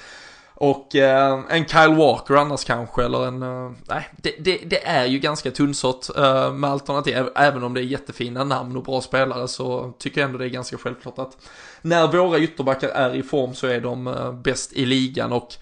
Och 0.60 0.96
eh, 0.96 1.40
en 1.50 1.66
Kyle 1.66 1.96
Walker 1.96 2.36
annars 2.36 2.64
kanske, 2.64 3.04
eller 3.04 3.28
en... 3.28 3.44
Eh, 3.44 3.72
nej, 3.88 4.10
det, 4.18 4.36
det, 4.40 4.58
det, 4.58 4.88
är 4.88 5.06
ju 5.06 5.20
ganska 5.20 5.52
tunnsått 5.52 6.18
eh, 6.18 6.54
med 6.54 6.70
alternativ. 6.70 7.30
Även 7.36 7.64
om 7.64 7.74
det 7.74 7.82
är 7.82 7.84
jättefina 7.84 8.44
namn 8.44 8.78
och 8.78 8.84
bra 8.84 9.02
spelare 9.02 9.48
så 9.48 9.94
tycker 10.00 10.22
jag 10.22 10.28
ändå 10.28 10.38
det 10.38 10.46
är 10.46 10.50
ganska 10.50 10.78
självklart 10.78 11.20
att 11.20 11.38
när 11.82 12.08
våra 12.08 12.40
ytterbackar 12.40 12.90
är 12.90 13.16
i 13.16 13.24
form 13.24 13.54
så 13.54 13.68
är 13.68 13.82
de 13.82 14.08
eh, 14.08 14.32
bäst 14.32 14.74
i 14.74 14.86
ligan. 14.86 15.32
Och 15.32 15.56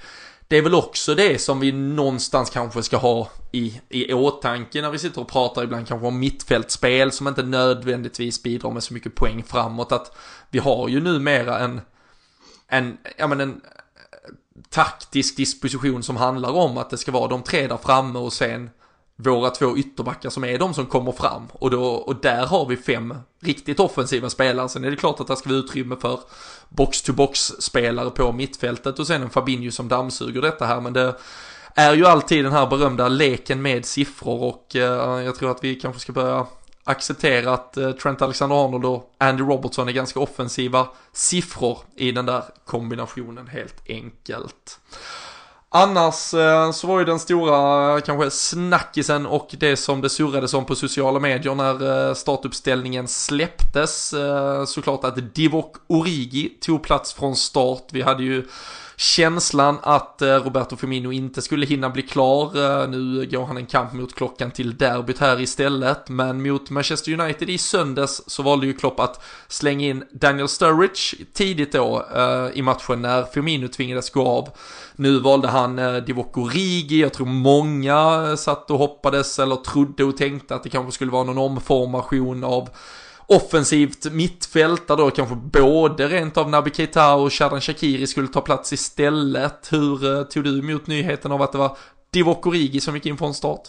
det 0.47 0.57
är 0.57 0.61
väl 0.61 0.75
också 0.75 1.15
det 1.15 1.41
som 1.41 1.59
vi 1.59 1.71
någonstans 1.71 2.49
kanske 2.49 2.83
ska 2.83 2.97
ha 2.97 3.29
i, 3.51 3.81
i 3.89 4.13
åtanke 4.13 4.81
när 4.81 4.91
vi 4.91 4.99
sitter 4.99 5.21
och 5.21 5.27
pratar 5.27 5.63
ibland 5.63 5.87
kanske 5.87 6.07
om 6.07 6.19
mittfältspel 6.19 7.11
som 7.11 7.27
inte 7.27 7.43
nödvändigtvis 7.43 8.43
bidrar 8.43 8.71
med 8.71 8.83
så 8.83 8.93
mycket 8.93 9.15
poäng 9.15 9.43
framåt. 9.43 9.91
Att 9.91 10.17
vi 10.49 10.59
har 10.59 10.87
ju 10.87 11.01
numera 11.01 11.59
en, 11.59 11.81
en, 12.67 12.97
ja 13.17 13.27
men 13.27 13.41
en, 13.41 13.61
taktisk 14.69 15.37
disposition 15.37 16.03
som 16.03 16.17
handlar 16.17 16.51
om 16.51 16.77
att 16.77 16.89
det 16.89 16.97
ska 16.97 17.11
vara 17.11 17.27
de 17.27 17.43
tre 17.43 17.67
där 17.67 17.77
framme 17.77 18.19
och 18.19 18.33
sen 18.33 18.69
våra 19.15 19.49
två 19.49 19.77
ytterbackar 19.77 20.29
som 20.29 20.43
är 20.43 20.59
de 20.59 20.73
som 20.73 20.85
kommer 20.85 21.11
fram. 21.11 21.47
Och, 21.51 21.71
då, 21.71 21.83
och 21.85 22.15
där 22.21 22.45
har 22.45 22.65
vi 22.65 22.77
fem 22.77 23.15
riktigt 23.41 23.79
offensiva 23.79 24.29
spelare. 24.29 24.69
Sen 24.69 24.83
är 24.83 24.91
det 24.91 24.97
klart 24.97 25.19
att 25.19 25.27
det 25.27 25.35
ska 25.35 25.49
vara 25.49 25.59
utrymme 25.59 25.95
för 26.01 26.19
box-to-box-spelare 26.69 28.09
på 28.09 28.31
mittfältet 28.31 28.99
och 28.99 29.07
sen 29.07 29.21
en 29.21 29.29
Fabinho 29.29 29.71
som 29.71 29.87
dammsuger 29.87 30.41
detta 30.41 30.65
här. 30.65 30.81
Men 30.81 30.93
det 30.93 31.15
är 31.75 31.93
ju 31.93 32.05
alltid 32.05 32.45
den 32.45 32.53
här 32.53 32.67
berömda 32.67 33.07
leken 33.07 33.61
med 33.61 33.85
siffror 33.85 34.43
och 34.43 34.75
eh, 34.75 35.23
jag 35.23 35.35
tror 35.35 35.51
att 35.51 35.63
vi 35.63 35.75
kanske 35.75 36.01
ska 36.01 36.13
börja 36.13 36.47
acceptera 36.85 37.53
att 37.53 37.77
eh, 37.77 37.91
Trent 37.91 38.21
Alexander-Arnold 38.21 38.85
och 38.85 39.15
Andy 39.17 39.43
Robertson 39.43 39.87
är 39.87 39.91
ganska 39.91 40.19
offensiva 40.19 40.87
siffror 41.13 41.77
i 41.95 42.11
den 42.11 42.25
där 42.25 42.43
kombinationen 42.65 43.47
helt 43.47 43.89
enkelt. 43.89 44.79
Annars 45.69 46.33
eh, 46.33 46.71
så 46.71 46.87
var 46.87 46.99
ju 46.99 47.05
den 47.05 47.19
stora 47.19 47.93
eh, 47.95 48.01
kanske 48.01 48.29
snackisen 48.31 49.25
och 49.25 49.55
det 49.59 49.77
som 49.77 50.01
det 50.01 50.09
surrades 50.09 50.53
om 50.53 50.65
på 50.65 50.75
sociala 50.75 51.19
medier 51.19 51.55
när 51.55 52.13
startuppställningen 52.13 53.07
släpptes. 53.07 54.13
Såklart 54.67 55.03
att 55.03 55.35
Divock 55.35 55.75
Origi 55.87 56.49
tog 56.61 56.83
plats 56.83 57.13
från 57.13 57.35
start. 57.35 57.83
Vi 57.91 58.01
hade 58.01 58.23
ju 58.23 58.45
känslan 58.97 59.77
att 59.81 60.21
eh, 60.21 60.27
Roberto 60.27 60.75
Firmino 60.75 61.11
inte 61.11 61.41
skulle 61.41 61.65
hinna 61.65 61.89
bli 61.89 62.01
klar. 62.01 62.45
Eh, 62.45 62.89
nu 62.89 63.27
går 63.31 63.45
han 63.45 63.57
en 63.57 63.65
kamp 63.65 63.93
mot 63.93 64.15
klockan 64.15 64.51
till 64.51 64.77
derbyt 64.77 65.19
här 65.19 65.41
istället, 65.41 66.09
men 66.09 66.43
mot 66.43 66.69
Manchester 66.69 67.19
United 67.19 67.49
i 67.49 67.57
söndags 67.57 68.21
så 68.27 68.43
valde 68.43 68.67
ju 68.67 68.73
Klopp 68.73 68.99
att 68.99 69.23
slänga 69.47 69.87
in 69.87 70.03
Daniel 70.11 70.47
Sturridge 70.47 71.25
tidigt 71.33 71.71
då 71.71 72.05
eh, 72.15 72.57
i 72.57 72.61
matchen 72.61 73.01
när 73.01 73.23
Firmino 73.23 73.67
tvingades 73.67 74.09
gå 74.09 74.27
av. 74.27 74.49
Nu 74.95 75.19
valde 75.19 75.47
han 75.47 75.75
Divock 76.05 76.37
Origi, 76.37 77.01
jag 77.01 77.13
tror 77.13 77.27
många 77.27 78.37
satt 78.37 78.71
och 78.71 78.77
hoppades 78.77 79.39
eller 79.39 79.55
trodde 79.55 80.03
och 80.03 80.17
tänkte 80.17 80.55
att 80.55 80.63
det 80.63 80.69
kanske 80.69 80.91
skulle 80.91 81.11
vara 81.11 81.23
någon 81.23 81.37
omformation 81.37 82.43
av 82.43 82.69
offensivt 83.27 84.11
mittfält 84.11 84.87
där 84.87 84.97
då 84.97 85.11
kanske 85.11 85.35
både 85.35 86.07
rent 86.07 86.37
av 86.37 86.49
Naby 86.49 86.71
Keita 86.71 87.15
och 87.15 87.33
Shadan 87.33 87.61
Shakiri 87.61 88.07
skulle 88.07 88.27
ta 88.27 88.41
plats 88.41 88.73
istället. 88.73 89.73
Hur 89.73 90.17
eh, 90.17 90.23
tog 90.23 90.43
du 90.43 90.59
emot 90.59 90.87
nyheten 90.87 91.31
av 91.31 91.41
att 91.41 91.51
det 91.51 91.57
var 91.57 91.77
Divock 92.13 92.47
Origi 92.47 92.79
som 92.79 92.95
gick 92.95 93.05
in 93.05 93.17
från 93.17 93.33
start? 93.33 93.61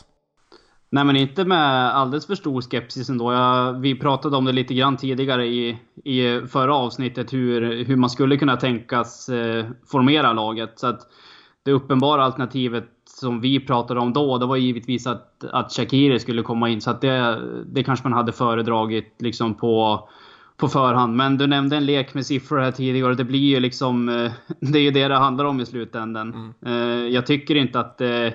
Nej 0.91 1.05
men 1.05 1.17
inte 1.17 1.45
med 1.45 1.97
alldeles 1.97 2.27
för 2.27 2.35
stor 2.35 2.63
skepsis 2.63 3.09
ändå. 3.09 3.33
Jag, 3.33 3.81
vi 3.81 3.95
pratade 3.95 4.37
om 4.37 4.45
det 4.45 4.53
lite 4.53 4.75
grann 4.75 4.97
tidigare 4.97 5.47
i, 5.47 5.79
i 6.05 6.41
förra 6.49 6.75
avsnittet 6.75 7.33
hur, 7.33 7.85
hur 7.85 7.97
man 7.97 8.11
skulle 8.11 8.37
kunna 8.37 8.57
tänkas 8.57 9.29
eh, 9.29 9.67
formera 9.91 10.33
laget. 10.33 10.79
Så 10.79 10.87
att 10.87 11.01
det 11.65 11.73
uppenbara 11.73 12.25
alternativet 12.25 12.85
som 13.21 13.41
vi 13.41 13.61
pratade 13.61 14.01
om 14.01 14.13
då, 14.13 14.39
det 14.39 14.47
var 14.47 14.57
givetvis 14.57 15.07
att, 15.07 15.45
att 15.53 15.73
Shakiri 15.73 16.21
skulle 16.21 16.43
komma 16.43 16.69
in. 16.69 16.81
Så 16.81 16.91
att 16.91 17.01
det, 17.01 17.41
det 17.67 17.85
kanske 17.85 18.09
man 18.09 18.13
hade 18.13 18.33
föredragit 18.33 19.15
liksom 19.19 19.55
på, 19.55 20.09
på 20.57 20.69
förhand. 20.69 21.17
Men 21.17 21.39
du 21.39 21.47
nämnde 21.47 21.77
en 21.77 21.87
lek 21.87 22.15
med 22.15 22.27
siffror 22.27 22.59
här 22.59 22.71
tidigare. 22.71 23.15
Det 23.15 23.25
blir 23.25 23.39
ju 23.39 23.61
liksom... 23.61 24.09
Eh, 24.09 24.33
det 24.61 24.79
är 24.79 24.83
ju 24.83 24.91
det 24.91 25.09
det 25.09 25.17
handlar 25.17 25.45
om 25.45 25.61
i 25.61 25.67
slutändan. 25.67 26.35
Mm. 26.35 26.53
Eh, 26.67 27.15
jag 27.15 27.27
tycker 27.27 27.55
inte 27.55 27.81
att... 27.81 28.01
Eh, 28.01 28.29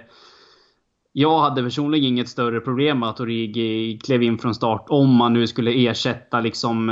jag 1.14 1.40
hade 1.40 1.64
personligen 1.64 2.06
inget 2.06 2.30
större 2.30 2.60
problem 2.60 3.00
med 3.00 3.10
att 3.10 3.20
Origi 3.20 4.00
klev 4.04 4.24
in 4.24 4.38
från 4.38 4.56
start 4.56 4.86
om 4.90 5.16
man 5.16 5.34
nu 5.34 5.48
skulle 5.48 5.72
ersätta 5.72 6.40
liksom 6.40 6.86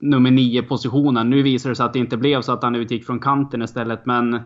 nummer 0.00 0.30
9 0.30 0.62
positionen. 0.62 1.30
Nu 1.30 1.42
visar 1.42 1.70
det 1.70 1.76
sig 1.76 1.86
att 1.86 1.92
det 1.92 1.98
inte 1.98 2.16
blev 2.16 2.42
så 2.42 2.52
att 2.52 2.62
han 2.62 2.74
utgick 2.74 3.06
från 3.06 3.20
kanten 3.20 3.62
istället. 3.62 4.06
Men 4.06 4.40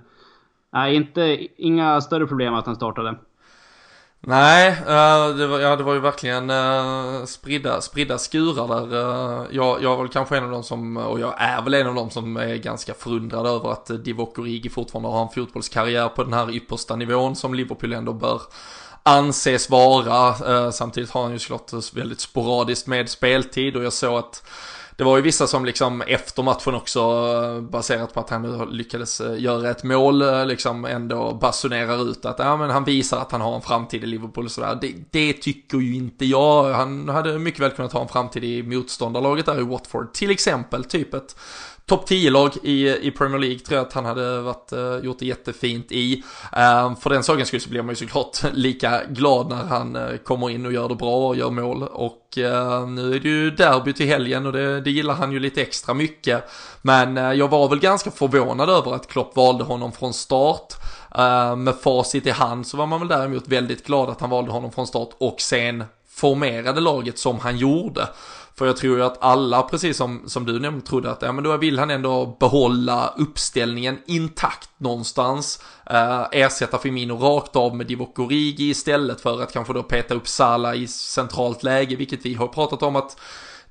Nej, 0.72 0.94
inte, 0.94 1.46
inga 1.56 2.00
större 2.00 2.26
problem 2.26 2.54
att 2.54 2.66
han 2.66 2.76
startade. 2.76 3.14
Nej, 4.26 4.68
eh, 4.68 5.36
det, 5.36 5.46
var, 5.46 5.60
ja, 5.60 5.76
det 5.76 5.82
var 5.82 5.94
ju 5.94 6.00
verkligen 6.00 6.50
eh, 6.50 7.24
spridda, 7.24 7.80
spridda 7.80 8.18
skurar 8.18 8.68
där. 8.68 8.96
Eh, 8.96 9.46
jag, 9.50 9.82
jag 9.82 9.96
var 9.96 10.02
väl 10.02 10.12
kanske 10.12 10.36
en 10.36 10.44
av 10.44 10.50
dem 10.50 10.62
som, 10.62 10.96
och 10.96 11.20
jag 11.20 11.34
är 11.38 11.62
väl 11.62 11.74
en 11.74 11.86
av 11.86 11.94
dem 11.94 12.10
som 12.10 12.36
är 12.36 12.56
ganska 12.56 12.94
förundrad 12.94 13.46
över 13.46 13.72
att 13.72 14.04
Divock 14.04 14.38
Origi 14.38 14.70
fortfarande 14.70 15.08
har 15.08 15.22
en 15.22 15.28
fotbollskarriär 15.28 16.08
på 16.08 16.24
den 16.24 16.32
här 16.32 16.50
yppersta 16.50 16.96
nivån 16.96 17.36
som 17.36 17.54
Liverpool 17.54 17.92
ändå 17.92 18.12
bör 18.12 18.42
anses 19.02 19.70
vara. 19.70 20.72
Samtidigt 20.72 21.10
har 21.10 21.22
han 21.22 21.32
ju 21.32 21.38
såklart 21.38 21.94
väldigt 21.94 22.20
sporadiskt 22.20 22.86
med 22.86 23.08
speltid 23.08 23.76
och 23.76 23.84
jag 23.84 23.92
såg 23.92 24.18
att 24.18 24.42
det 25.02 25.06
var 25.06 25.16
ju 25.16 25.22
vissa 25.22 25.46
som 25.46 25.64
liksom 25.64 26.02
efter 26.02 26.42
matchen 26.42 26.74
också, 26.74 27.60
baserat 27.60 28.14
på 28.14 28.20
att 28.20 28.30
han 28.30 28.68
lyckades 28.70 29.20
eh, 29.20 29.40
göra 29.40 29.70
ett 29.70 29.84
mål, 29.84 30.22
eh, 30.22 30.46
liksom 30.46 30.84
ändå 30.84 31.34
basunerar 31.34 32.10
ut 32.10 32.24
att 32.24 32.38
ja, 32.38 32.56
men 32.56 32.70
han 32.70 32.84
visar 32.84 33.20
att 33.20 33.32
han 33.32 33.40
har 33.40 33.54
en 33.54 33.62
framtid 33.62 34.04
i 34.04 34.06
Liverpool 34.06 34.44
och 34.44 34.50
sådär. 34.50 34.78
Det, 34.80 34.94
det 35.10 35.32
tycker 35.32 35.78
ju 35.78 35.94
inte 35.94 36.24
jag. 36.24 36.72
Han 36.72 37.08
hade 37.08 37.38
mycket 37.38 37.60
väl 37.60 37.70
kunnat 37.70 37.92
ha 37.92 38.02
en 38.02 38.08
framtid 38.08 38.44
i 38.44 38.62
motståndarlaget 38.62 39.46
där 39.46 39.60
i 39.60 39.62
Watford. 39.62 40.12
Till 40.12 40.30
exempel, 40.30 40.84
typ 40.84 41.14
ett 41.14 41.36
topp 41.86 42.08
10-lag 42.08 42.52
i, 42.62 42.88
i 42.88 43.10
Premier 43.10 43.38
League 43.38 43.58
tror 43.58 43.76
jag 43.76 43.86
att 43.86 43.92
han 43.92 44.04
hade 44.04 44.40
varit, 44.40 44.72
uh, 44.72 45.04
gjort 45.04 45.18
det 45.18 45.26
jättefint 45.26 45.92
i. 45.92 46.16
Uh, 46.16 46.96
för 46.96 47.10
den 47.10 47.22
sakens 47.22 47.48
skull 47.48 47.60
så 47.60 47.70
blir 47.70 47.82
man 47.82 47.92
ju 47.92 47.96
såklart 47.96 48.38
lika 48.52 49.00
glad 49.08 49.48
när 49.48 49.64
han 49.64 49.96
uh, 49.96 50.16
kommer 50.16 50.50
in 50.50 50.66
och 50.66 50.72
gör 50.72 50.88
det 50.88 50.94
bra 50.94 51.28
och 51.28 51.36
gör 51.36 51.50
mål. 51.50 51.82
Och 51.82 52.38
eh, 52.38 52.86
nu 52.88 53.14
är 53.14 53.20
det 53.20 53.28
ju 53.28 53.50
derby 53.50 53.92
till 53.92 54.06
helgen 54.06 54.46
och 54.46 54.52
det, 54.52 54.80
det 54.80 54.90
gillar 54.90 55.14
han 55.14 55.32
ju 55.32 55.40
lite 55.40 55.62
extra 55.62 55.94
mycket. 55.94 56.50
Men 56.82 57.16
jag 57.38 57.48
var 57.48 57.68
väl 57.68 57.78
ganska 57.78 58.10
förvånad 58.10 58.70
över 58.70 58.94
att 58.94 59.08
Klopp 59.08 59.36
valde 59.36 59.64
honom 59.64 59.92
från 59.92 60.12
start. 60.12 60.74
Ehm, 61.14 61.64
med 61.64 61.74
facit 61.74 62.26
i 62.26 62.30
hand 62.30 62.66
så 62.66 62.76
var 62.76 62.86
man 62.86 62.98
väl 63.00 63.08
däremot 63.08 63.48
väldigt 63.48 63.86
glad 63.86 64.10
att 64.10 64.20
han 64.20 64.30
valde 64.30 64.50
honom 64.50 64.72
från 64.72 64.86
start 64.86 65.10
och 65.18 65.40
sen 65.40 65.84
formerade 66.08 66.80
laget 66.80 67.18
som 67.18 67.40
han 67.40 67.56
gjorde. 67.56 68.08
För 68.54 68.66
jag 68.66 68.76
tror 68.76 68.96
ju 68.96 69.04
att 69.04 69.22
alla, 69.22 69.62
precis 69.62 69.96
som, 69.96 70.22
som 70.26 70.46
du 70.46 70.60
nämnde, 70.60 70.86
trodde 70.86 71.10
att 71.10 71.22
ja, 71.22 71.32
men 71.32 71.44
då 71.44 71.56
vill 71.56 71.78
han 71.78 71.90
ändå 71.90 72.36
behålla 72.40 73.14
uppställningen 73.16 73.98
intakt 74.06 74.70
någonstans. 74.78 75.64
Eh, 75.86 76.26
ersätta 76.32 76.78
Firmino 76.78 77.12
rakt 77.12 77.56
av 77.56 77.76
med 77.76 77.86
Divock 77.86 78.18
Origi 78.18 78.70
istället 78.70 79.20
för 79.20 79.42
att 79.42 79.52
kanske 79.52 79.72
då 79.72 79.82
peta 79.82 80.14
upp 80.14 80.28
Sala 80.28 80.74
i 80.74 80.86
centralt 80.86 81.62
läge, 81.62 81.96
vilket 81.96 82.26
vi 82.26 82.34
har 82.34 82.48
pratat 82.48 82.82
om 82.82 82.96
att 82.96 83.16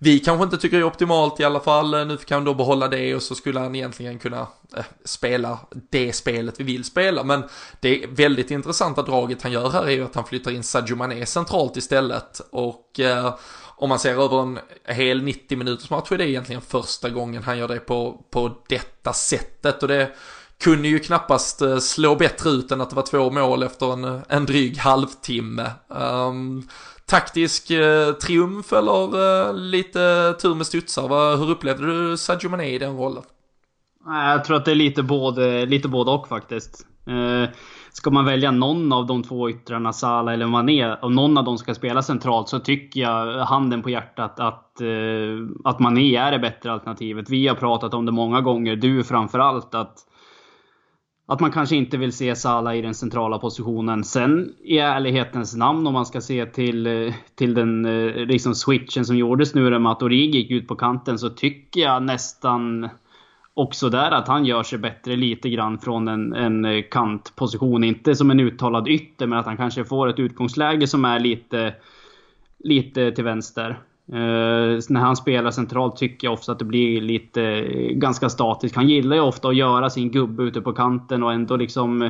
vi 0.03 0.19
kanske 0.19 0.43
inte 0.43 0.57
tycker 0.57 0.77
är 0.77 0.83
optimalt 0.83 1.39
i 1.39 1.43
alla 1.43 1.59
fall. 1.59 2.07
Nu 2.07 2.17
kan 2.17 2.35
han 2.35 2.43
då 2.43 2.53
behålla 2.53 2.87
det 2.87 3.15
och 3.15 3.21
så 3.21 3.35
skulle 3.35 3.59
han 3.59 3.75
egentligen 3.75 4.19
kunna 4.19 4.47
eh, 4.77 4.83
spela 5.05 5.59
det 5.89 6.13
spelet 6.13 6.59
vi 6.59 6.63
vill 6.63 6.83
spela. 6.83 7.23
Men 7.23 7.43
det 7.79 8.05
väldigt 8.09 8.51
intressanta 8.51 9.01
draget 9.01 9.41
han 9.41 9.51
gör 9.51 9.69
här 9.69 9.83
är 9.83 9.91
ju 9.91 10.05
att 10.05 10.15
han 10.15 10.25
flyttar 10.25 10.51
in 10.51 10.63
Sadio 10.63 10.95
Mané 10.95 11.25
centralt 11.25 11.77
istället. 11.77 12.41
Och 12.51 12.99
eh, 12.99 13.35
om 13.81 13.89
man 13.89 13.99
ser 13.99 14.13
över 14.13 14.41
en 14.41 14.59
hel 14.85 15.23
90 15.23 15.57
minuters 15.57 15.89
match 15.89 16.11
är 16.11 16.17
det 16.17 16.29
egentligen 16.29 16.61
första 16.61 17.09
gången 17.09 17.43
han 17.43 17.57
gör 17.57 17.67
det 17.67 17.79
på, 17.79 18.25
på 18.31 18.57
detta 18.69 19.13
sättet. 19.13 19.81
Och 19.81 19.87
det 19.87 20.11
kunde 20.63 20.87
ju 20.87 20.99
knappast 20.99 21.61
eh, 21.61 21.77
slå 21.77 22.15
bättre 22.15 22.49
ut 22.49 22.71
än 22.71 22.81
att 22.81 22.89
det 22.89 22.95
var 22.95 23.03
två 23.03 23.31
mål 23.31 23.63
efter 23.63 23.93
en, 23.93 24.21
en 24.29 24.45
dryg 24.45 24.77
halvtimme. 24.77 25.71
Um, 25.87 26.67
taktisk 27.05 27.71
eh, 27.71 28.11
triumf 28.13 28.73
eller 28.73 29.47
eh, 29.47 29.53
lite 29.53 30.33
tur 30.41 30.55
med 30.55 30.67
studsar? 30.67 31.37
Hur 31.37 31.49
upplevde 31.49 31.85
du 31.85 32.17
Sadio 32.17 32.49
Mané 32.49 32.69
i 32.69 32.79
den 32.79 32.97
rollen? 32.97 33.23
Jag 34.05 34.45
tror 34.45 34.57
att 34.57 34.65
det 34.65 34.71
är 34.71 34.75
lite 34.75 35.03
både, 35.03 35.65
lite 35.65 35.87
både 35.87 36.11
och 36.11 36.27
faktiskt. 36.27 36.85
Eh, 37.07 37.49
ska 37.93 38.11
man 38.11 38.25
välja 38.25 38.51
någon 38.51 38.93
av 38.93 39.05
de 39.05 39.23
två 39.23 39.49
yttrarna, 39.49 39.93
Sala 39.93 40.33
eller 40.33 40.47
Mané, 40.47 40.93
och 40.93 41.11
någon 41.11 41.37
av 41.37 41.43
dem 41.43 41.57
ska 41.57 41.73
spela 41.73 42.01
centralt 42.01 42.49
så 42.49 42.59
tycker 42.59 43.01
jag, 43.01 43.45
handen 43.45 43.81
på 43.81 43.89
hjärtat, 43.89 44.39
att, 44.39 44.81
eh, 44.81 44.87
att 45.63 45.79
Mané 45.79 46.15
är 46.15 46.31
det 46.31 46.39
bättre 46.39 46.71
alternativet. 46.71 47.29
Vi 47.29 47.47
har 47.47 47.55
pratat 47.55 47.93
om 47.93 48.05
det 48.05 48.11
många 48.11 48.41
gånger, 48.41 48.75
du 48.75 49.03
framförallt, 49.03 49.75
att 49.75 50.07
att 51.31 51.39
man 51.39 51.51
kanske 51.51 51.75
inte 51.75 51.97
vill 51.97 52.11
se 52.11 52.35
Salah 52.35 52.77
i 52.77 52.81
den 52.81 52.93
centrala 52.93 53.39
positionen. 53.39 54.03
Sen 54.03 54.53
i 54.63 54.77
ärlighetens 54.77 55.55
namn 55.55 55.87
om 55.87 55.93
man 55.93 56.05
ska 56.05 56.21
se 56.21 56.45
till, 56.45 56.87
eh, 56.87 57.13
till 57.35 57.53
den 57.53 57.85
eh, 57.85 58.15
liksom 58.15 58.55
switchen 58.55 59.05
som 59.05 59.17
gjordes 59.17 59.55
nu 59.55 59.79
med 59.79 59.91
att 59.91 60.01
Origi 60.01 60.37
gick 60.37 60.51
ut 60.51 60.67
på 60.67 60.75
kanten 60.75 61.19
så 61.19 61.29
tycker 61.29 61.81
jag 61.81 62.03
nästan 62.03 62.89
också 63.53 63.89
där 63.89 64.11
att 64.11 64.27
han 64.27 64.45
gör 64.45 64.63
sig 64.63 64.79
bättre 64.79 65.15
lite 65.15 65.49
grann 65.49 65.79
från 65.79 66.07
en, 66.07 66.33
en 66.33 66.65
eh, 66.65 66.83
kantposition. 66.91 67.83
Inte 67.83 68.15
som 68.15 68.31
en 68.31 68.39
uttalad 68.39 68.87
ytter, 68.87 69.27
men 69.27 69.39
att 69.39 69.45
han 69.45 69.57
kanske 69.57 69.85
får 69.85 70.07
ett 70.07 70.19
utgångsläge 70.19 70.87
som 70.87 71.05
är 71.05 71.19
lite, 71.19 71.73
lite 72.59 73.11
till 73.11 73.23
vänster. 73.23 73.79
Uh, 74.13 74.79
när 74.89 74.99
han 74.99 75.15
spelar 75.15 75.51
centralt 75.51 75.97
tycker 75.97 76.27
jag 76.27 76.33
ofta 76.33 76.51
att 76.51 76.59
det 76.59 76.65
blir 76.65 77.01
lite 77.01 77.43
eh, 77.43 77.91
ganska 77.91 78.29
statiskt. 78.29 78.75
Han 78.75 78.89
gillar 78.89 79.15
ju 79.15 79.21
ofta 79.21 79.47
att 79.47 79.55
göra 79.55 79.89
sin 79.89 80.11
gubbe 80.11 80.43
ute 80.43 80.61
på 80.61 80.73
kanten 80.73 81.23
och 81.23 81.33
ändå 81.33 81.55
liksom 81.55 82.09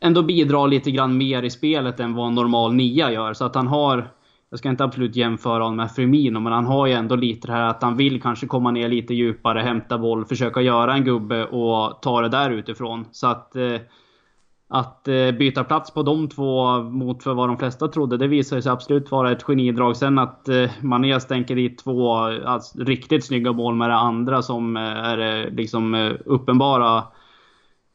ändå 0.00 0.22
bidra 0.22 0.66
lite 0.66 0.90
grann 0.90 1.16
mer 1.16 1.42
i 1.42 1.50
spelet 1.50 2.00
än 2.00 2.14
vad 2.14 2.28
en 2.28 2.34
normal 2.34 2.74
nia 2.74 3.12
gör. 3.12 3.32
Så 3.32 3.44
att 3.44 3.54
han 3.54 3.66
har 3.66 4.10
jag 4.52 4.58
ska 4.58 4.68
inte 4.68 4.84
absolut 4.84 5.16
jämföra 5.16 5.62
honom 5.62 5.76
med 5.76 5.90
Firmino, 5.90 6.40
men 6.40 6.52
han 6.52 6.66
har 6.66 6.86
ju 6.86 6.92
ändå 6.92 7.16
lite 7.16 7.46
det 7.46 7.52
här 7.52 7.68
att 7.68 7.82
han 7.82 7.96
vill 7.96 8.22
kanske 8.22 8.46
komma 8.46 8.70
ner 8.70 8.88
lite 8.88 9.14
djupare, 9.14 9.60
hämta 9.60 9.98
boll, 9.98 10.24
försöka 10.24 10.60
göra 10.60 10.94
en 10.94 11.04
gubbe 11.04 11.46
och 11.46 12.02
ta 12.02 12.20
det 12.20 12.28
där 12.28 12.50
utifrån. 12.50 13.04
Så 13.10 13.26
att 13.26 13.56
eh, 13.56 13.80
att 14.68 15.08
eh, 15.08 15.30
byta 15.30 15.64
plats 15.64 15.90
på 15.90 16.02
de 16.02 16.28
två 16.28 16.82
mot 16.82 17.22
för 17.22 17.34
vad 17.34 17.48
de 17.48 17.58
flesta 17.58 17.88
trodde, 17.88 18.16
det 18.16 18.26
visar 18.26 18.60
sig 18.60 18.72
absolut 18.72 19.10
vara 19.10 19.32
ett 19.32 19.42
genidrag. 19.42 19.96
Sen 19.96 20.18
att 20.18 20.48
eh, 20.48 20.70
Mané 20.80 21.20
stänker 21.20 21.56
dit 21.56 21.78
två 21.78 22.14
alltså, 22.16 22.78
riktigt 22.78 23.24
snygga 23.24 23.52
mål 23.52 23.74
med 23.74 23.90
det 23.90 23.96
andra 23.96 24.42
som 24.42 24.76
är 24.76 25.50
liksom 25.50 26.14
uppenbara 26.24 27.02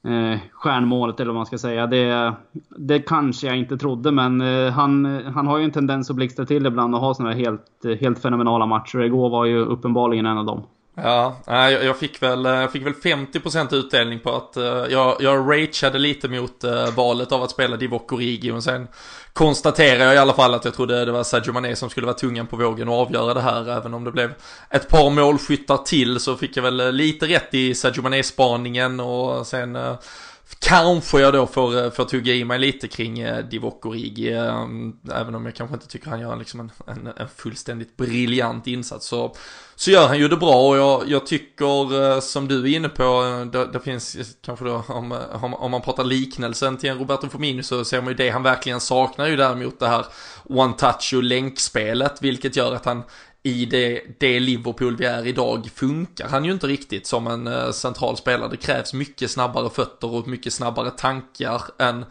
eh, 0.03 0.39
stjärnmålet 0.51 1.19
eller 1.19 1.31
vad 1.31 1.35
man 1.35 1.45
ska 1.45 1.57
säga. 1.57 1.87
Det, 1.87 2.33
det 2.77 2.99
kanske 2.99 3.47
jag 3.47 3.57
inte 3.57 3.77
trodde 3.77 4.11
men 4.11 4.41
eh, 4.41 4.71
han, 4.71 5.05
han 5.25 5.47
har 5.47 5.57
ju 5.57 5.63
en 5.63 5.71
tendens 5.71 6.09
att 6.09 6.15
blixtra 6.15 6.45
till 6.45 6.65
ibland 6.65 6.95
och 6.95 7.01
ha 7.01 7.13
sådana 7.13 7.35
helt, 7.35 7.85
helt 7.99 8.19
fenomenala 8.19 8.65
matcher. 8.65 8.99
Igår 8.99 9.29
var 9.29 9.45
ju 9.45 9.59
uppenbarligen 9.59 10.25
en 10.25 10.37
av 10.37 10.45
dem. 10.45 10.63
Ja, 11.03 11.41
jag 11.69 11.97
fick 11.97 12.23
väl, 12.23 12.45
eh, 12.45 12.51
jag 12.51 12.71
fick 12.71 12.85
väl 12.85 12.93
50% 12.93 13.73
utdelning 13.73 14.19
på 14.19 14.35
att 14.35 14.57
eh, 14.57 14.63
jag, 14.63 15.17
jag 15.19 15.51
rageade 15.51 15.99
lite 15.99 16.27
mot 16.27 16.63
eh, 16.63 16.91
valet 16.95 17.31
av 17.31 17.43
att 17.43 17.51
spela 17.51 17.77
Divock 17.77 18.13
Origi 18.13 18.51
och 18.51 18.63
sen 18.63 18.87
konstaterar 19.33 20.05
jag 20.05 20.15
i 20.15 20.17
alla 20.17 20.33
fall 20.33 20.53
att 20.53 20.65
jag 20.65 20.73
trodde 20.73 21.05
det 21.05 21.11
var 21.11 21.23
Sadio 21.23 21.53
Mané 21.53 21.75
som 21.75 21.89
skulle 21.89 22.05
vara 22.05 22.17
tungan 22.17 22.47
på 22.47 22.55
vågen 22.55 22.89
och 22.89 22.95
avgöra 22.95 23.33
det 23.33 23.41
här. 23.41 23.69
Även 23.69 23.93
om 23.93 24.03
det 24.03 24.11
blev 24.11 24.33
ett 24.69 24.89
par 24.89 25.09
målskyttar 25.09 25.77
till 25.77 26.19
så 26.19 26.35
fick 26.35 26.57
jag 26.57 26.63
väl 26.63 26.95
lite 26.95 27.25
rätt 27.25 27.53
i 27.53 27.75
Sadio 27.75 28.01
Mané-spaningen 28.01 28.99
och 28.99 29.47
sen 29.47 29.77
Kanske 30.59 31.19
jag 31.19 31.33
då 31.33 31.47
får, 31.47 31.83
eh, 31.83 31.91
får 31.91 32.05
tugga 32.05 32.33
i 32.33 32.45
mig 32.45 32.59
lite 32.59 32.87
kring 32.87 33.19
eh, 33.19 33.45
Divock 33.45 33.85
Origi, 33.85 34.33
eh, 34.33 34.67
även 35.13 35.35
om 35.35 35.45
jag 35.45 35.55
kanske 35.55 35.73
inte 35.73 35.87
tycker 35.87 36.09
han 36.09 36.19
gör 36.19 36.35
liksom 36.35 36.59
en, 36.59 36.71
en, 36.87 37.07
en 37.17 37.27
fullständigt 37.35 37.97
briljant 37.97 38.67
insats 38.67 39.07
så, 39.07 39.35
så 39.79 39.91
gör 39.91 40.07
han 40.07 40.17
ju 40.17 40.27
det 40.27 40.37
bra. 40.37 40.67
Och 40.69 40.77
jag, 40.77 41.09
jag 41.09 41.25
tycker 41.25 42.13
eh, 42.13 42.19
som 42.19 42.47
du 42.47 42.61
är 42.61 42.75
inne 42.75 42.89
på, 42.89 43.03
eh, 43.03 43.45
det, 43.45 43.71
det 43.71 43.79
finns 43.79 44.15
eh, 44.15 44.25
kanske 44.41 44.65
då 44.65 44.83
om, 44.87 45.11
om, 45.41 45.53
om, 45.53 45.71
man 45.71 45.81
pratar 45.81 46.03
liknelsen 46.03 46.77
till 46.77 46.89
en 46.89 46.97
Roberto 46.97 47.29
Firmino 47.29 47.63
så 47.63 47.85
ser 47.85 48.01
man 48.01 48.07
ju 48.07 48.13
det 48.13 48.29
han 48.29 48.43
verkligen 48.43 48.79
saknar 48.79 49.27
ju 49.27 49.35
däremot 49.35 49.79
det 49.79 49.87
här 49.87 50.05
one 50.43 50.73
touch 50.73 51.13
och 51.15 51.23
länkspelet 51.23 52.21
vilket 52.21 52.55
gör 52.55 52.75
att 52.75 52.85
han 52.85 53.03
i 53.47 53.65
det, 53.65 54.01
det 54.19 54.39
Liverpool 54.39 54.95
vi 54.95 55.05
är 55.05 55.27
idag 55.27 55.69
funkar 55.75 56.27
han 56.27 56.45
ju 56.45 56.51
inte 56.51 56.67
riktigt 56.67 57.07
som 57.07 57.27
en 57.27 57.47
eh, 57.47 57.71
central 57.71 58.17
spelare. 58.17 58.49
Det 58.49 58.57
krävs 58.57 58.93
mycket 58.93 59.31
snabbare 59.31 59.69
fötter 59.69 60.13
och 60.13 60.27
mycket 60.27 60.53
snabbare 60.53 60.91
tankar 60.91 61.61
än 61.79 62.05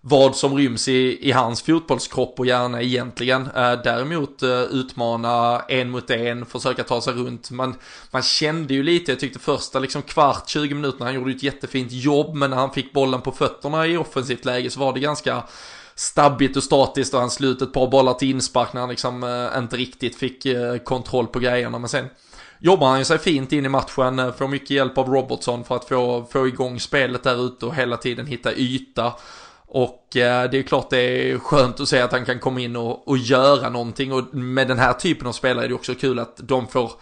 vad 0.00 0.36
som 0.36 0.56
ryms 0.56 0.88
i, 0.88 1.28
i 1.28 1.32
hans 1.32 1.62
fotbollskropp 1.62 2.38
och 2.38 2.46
hjärna 2.46 2.82
egentligen. 2.82 3.42
Eh, 3.42 3.72
däremot 3.84 4.42
eh, 4.42 4.62
utmana 4.62 5.60
en 5.68 5.90
mot 5.90 6.10
en, 6.10 6.46
försöka 6.46 6.84
ta 6.84 7.00
sig 7.00 7.12
runt. 7.14 7.50
Man, 7.50 7.74
man 8.10 8.22
kände 8.22 8.74
ju 8.74 8.82
lite, 8.82 9.12
jag 9.12 9.20
tyckte 9.20 9.38
första 9.38 9.78
liksom 9.78 10.02
kvart, 10.02 10.48
20 10.48 10.74
minuter, 10.74 11.04
han 11.04 11.14
gjorde 11.14 11.30
ett 11.30 11.42
jättefint 11.42 11.92
jobb, 11.92 12.34
men 12.34 12.50
när 12.50 12.56
han 12.56 12.72
fick 12.72 12.92
bollen 12.92 13.20
på 13.20 13.32
fötterna 13.32 13.86
i 13.86 13.96
offensivt 13.96 14.44
läge 14.44 14.70
så 14.70 14.80
var 14.80 14.92
det 14.92 15.00
ganska 15.00 15.42
stabbigt 15.94 16.56
och 16.56 16.62
statiskt 16.62 17.14
och 17.14 17.20
han 17.20 17.30
slut 17.30 17.62
ett 17.62 17.72
par 17.72 17.86
bollar 17.86 18.14
till 18.14 18.30
inspark 18.30 18.72
när 18.72 18.80
han 18.80 18.90
liksom 18.90 19.22
eh, 19.24 19.58
inte 19.58 19.76
riktigt 19.76 20.16
fick 20.16 20.46
eh, 20.46 20.76
kontroll 20.76 21.26
på 21.26 21.38
grejerna. 21.38 21.78
Men 21.78 21.88
sen 21.88 22.06
jobbar 22.58 22.88
han 22.88 22.98
ju 22.98 23.04
sig 23.04 23.18
fint 23.18 23.52
in 23.52 23.66
i 23.66 23.68
matchen, 23.68 24.18
eh, 24.18 24.32
får 24.32 24.48
mycket 24.48 24.70
hjälp 24.70 24.98
av 24.98 25.08
Robertson 25.08 25.64
för 25.64 25.76
att 25.76 25.88
få, 25.88 26.26
få 26.30 26.48
igång 26.48 26.80
spelet 26.80 27.22
där 27.22 27.46
ute 27.46 27.66
och 27.66 27.74
hela 27.74 27.96
tiden 27.96 28.26
hitta 28.26 28.54
yta. 28.54 29.12
Och 29.66 30.16
eh, 30.16 30.50
det 30.50 30.58
är 30.58 30.62
klart 30.62 30.90
det 30.90 30.98
är 30.98 31.38
skönt 31.38 31.80
att 31.80 31.88
se 31.88 32.00
att 32.00 32.12
han 32.12 32.24
kan 32.24 32.38
komma 32.38 32.60
in 32.60 32.76
och, 32.76 33.08
och 33.08 33.18
göra 33.18 33.68
någonting 33.68 34.12
och 34.12 34.34
med 34.34 34.68
den 34.68 34.78
här 34.78 34.92
typen 34.92 35.26
av 35.26 35.32
spelare 35.32 35.64
är 35.64 35.68
det 35.68 35.74
också 35.74 35.94
kul 35.94 36.18
att 36.18 36.36
de 36.36 36.66
får 36.68 36.92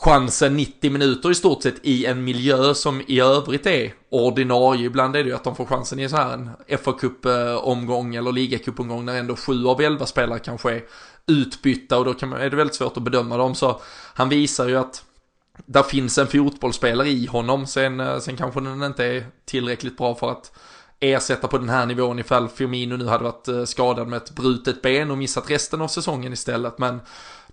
chansen 0.00 0.56
90 0.56 0.90
minuter 0.90 1.30
i 1.30 1.34
stort 1.34 1.62
sett 1.62 1.74
i 1.82 2.06
en 2.06 2.24
miljö 2.24 2.74
som 2.74 3.02
i 3.06 3.20
övrigt 3.20 3.66
är 3.66 3.94
ordinarie. 4.10 4.86
Ibland 4.86 5.16
är 5.16 5.24
det 5.24 5.28
ju 5.28 5.34
att 5.34 5.44
de 5.44 5.56
får 5.56 5.64
chansen 5.64 5.98
i 5.98 6.08
så 6.08 6.16
här 6.16 6.50
en 6.66 6.78
fa 6.78 6.92
Cup-omgång 6.92 8.14
eh, 8.14 8.18
eller 8.18 8.32
ligacupomgång 8.32 9.04
när 9.04 9.18
ändå 9.18 9.36
sju 9.36 9.66
av 9.66 9.80
elva 9.80 10.06
spelare 10.06 10.38
kanske 10.38 10.70
är 10.70 10.82
utbytta 11.26 11.98
och 11.98 12.04
då 12.04 12.14
kan 12.14 12.28
man, 12.28 12.40
är 12.40 12.50
det 12.50 12.56
väldigt 12.56 12.76
svårt 12.76 12.96
att 12.96 13.02
bedöma 13.02 13.36
dem. 13.36 13.54
Så 13.54 13.80
han 14.14 14.28
visar 14.28 14.68
ju 14.68 14.76
att 14.76 15.04
där 15.66 15.82
finns 15.82 16.18
en 16.18 16.26
fotbollsspelare 16.26 17.08
i 17.08 17.26
honom. 17.26 17.66
Sen, 17.66 18.00
eh, 18.00 18.18
sen 18.18 18.36
kanske 18.36 18.60
den 18.60 18.82
inte 18.82 19.04
är 19.04 19.26
tillräckligt 19.44 19.96
bra 19.96 20.14
för 20.14 20.30
att 20.30 20.52
ersätta 21.00 21.48
på 21.48 21.58
den 21.58 21.68
här 21.68 21.86
nivån 21.86 22.18
ifall 22.18 22.48
Firmino 22.48 22.96
nu 22.96 23.06
hade 23.06 23.24
varit 23.24 23.48
eh, 23.48 23.64
skadad 23.64 24.08
med 24.08 24.16
ett 24.16 24.30
brutet 24.30 24.82
ben 24.82 25.10
och 25.10 25.18
missat 25.18 25.50
resten 25.50 25.80
av 25.80 25.88
säsongen 25.88 26.32
istället. 26.32 26.78
Men 26.78 27.00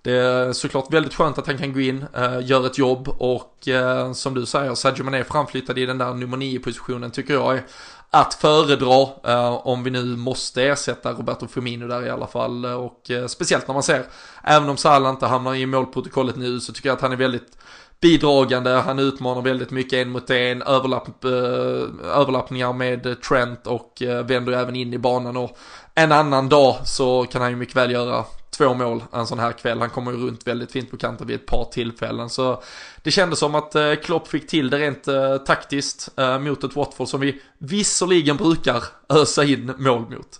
det 0.02 0.12
är 0.12 0.54
såklart 0.54 0.94
väldigt 0.94 1.14
skönt 1.14 1.38
att 1.38 1.48
han 1.48 1.58
kan 1.58 1.74
gå 1.74 1.80
in, 1.80 2.06
äh, 2.16 2.48
göra 2.48 2.66
ett 2.66 2.78
jobb 2.78 3.08
och 3.08 3.68
äh, 3.68 4.14
som 4.14 4.34
du 4.34 4.46
säger, 4.46 4.76
Sadio 4.76 5.04
Mané 5.04 5.24
framflyttad 5.24 5.78
i 5.78 5.86
den 5.86 5.98
där 5.98 6.14
nummer 6.14 6.38
9-positionen 6.38 7.12
tycker 7.12 7.34
jag 7.34 7.56
är 7.56 7.64
att 8.10 8.34
föredra 8.34 9.08
äh, 9.34 9.68
om 9.68 9.84
vi 9.84 9.92
nu 9.92 10.04
måste 10.04 10.64
ersätta 10.64 11.12
Roberto 11.12 11.48
Firmino 11.48 11.88
där 11.88 12.06
i 12.06 12.10
alla 12.10 12.28
fall. 12.28 12.66
Och 12.66 13.12
speciellt 13.28 13.68
när 13.68 13.74
man 13.74 13.84
ser, 13.84 14.06
även 14.44 14.70
om 14.70 14.78
Salah 14.78 15.10
inte 15.10 15.26
hamnar 15.26 15.56
i 15.56 15.66
målprotokollet 15.66 16.36
nu 16.36 16.60
så 16.60 16.74
tycker 16.74 16.90
jag 16.90 16.96
att 16.96 17.02
han 17.02 17.12
är 17.12 17.16
väldigt 17.16 17.58
bidragande, 18.02 18.70
han 18.70 19.00
utmanar 19.00 19.42
väldigt 19.42 19.72
mycket 19.72 19.94
en 19.94 20.10
mot 20.10 20.30
en, 20.30 20.62
överlapp, 20.62 21.26
överlappningar 21.26 22.74
med 22.74 23.22
Trent 23.22 23.68
och 23.68 24.02
vänder 24.26 24.52
även 24.52 24.76
in 24.76 24.94
i 24.94 24.98
banan. 24.98 25.38
Och 25.38 25.58
en 25.96 26.12
annan 26.12 26.50
dag 26.50 26.76
så 26.84 27.26
kan 27.26 27.42
han 27.42 27.52
ju 27.52 27.58
mycket 27.58 27.76
väl 27.76 27.92
göra 27.92 28.26
två 28.58 28.74
mål 28.74 29.04
en 29.14 29.28
sån 29.28 29.40
här 29.40 29.52
kväll. 29.52 29.80
Han 29.80 29.90
kommer 29.90 30.12
ju 30.12 30.18
runt 30.18 30.48
väldigt 30.48 30.72
fint 30.72 30.92
på 30.92 30.98
kanten 30.98 31.28
vid 31.28 31.36
ett 31.36 31.46
par 31.46 31.66
tillfällen. 31.66 32.30
Så 32.30 32.64
det 33.04 33.12
kändes 33.12 33.40
som 33.40 33.56
att 33.56 33.76
eh, 33.76 33.94
Klopp 33.94 34.28
fick 34.28 34.48
till 34.48 34.70
det 34.70 34.78
rent 34.78 35.08
eh, 35.08 35.38
taktiskt 35.38 36.20
eh, 36.20 36.40
mot 36.40 36.64
ett 36.64 36.76
Watford 36.76 37.08
som 37.08 37.20
vi 37.22 37.42
visserligen 37.58 38.38
brukar 38.38 38.84
ösa 39.10 39.44
in 39.44 39.74
mål 39.78 40.02
mot. 40.02 40.40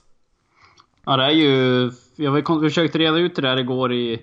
Ja, 1.06 1.18
det 1.18 1.24
är 1.24 1.30
ju... 1.30 1.92
Jag 2.16 2.48
försökte 2.62 2.98
reda 2.98 3.18
ut 3.18 3.36
det 3.36 3.42
där 3.42 3.58
igår 3.58 3.94
i, 3.94 4.22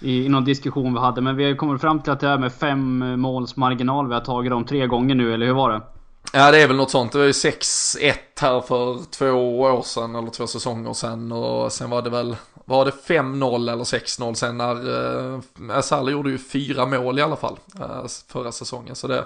i, 0.00 0.24
i 0.24 0.28
någon 0.28 0.44
diskussion 0.44 0.94
vi 0.94 1.00
hade, 1.00 1.20
men 1.20 1.36
vi 1.36 1.44
har 1.44 1.56
kommit 1.56 1.80
fram 1.80 2.02
till 2.02 2.12
att 2.12 2.20
det 2.20 2.28
är 2.28 2.38
med 2.38 2.52
fem 2.52 3.20
måls 3.20 3.56
marginal 3.56 4.08
vi 4.08 4.14
har 4.14 4.20
tagit 4.20 4.50
dem 4.50 4.64
tre 4.64 4.86
gånger 4.86 5.14
nu, 5.14 5.34
eller 5.34 5.46
hur 5.46 5.52
var 5.52 5.72
det? 5.72 5.80
Ja 6.36 6.50
det 6.50 6.62
är 6.62 6.68
väl 6.68 6.76
något 6.76 6.90
sånt. 6.90 7.12
Det 7.12 7.18
var 7.18 7.24
ju 7.24 7.32
6-1 7.32 8.14
här 8.40 8.60
för 8.60 9.10
två 9.10 9.60
år 9.60 9.82
sedan 9.82 10.14
eller 10.14 10.30
två 10.30 10.46
säsonger 10.46 10.92
sedan 10.92 11.32
och 11.32 11.72
sen 11.72 11.90
var 11.90 12.02
det 12.02 12.10
väl 12.10 12.36
var 12.64 12.84
det 12.84 12.90
5-0 12.90 13.72
eller 13.72 13.84
6-0 13.84 14.34
sen 14.34 14.58
när 14.58 15.74
eh, 15.74 15.80
Salah 15.80 16.12
gjorde 16.12 16.30
ju 16.30 16.38
fyra 16.38 16.86
mål 16.86 17.18
i 17.18 17.22
alla 17.22 17.36
fall 17.36 17.58
eh, 17.80 18.04
förra 18.28 18.52
säsongen. 18.52 18.96
Så 18.96 19.06
det, 19.06 19.24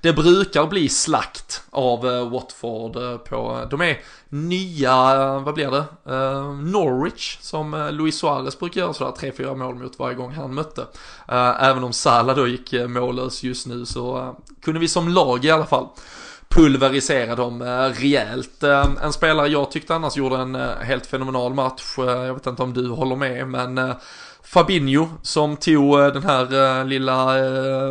det 0.00 0.12
brukar 0.12 0.66
bli 0.66 0.88
slakt 0.88 1.62
av 1.70 2.06
eh, 2.06 2.30
Watford 2.30 2.96
eh, 2.96 3.16
på, 3.16 3.66
de 3.70 3.80
är 3.80 4.00
nya, 4.28 5.14
eh, 5.14 5.42
vad 5.42 5.54
blir 5.54 5.70
det, 5.70 5.84
eh, 6.14 6.54
Norwich 6.54 7.38
som 7.40 7.74
eh, 7.74 7.92
Luis 7.92 8.18
Suarez 8.18 8.58
brukar 8.58 8.80
göra 8.80 8.94
sådär 8.94 9.30
3-4 9.32 9.56
mål 9.56 9.74
mot 9.74 9.98
varje 9.98 10.16
gång 10.16 10.32
han 10.32 10.54
mötte. 10.54 10.82
Eh, 11.28 11.64
även 11.64 11.84
om 11.84 11.92
Salah 11.92 12.36
då 12.36 12.48
gick 12.48 12.72
eh, 12.72 12.88
mållös 12.88 13.42
just 13.42 13.66
nu 13.66 13.86
så 13.86 14.36
kunde 14.62 14.80
vi 14.80 14.88
som 14.88 15.08
lag 15.08 15.44
i 15.44 15.50
alla 15.50 15.66
fall 15.66 15.88
pulverisera 16.54 17.34
dem 17.34 17.62
eh, 17.62 17.66
rejält. 18.00 18.62
Eh, 18.62 18.88
en 19.02 19.12
spelare 19.12 19.48
jag 19.48 19.70
tyckte 19.70 19.94
annars 19.94 20.16
gjorde 20.16 20.36
en 20.36 20.54
eh, 20.54 20.76
helt 20.76 21.06
fenomenal 21.06 21.54
match, 21.54 21.94
jag 21.96 22.34
vet 22.34 22.46
inte 22.46 22.62
om 22.62 22.74
du 22.74 22.88
håller 22.88 23.16
med, 23.16 23.48
men 23.48 23.94
Fabinho 24.42 25.08
som 25.22 25.56
tog 25.56 25.98
den 25.98 26.22
här 26.22 26.84
lilla 26.84 27.34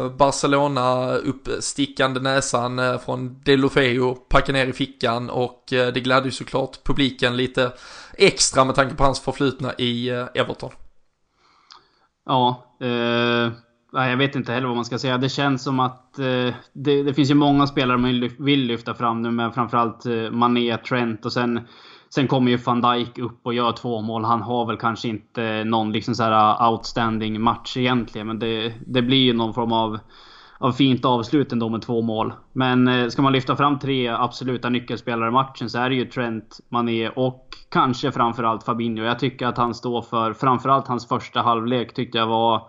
Barcelona 0.10 1.14
uppstickande 1.14 2.20
näsan 2.20 3.00
från 3.00 3.42
Delofeo, 3.44 4.16
packade 4.16 4.58
ner 4.58 4.68
i 4.68 4.74
fickan 4.74 5.30
och 5.30 5.64
det 5.70 6.04
gladde 6.04 6.26
ju 6.26 6.32
såklart 6.32 6.84
publiken 6.84 7.38
lite 7.38 7.72
extra 8.14 8.64
med 8.66 8.76
tanke 8.76 8.96
på 8.96 9.04
hans 9.04 9.20
förflutna 9.20 9.74
i 9.78 10.10
Everton. 10.10 10.72
Ja, 12.26 12.66
eh 12.82 13.52
jag 13.92 14.18
vet 14.18 14.36
inte 14.36 14.52
heller 14.52 14.68
vad 14.68 14.76
man 14.76 14.86
ska 14.86 15.00
säga. 15.00 15.18
Det 15.18 15.30
känns 15.30 15.64
som 15.64 15.80
att 15.80 16.20
eh, 16.20 16.54
det, 16.74 17.04
det, 17.04 17.14
finns 17.14 17.32
ju 17.32 17.36
många 17.36 17.68
spelare 17.68 17.98
man 17.98 18.30
vill 18.40 18.64
lyfta 18.64 18.94
fram 18.94 19.22
nu, 19.22 19.32
men 19.32 19.52
framförallt 19.52 20.06
eh, 20.06 20.32
Mané, 20.32 20.78
Trent 20.78 21.26
och 21.26 21.34
sen 21.34 21.60
Sen 22.10 22.28
kommer 22.28 22.52
ju 22.52 22.58
van 22.58 22.82
Dijk 22.82 23.18
upp 23.18 23.40
och 23.44 23.54
gör 23.54 23.72
två 23.72 24.02
mål. 24.02 24.26
Han 24.26 24.42
har 24.42 24.66
väl 24.66 24.78
kanske 24.78 25.08
inte 25.08 25.64
någon 25.64 25.92
liksom 25.92 26.16
så 26.16 26.24
här 26.24 26.64
eh, 26.64 26.72
outstanding 26.72 27.42
match 27.42 27.78
egentligen, 27.78 28.28
men 28.28 28.40
det, 28.40 28.74
det 28.88 29.02
blir 29.02 29.18
ju 29.18 29.34
någon 29.34 29.54
form 29.54 29.72
av, 29.72 30.00
av 30.58 30.72
fint 30.72 31.06
avslut 31.06 31.52
ändå 31.52 31.70
med 31.70 31.82
två 31.82 32.02
mål. 32.02 32.34
Men 32.54 32.88
eh, 32.88 33.08
ska 33.08 33.22
man 33.22 33.34
lyfta 33.34 33.56
fram 33.56 33.80
tre 33.80 34.08
absoluta 34.08 34.70
nyckelspelare 34.70 35.30
i 35.30 35.32
matchen 35.32 35.70
så 35.70 35.78
är 35.78 35.90
det 35.90 35.96
ju 35.96 36.06
Trent, 36.06 36.60
Mané 36.70 37.10
och 37.10 37.48
kanske 37.72 38.12
framförallt 38.12 38.64
Fabinho. 38.64 39.04
Jag 39.04 39.20
tycker 39.20 39.48
att 39.48 39.58
han 39.58 39.74
står 39.74 40.02
för, 40.02 40.34
framförallt 40.34 40.88
hans 40.88 41.08
första 41.08 41.42
halvlek 41.42 41.94
tyckte 41.94 42.18
jag 42.18 42.28
var 42.28 42.62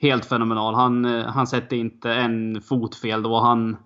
helt 0.00 0.24
fenomenal. 0.24 0.74
Han, 0.74 1.04
eh, 1.04 1.26
han 1.26 1.46
sätter 1.46 1.76
inte 1.76 2.12
en 2.12 2.62
fot 2.62 2.94
fel 2.94 3.22
då. 3.22 3.40
Han, 3.40 3.76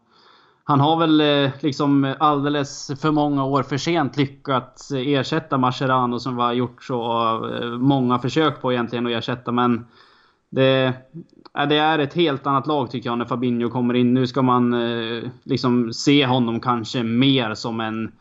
han 0.64 0.81
har 0.81 0.96
väl 0.96 1.20
eh, 1.20 1.51
liksom 1.61 2.14
alldeles 2.18 2.90
för 3.01 3.11
många 3.11 3.44
år 3.44 3.62
för 3.62 3.77
sent 3.77 4.16
lyckats 4.16 4.90
eh, 4.90 5.09
ersätta 5.09 5.59
Mascherano 5.59 6.18
som 6.18 6.37
vi 6.37 6.42
har 6.42 6.53
gjort 6.53 6.85
så 6.85 7.01
många 7.81 8.18
försök 8.18 8.62
på 8.62 8.73
egentligen 8.73 9.07
att 9.07 9.12
ersätta. 9.12 9.53
Men 9.53 9.87
det, 10.51 10.92
det 11.68 11.77
är 11.77 11.99
ett 11.99 12.14
helt 12.14 12.46
annat 12.46 12.66
lag 12.66 12.90
tycker 12.90 13.11
jag 13.11 13.18
när 13.18 13.25
Fabinho 13.25 13.70
kommer 13.70 13.94
in. 13.94 14.14
Nu 14.14 14.27
ska 14.27 14.42
man 14.42 14.75
liksom 15.44 15.92
se 15.92 16.27
honom 16.27 16.61
kanske 16.61 17.03
mer 17.03 17.55
som 17.55 17.81
en 17.81 18.12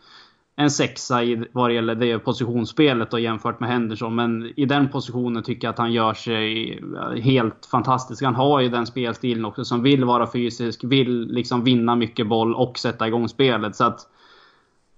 en 0.59 0.71
sexa 0.71 1.23
i 1.23 1.43
vad 1.51 1.69
det 1.69 1.73
gäller 1.73 1.95
det 1.95 2.19
positionsspelet 2.19 3.13
och 3.13 3.19
jämfört 3.19 3.59
med 3.59 3.69
Henderson. 3.69 4.15
Men 4.15 4.53
i 4.55 4.65
den 4.65 4.89
positionen 4.89 5.43
tycker 5.43 5.67
jag 5.67 5.73
att 5.73 5.79
han 5.79 5.93
gör 5.93 6.13
sig 6.13 6.71
eh, 6.77 7.21
helt 7.21 7.65
fantastisk. 7.71 8.23
Han 8.23 8.35
har 8.35 8.59
ju 8.59 8.69
den 8.69 8.87
spelstilen 8.87 9.45
också 9.45 9.65
som 9.65 9.83
vill 9.83 10.05
vara 10.05 10.31
fysisk, 10.31 10.83
vill 10.83 11.27
liksom 11.27 11.63
vinna 11.63 11.95
mycket 11.95 12.27
boll 12.27 12.55
och 12.55 12.79
sätta 12.79 13.07
igång 13.07 13.29
spelet. 13.29 13.75
Så 13.75 13.83
att... 13.83 13.99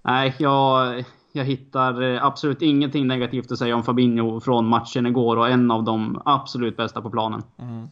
Nej, 0.04 0.34
jag, 0.38 1.04
jag 1.32 1.44
hittar 1.44 2.02
eh, 2.02 2.24
absolut 2.24 2.62
ingenting 2.62 3.06
negativt 3.06 3.52
att 3.52 3.58
säga 3.58 3.76
om 3.76 3.82
Fabinho 3.82 4.40
från 4.40 4.66
matchen 4.66 5.06
igår 5.06 5.36
och 5.36 5.48
en 5.48 5.70
av 5.70 5.84
de 5.84 6.22
absolut 6.24 6.76
bästa 6.76 7.02
på 7.02 7.10
planen. 7.10 7.42
Mm 7.58 7.88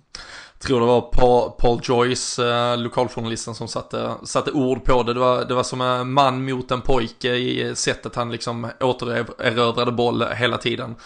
tror 0.63 0.81
det 0.81 0.87
var 0.87 1.01
Paul, 1.01 1.51
Paul 1.59 1.81
Joyce, 1.83 2.49
eh, 2.49 2.77
lokaljournalisten 2.77 3.55
som 3.55 3.69
satte, 3.69 4.15
satte 4.25 4.51
ord 4.51 4.85
på 4.85 5.03
det. 5.03 5.15
Det 5.15 5.21
var, 5.21 5.45
det 5.45 5.55
var 5.55 5.63
som 5.63 5.81
en 5.81 6.13
man 6.13 6.45
mot 6.45 6.71
en 6.71 6.81
pojke 6.81 7.29
i 7.29 7.73
sättet 7.77 8.17
han 8.17 8.33
liksom 8.33 8.71
återerövrade 8.81 9.93
boll 9.93 10.25
hela 10.35 10.59
tiden. 10.59 10.97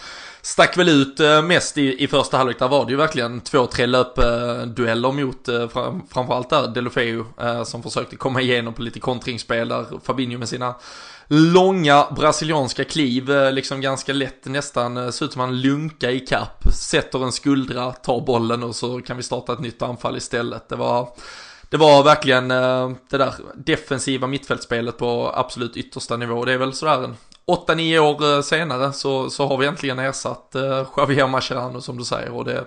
Stack 0.41 0.77
väl 0.77 0.89
ut 0.89 1.19
eh, 1.19 1.41
mest 1.41 1.77
i, 1.77 2.03
i 2.03 2.07
första 2.07 2.37
halvlek, 2.37 2.59
där 2.59 2.67
var 2.67 2.85
det 2.85 2.91
ju 2.91 2.97
verkligen 2.97 3.41
två, 3.41 3.65
tre 3.65 3.85
löpdueller 3.85 5.11
mot 5.11 5.47
eh, 5.47 5.67
fram, 5.67 6.01
framförallt 6.13 6.49
där 6.49 6.67
Delofeu 6.67 7.23
eh, 7.41 7.63
som 7.63 7.83
försökte 7.83 8.15
komma 8.15 8.41
igenom 8.41 8.73
på 8.73 8.81
lite 8.81 8.99
kontringsspel 8.99 9.67
där 9.67 9.85
Fabinho 10.03 10.37
med 10.37 10.49
sina 10.49 10.75
långa 11.27 12.07
brasilianska 12.15 12.83
kliv, 12.83 13.31
eh, 13.31 13.51
liksom 13.51 13.81
ganska 13.81 14.13
lätt 14.13 14.45
nästan, 14.45 14.97
eh, 14.97 15.09
ser 15.09 15.25
ut 15.25 15.33
som 15.33 15.41
han 15.41 15.61
lunka 15.61 16.11
i 16.11 16.19
kapp, 16.19 16.63
sätter 16.73 17.23
en 17.23 17.31
skuldra, 17.31 17.91
tar 17.91 18.21
bollen 18.21 18.63
och 18.63 18.75
så 18.75 19.01
kan 19.01 19.17
vi 19.17 19.23
starta 19.23 19.53
ett 19.53 19.59
nytt 19.59 19.81
anfall 19.81 20.17
istället. 20.17 20.69
Det 20.69 20.75
var, 20.75 21.09
det 21.69 21.77
var 21.77 22.03
verkligen 22.03 22.51
eh, 22.51 22.91
det 23.09 23.17
där 23.17 23.33
defensiva 23.55 24.27
mittfältspelet 24.27 24.97
på 24.97 25.31
absolut 25.35 25.77
yttersta 25.77 26.17
nivå. 26.17 26.45
Det 26.45 26.53
är 26.53 26.57
väl 26.57 26.73
sådär 26.73 27.03
en 27.03 27.15
8-9 27.47 27.99
år 27.99 28.41
senare 28.41 28.93
så, 28.93 29.29
så 29.29 29.47
har 29.47 29.57
vi 29.57 29.65
äntligen 29.65 29.99
ersatt 29.99 30.55
Javier 30.97 31.27
Mascherano 31.27 31.81
som 31.81 31.97
du 31.97 32.03
säger 32.03 32.31
och 32.31 32.45
det 32.45 32.65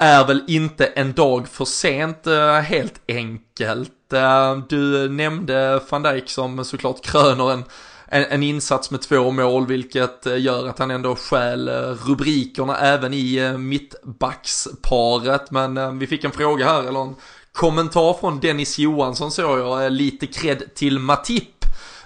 är 0.00 0.26
väl 0.26 0.44
inte 0.48 0.86
en 0.86 1.12
dag 1.12 1.48
för 1.48 1.64
sent 1.64 2.26
eh, 2.26 2.52
helt 2.54 3.00
enkelt. 3.08 4.12
Eh, 4.12 4.56
du 4.68 5.08
nämnde 5.08 5.80
van 5.88 6.02
Dijk 6.02 6.28
som 6.28 6.64
såklart 6.64 7.04
kröner 7.04 7.52
en, 7.52 7.64
en, 8.08 8.24
en, 8.24 8.42
insats 8.42 8.90
med 8.90 9.02
två 9.02 9.30
mål, 9.30 9.66
vilket 9.66 10.26
eh, 10.26 10.40
gör 10.40 10.68
att 10.68 10.78
han 10.78 10.90
ändå 10.90 11.16
stjäl 11.16 11.68
rubrikerna 12.06 12.76
även 12.76 13.14
i 13.14 13.52
mittbacksparet. 13.58 15.50
Men 15.50 15.98
vi 15.98 16.06
fick 16.06 16.24
en 16.24 16.32
fråga 16.32 16.64
här, 16.64 16.82
eller 16.88 17.00
en 17.00 17.16
kommentar 17.52 18.12
från 18.20 18.40
Dennis 18.40 18.78
Johansson 18.78 19.30
såg 19.30 19.58
jag, 19.58 19.92
lite 19.92 20.26
cred 20.26 20.74
till 20.74 20.98
Matip. 20.98 21.59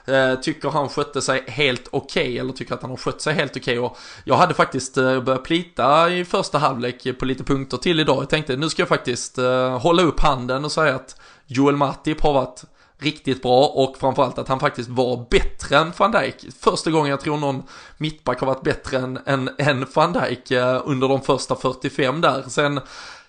Eh, 0.06 0.34
tycker 0.34 0.68
han 0.68 0.88
skötte 0.88 1.22
sig 1.22 1.44
helt 1.46 1.88
okej, 1.90 2.22
okay, 2.22 2.38
eller 2.38 2.52
tycker 2.52 2.74
att 2.74 2.82
han 2.82 2.90
har 2.90 2.96
skött 2.96 3.20
sig 3.20 3.34
helt 3.34 3.56
okej. 3.56 3.78
Okay. 3.78 3.90
Och 3.90 3.98
jag 4.24 4.34
hade 4.34 4.54
faktiskt 4.54 4.96
eh, 4.96 5.22
börjat 5.22 5.44
plita 5.44 6.10
i 6.10 6.24
första 6.24 6.58
halvlek 6.58 7.18
på 7.18 7.24
lite 7.24 7.44
punkter 7.44 7.76
till 7.76 8.00
idag. 8.00 8.22
Jag 8.22 8.28
tänkte 8.28 8.56
nu 8.56 8.68
ska 8.68 8.82
jag 8.82 8.88
faktiskt 8.88 9.38
eh, 9.38 9.78
hålla 9.78 10.02
upp 10.02 10.20
handen 10.20 10.64
och 10.64 10.72
säga 10.72 10.94
att 10.94 11.20
Joel 11.46 11.76
Matip 11.76 12.20
har 12.20 12.32
varit 12.32 12.64
riktigt 12.98 13.42
bra 13.42 13.66
och 13.66 13.96
framförallt 13.96 14.38
att 14.38 14.48
han 14.48 14.60
faktiskt 14.60 14.88
var 14.88 15.26
bättre 15.30 15.76
än 15.76 15.92
van 15.96 16.12
Dijk. 16.12 16.46
Första 16.60 16.90
gången 16.90 17.10
jag 17.10 17.20
tror 17.20 17.36
någon 17.36 17.62
mittback 17.98 18.40
har 18.40 18.46
varit 18.46 18.62
bättre 18.62 18.98
än, 18.98 19.18
än, 19.26 19.50
än 19.58 19.86
van 19.94 20.12
Dijk 20.12 20.50
under 20.84 21.08
de 21.08 21.20
första 21.22 21.56
45 21.56 22.20
där. 22.20 22.44
Sen 22.48 22.80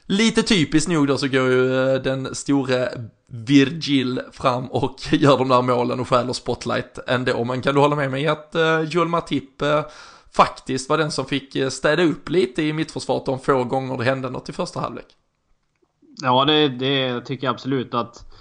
lite 0.05 0.43
typiskt 0.43 0.89
nog 0.89 1.07
då 1.07 1.17
så 1.17 1.27
går 1.27 1.47
ju 1.47 1.99
den 1.99 2.35
store 2.35 2.89
Virgil 3.47 4.21
fram 4.31 4.67
och 4.67 4.99
gör 5.11 5.37
de 5.37 5.49
där 5.49 5.61
målen 5.61 5.99
och 5.99 6.09
stjäler 6.09 6.33
spotlight 6.33 6.99
ändå. 7.07 7.43
Men 7.43 7.61
kan 7.61 7.75
du 7.75 7.81
hålla 7.81 7.95
med 7.95 8.11
mig 8.11 8.27
att 8.27 8.55
eh, 8.55 8.81
Joel 8.81 9.07
Matip 9.07 9.61
eh, 9.61 9.85
faktiskt 10.35 10.89
var 10.89 10.97
den 10.97 11.11
som 11.11 11.25
fick 11.25 11.55
eh, 11.55 11.69
städa 11.69 12.03
upp 12.03 12.29
lite 12.29 12.63
i 12.63 12.73
mittförsvaret 12.73 13.25
de 13.25 13.39
få 13.39 13.63
gånger 13.63 13.97
det 13.97 14.03
hände 14.03 14.29
något 14.29 14.49
i 14.49 14.53
första 14.53 14.79
halvlek? 14.79 15.05
Ja, 16.21 16.45
det, 16.45 16.67
det 16.67 17.21
tycker 17.21 17.47
jag 17.47 17.53
absolut 17.53 17.93
att 17.93 18.31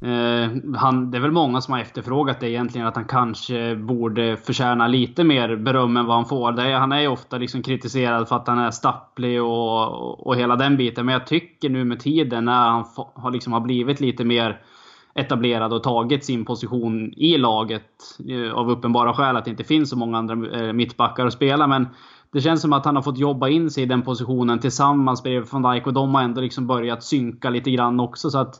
Eh, 0.00 0.50
han, 0.76 1.10
det 1.10 1.18
är 1.18 1.22
väl 1.22 1.30
många 1.30 1.60
som 1.60 1.74
har 1.74 1.80
efterfrågat 1.80 2.40
det 2.40 2.50
egentligen, 2.50 2.86
att 2.86 2.96
han 2.96 3.04
kanske 3.04 3.76
borde 3.76 4.36
förtjäna 4.36 4.86
lite 4.86 5.24
mer 5.24 5.56
beröm 5.56 5.96
än 5.96 6.06
vad 6.06 6.16
han 6.16 6.26
får. 6.26 6.52
Det 6.52 6.72
han 6.72 6.92
är 6.92 7.00
ju 7.00 7.08
ofta 7.08 7.38
liksom 7.38 7.62
kritiserad 7.62 8.28
för 8.28 8.36
att 8.36 8.48
han 8.48 8.58
är 8.58 8.70
stapplig 8.70 9.42
och, 9.42 9.88
och, 9.88 10.26
och 10.26 10.36
hela 10.36 10.56
den 10.56 10.76
biten. 10.76 11.06
Men 11.06 11.12
jag 11.12 11.26
tycker 11.26 11.68
nu 11.68 11.84
med 11.84 12.00
tiden 12.00 12.44
när 12.44 12.68
han 12.68 12.84
har, 13.14 13.30
liksom 13.30 13.52
har 13.52 13.60
blivit 13.60 14.00
lite 14.00 14.24
mer 14.24 14.60
etablerad 15.14 15.72
och 15.72 15.82
tagit 15.82 16.24
sin 16.24 16.44
position 16.44 17.12
i 17.16 17.38
laget. 17.38 18.18
Eh, 18.28 18.52
av 18.52 18.70
uppenbara 18.70 19.14
skäl 19.14 19.36
att 19.36 19.44
det 19.44 19.50
inte 19.50 19.64
finns 19.64 19.90
så 19.90 19.96
många 19.96 20.18
andra 20.18 20.60
eh, 20.60 20.72
mittbackar 20.72 21.26
att 21.26 21.32
spela. 21.32 21.66
Men 21.66 21.88
det 22.32 22.40
känns 22.40 22.62
som 22.62 22.72
att 22.72 22.84
han 22.84 22.96
har 22.96 23.02
fått 23.02 23.18
jobba 23.18 23.48
in 23.48 23.70
sig 23.70 23.82
i 23.82 23.86
den 23.86 24.02
positionen 24.02 24.58
tillsammans 24.58 25.24
med 25.24 25.46
van 25.50 25.62
Dijk 25.62 25.86
och 25.86 25.92
de 25.92 26.14
har 26.14 26.22
ändå 26.22 26.40
liksom 26.40 26.66
börjat 26.66 27.02
synka 27.02 27.50
lite 27.50 27.70
grann 27.70 28.00
också. 28.00 28.30
Så 28.30 28.38
att 28.38 28.54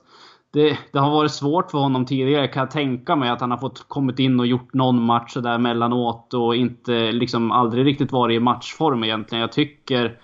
det, 0.53 0.79
det, 0.93 0.99
har 0.99 1.11
varit 1.11 1.33
svårt 1.33 1.71
för 1.71 1.79
honom 1.79 2.07
tidigare 2.07 2.49
kan 2.49 2.61
jag 2.61 2.71
tänka 2.71 3.17
mig. 3.17 3.31
Att 3.31 3.41
han 3.41 3.51
har 3.51 3.59
fått 3.59 3.89
kommit 3.89 4.19
in 4.19 4.41
och 4.41 4.47
gjort 4.47 4.75
någon 4.75 5.03
match 5.03 5.35
där 5.35 5.59
mellanåt 5.59 6.35
och 6.35 6.57
inte 6.57 7.13
liksom 7.13 7.53
aldrig 7.53 7.87
riktigt 7.87 8.13
varit 8.13 8.37
i 8.37 8.41
matchform 8.41 9.05
egentligen. 9.05 9.41
Jag 9.41 9.53
tycker 9.53 10.19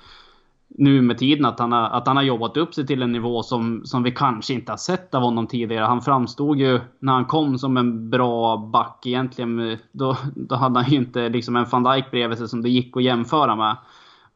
nu 0.69 1.03
med 1.03 1.19
tiden 1.19 1.45
att 1.45 1.59
han, 1.59 1.73
har, 1.73 1.83
att 1.83 2.07
han 2.07 2.17
har 2.17 2.23
jobbat 2.23 2.57
upp 2.57 2.75
sig 2.75 2.87
till 2.87 3.03
en 3.03 3.13
nivå 3.13 3.43
som, 3.43 3.83
som 3.85 4.03
vi 4.03 4.11
kanske 4.11 4.55
inte 4.55 4.73
har 4.73 4.77
sett 4.77 5.15
av 5.15 5.23
honom 5.23 5.47
tidigare. 5.47 5.85
Han 5.85 6.03
framstod 6.03 6.59
ju 6.59 6.81
när 6.99 7.13
han 7.13 7.25
kom 7.25 7.59
som 7.59 7.77
en 7.77 8.11
bra 8.11 8.57
back 8.57 9.07
egentligen. 9.07 9.79
Då, 9.93 10.17
då 10.35 10.55
hade 10.55 10.81
han 10.81 10.91
ju 10.91 10.97
inte 10.97 11.29
liksom 11.29 11.57
en 11.57 11.67
van 11.71 11.83
Dijk 11.83 12.11
bredvid 12.11 12.39
sig 12.39 12.49
som 12.49 12.63
det 12.63 12.69
gick 12.71 12.97
att 12.97 13.03
jämföra 13.03 13.57
med. 13.57 13.77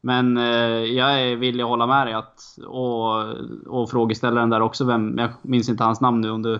Men 0.01 0.37
eh, 0.37 0.43
jag 0.83 1.21
är 1.21 1.35
villig 1.35 1.63
att 1.63 1.69
hålla 1.69 1.87
med 1.87 2.07
dig 2.07 2.13
att, 2.13 2.57
och, 2.67 3.23
och 3.67 3.89
frågeställaren 3.89 4.49
där 4.49 4.61
också, 4.61 4.85
vem, 4.85 5.17
jag 5.17 5.29
minns 5.41 5.69
inte 5.69 5.83
hans 5.83 6.01
namn 6.01 6.21
nu 6.21 6.29
om 6.31 6.41
du... 6.41 6.59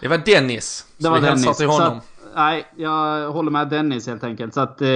Det 0.00 0.08
var 0.08 0.18
Dennis. 0.18 0.86
Det 0.98 1.08
var 1.08 1.20
Dennis. 1.20 1.56
Till 1.56 1.66
honom. 1.66 1.96
Att, 1.98 2.04
nej, 2.34 2.66
jag 2.76 3.30
håller 3.32 3.50
med 3.50 3.68
Dennis 3.68 4.06
helt 4.06 4.24
enkelt. 4.24 4.54
Så 4.54 4.60
att, 4.60 4.82
eh, 4.82 4.88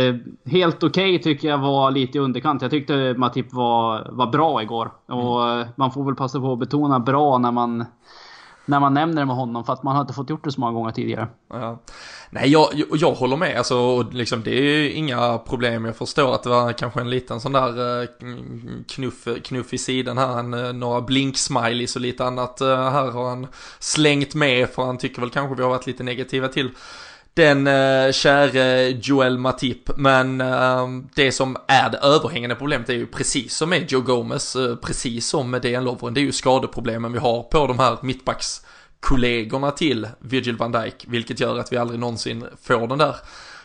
helt 0.44 0.82
okej 0.82 1.14
okay 1.14 1.22
tycker 1.22 1.48
jag 1.48 1.58
var 1.58 1.90
lite 1.90 2.18
i 2.18 2.20
underkant. 2.20 2.62
Jag 2.62 2.70
tyckte 2.70 3.14
Matip 3.16 3.52
var, 3.52 4.08
var 4.12 4.26
bra 4.26 4.62
igår. 4.62 4.90
Och 5.06 5.48
mm. 5.48 5.68
man 5.76 5.90
får 5.90 6.04
väl 6.04 6.14
passa 6.14 6.40
på 6.40 6.52
att 6.52 6.58
betona 6.58 7.00
bra 7.00 7.38
när 7.38 7.52
man 7.52 7.84
när 8.64 8.80
man 8.80 8.94
nämner 8.94 9.22
det 9.22 9.26
med 9.26 9.36
honom 9.36 9.64
för 9.64 9.72
att 9.72 9.82
man 9.82 9.94
har 9.94 10.02
inte 10.02 10.14
fått 10.14 10.30
gjort 10.30 10.44
det 10.44 10.52
så 10.52 10.60
många 10.60 10.72
gånger 10.72 10.90
tidigare. 10.90 11.28
Ja. 11.50 11.78
Nej, 12.30 12.50
jag, 12.50 12.68
jag 12.94 13.12
håller 13.12 13.36
med. 13.36 13.56
Alltså, 13.58 14.02
liksom, 14.02 14.42
det 14.42 14.50
är 14.50 14.90
inga 14.90 15.38
problem. 15.38 15.84
Jag 15.84 15.96
förstår 15.96 16.34
att 16.34 16.42
det 16.42 16.48
var 16.48 16.72
kanske 16.72 17.00
en 17.00 17.10
liten 17.10 17.40
sån 17.40 17.52
där 17.52 18.02
eh, 18.02 18.08
knuff, 18.88 19.28
knuff 19.44 19.74
i 19.74 19.78
sidan 19.78 20.18
här. 20.18 20.38
En, 20.38 20.54
eh, 20.54 20.72
några 20.72 21.00
blink-smileys 21.00 21.96
och 21.96 22.02
lite 22.02 22.24
annat 22.24 22.60
eh, 22.60 22.90
här 22.90 23.10
har 23.10 23.28
han 23.28 23.46
slängt 23.78 24.34
med. 24.34 24.68
För 24.68 24.84
han 24.84 24.98
tycker 24.98 25.20
väl 25.20 25.30
kanske 25.30 25.56
vi 25.56 25.62
har 25.62 25.70
varit 25.70 25.86
lite 25.86 26.02
negativa 26.02 26.48
till 26.48 26.70
den 27.34 27.66
uh, 27.66 28.12
käre 28.12 28.88
Joel 28.88 29.38
Matip. 29.38 29.96
Men 29.96 30.40
uh, 30.40 30.88
det 31.14 31.32
som 31.32 31.56
är 31.66 31.90
det 31.90 31.98
överhängande 31.98 32.54
problemet 32.54 32.88
är 32.88 32.94
ju 32.94 33.06
precis 33.06 33.56
som 33.56 33.70
med 33.70 33.92
Joe 33.92 34.00
Gomez, 34.00 34.56
uh, 34.56 34.76
precis 34.76 35.26
som 35.26 35.50
med 35.50 35.62
DN 35.62 35.84
Lovren, 35.84 36.14
det 36.14 36.20
är 36.20 36.22
ju 36.22 36.32
skadeproblemen 36.32 37.12
vi 37.12 37.18
har 37.18 37.42
på 37.42 37.66
de 37.66 37.78
här 37.78 37.98
mittbackskollegorna 38.02 39.70
till 39.70 40.08
Virgil 40.18 40.56
van 40.56 40.72
Dijk, 40.72 41.04
vilket 41.08 41.40
gör 41.40 41.58
att 41.58 41.72
vi 41.72 41.76
aldrig 41.76 42.00
någonsin 42.00 42.44
får 42.62 42.86
den 42.86 42.98
där 42.98 43.16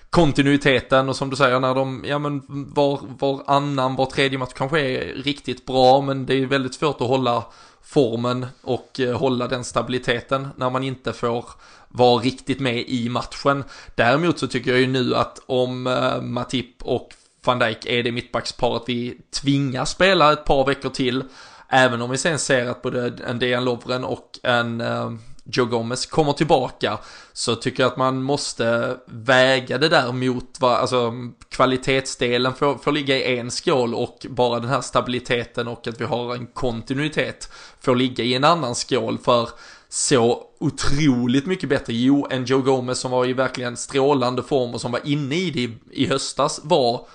kontinuiteten 0.09 1.09
och 1.09 1.15
som 1.15 1.29
du 1.29 1.35
säger 1.35 1.59
när 1.59 1.75
de, 1.75 2.03
ja 2.07 2.19
men 2.19 2.41
var, 2.47 2.99
var 3.19 3.41
annan, 3.47 3.95
var 3.95 4.05
tredje 4.05 4.37
match 4.37 4.53
kanske 4.55 4.79
är 4.79 5.13
riktigt 5.15 5.65
bra 5.65 6.01
men 6.01 6.25
det 6.25 6.33
är 6.33 6.45
väldigt 6.45 6.73
svårt 6.73 7.01
att 7.01 7.07
hålla 7.07 7.43
formen 7.81 8.45
och 8.61 8.99
eh, 8.99 9.17
hålla 9.17 9.47
den 9.47 9.63
stabiliteten 9.63 10.47
när 10.55 10.69
man 10.69 10.83
inte 10.83 11.13
får 11.13 11.45
var 11.89 12.19
riktigt 12.19 12.59
med 12.59 12.77
i 12.87 13.09
matchen. 13.09 13.63
Däremot 13.95 14.39
så 14.39 14.47
tycker 14.47 14.71
jag 14.71 14.79
ju 14.79 14.87
nu 14.87 15.15
att 15.15 15.39
om 15.45 15.87
eh, 15.87 16.21
Matip 16.21 16.83
och 16.83 17.09
van 17.45 17.59
Dijk 17.59 17.85
är 17.85 18.03
det 18.03 18.11
mittbacksparet 18.11 18.83
vi 18.87 19.17
tvingas 19.41 19.91
spela 19.91 20.33
ett 20.33 20.45
par 20.45 20.65
veckor 20.65 20.89
till, 20.89 21.23
även 21.69 22.01
om 22.01 22.09
vi 22.09 22.17
sen 22.17 22.39
ser 22.39 22.69
att 22.69 22.81
både 22.81 23.13
en 23.27 23.39
Dejan 23.39 23.65
Lovren 23.65 24.03
och 24.03 24.39
en 24.43 24.81
eh, 24.81 25.11
Joe 25.51 25.65
Gomez 25.65 26.05
kommer 26.05 26.33
tillbaka 26.33 26.97
så 27.33 27.55
tycker 27.55 27.83
jag 27.83 27.91
att 27.91 27.97
man 27.97 28.23
måste 28.23 28.97
väga 29.05 29.77
det 29.77 29.89
där 29.89 30.11
mot 30.11 30.57
vad, 30.59 30.73
alltså 30.73 31.13
kvalitetsdelen 31.49 32.53
får, 32.53 32.77
får 32.77 32.91
ligga 32.91 33.17
i 33.17 33.37
en 33.37 33.51
skål 33.51 33.95
och 33.95 34.25
bara 34.29 34.59
den 34.59 34.69
här 34.69 34.81
stabiliteten 34.81 35.67
och 35.67 35.87
att 35.87 36.01
vi 36.01 36.05
har 36.05 36.35
en 36.35 36.47
kontinuitet 36.47 37.51
får 37.79 37.95
ligga 37.95 38.23
i 38.23 38.35
en 38.35 38.43
annan 38.43 38.75
skål 38.75 39.17
för 39.17 39.49
så 39.89 40.43
otroligt 40.59 41.45
mycket 41.45 41.69
bättre. 41.69 41.93
Jo, 41.93 42.27
en 42.29 42.45
Joe 42.45 42.61
Gomez 42.61 42.99
som 42.99 43.11
var 43.11 43.25
i 43.25 43.33
verkligen 43.33 43.77
strålande 43.77 44.43
form 44.43 44.73
och 44.73 44.81
som 44.81 44.91
var 44.91 45.01
inne 45.03 45.35
i 45.35 45.51
det 45.51 45.95
i 45.95 46.07
höstas 46.07 46.61
var 46.63 47.07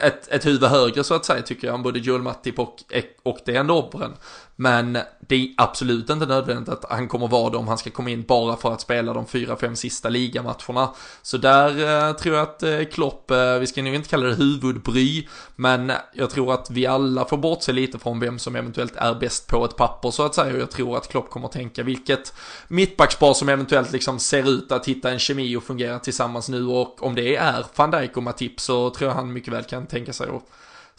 ett, 0.00 0.28
ett 0.28 0.46
huvud 0.46 0.64
högre 0.64 1.04
så 1.04 1.14
att 1.14 1.24
säga 1.24 1.42
tycker 1.42 1.66
jag 1.66 1.74
om 1.74 1.82
både 1.82 1.98
Joel 1.98 2.22
Matip 2.22 2.58
och, 2.58 2.82
och 3.22 3.38
den 3.44 3.66
Dobren. 3.66 4.12
Men 4.56 4.98
det 5.20 5.34
är 5.34 5.48
absolut 5.56 6.10
inte 6.10 6.26
nödvändigt 6.26 6.68
att 6.68 6.84
han 6.90 7.08
kommer 7.08 7.28
vara 7.28 7.50
det 7.50 7.56
om 7.56 7.68
han 7.68 7.78
ska 7.78 7.90
komma 7.90 8.10
in 8.10 8.22
bara 8.22 8.56
för 8.56 8.72
att 8.72 8.80
spela 8.80 9.12
de 9.12 9.26
fyra, 9.26 9.56
fem 9.56 9.76
sista 9.76 10.08
ligamatcherna. 10.08 10.94
Så 11.22 11.36
där 11.36 11.68
eh, 12.08 12.16
tror 12.16 12.36
jag 12.36 12.42
att 12.42 12.62
eh, 12.62 12.84
Klopp, 12.92 13.30
eh, 13.30 13.58
vi 13.58 13.66
ska 13.66 13.82
nog 13.82 13.94
inte 13.94 14.08
kalla 14.08 14.26
det 14.26 14.34
huvudbry, 14.34 15.28
men 15.56 15.92
jag 16.12 16.30
tror 16.30 16.54
att 16.54 16.70
vi 16.70 16.86
alla 16.86 17.24
får 17.24 17.36
bort 17.36 17.62
sig 17.62 17.74
lite 17.74 17.98
från 17.98 18.20
vem 18.20 18.38
som 18.38 18.56
eventuellt 18.56 18.96
är 18.96 19.14
bäst 19.14 19.46
på 19.46 19.64
ett 19.64 19.76
papper 19.76 20.10
så 20.10 20.22
att 20.22 20.34
säga. 20.34 20.54
Och 20.54 20.60
jag 20.60 20.70
tror 20.70 20.96
att 20.96 21.08
Klopp 21.08 21.30
kommer 21.30 21.46
att 21.46 21.52
tänka 21.52 21.82
vilket 21.82 22.34
mittbackspar 22.68 23.34
som 23.34 23.48
eventuellt 23.48 23.92
liksom 23.92 24.18
ser 24.18 24.48
ut 24.50 24.72
att 24.72 24.88
hitta 24.88 25.10
en 25.10 25.18
kemi 25.18 25.56
och 25.56 25.62
fungera 25.62 25.98
tillsammans 25.98 26.48
nu 26.48 26.66
och 26.66 27.02
om 27.02 27.14
det 27.14 27.36
är 27.36 27.64
van 27.76 27.90
Dijk 27.90 28.16
och 28.16 28.22
Matip 28.22 28.60
så 28.60 28.90
tror 28.90 29.10
jag 29.10 29.16
han 29.16 29.32
mycket 29.32 29.52
väl 29.52 29.64
kan 29.64 29.86
tänka 29.86 30.12
sig 30.12 30.28
att 30.28 30.42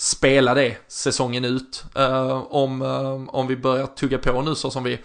spela 0.04 0.54
det 0.54 0.78
säsongen 0.88 1.46
ut. 1.46 1.84
Eh, 1.96 2.54
om, 2.54 2.82
eh, 2.82 3.36
om 3.36 3.48
vi 3.48 3.58
börjar 3.58 3.88
tugga 3.88 4.18
på 4.18 4.42
nu 4.42 4.56
så 4.56 4.72
som 4.72 4.84
vi 4.84 5.00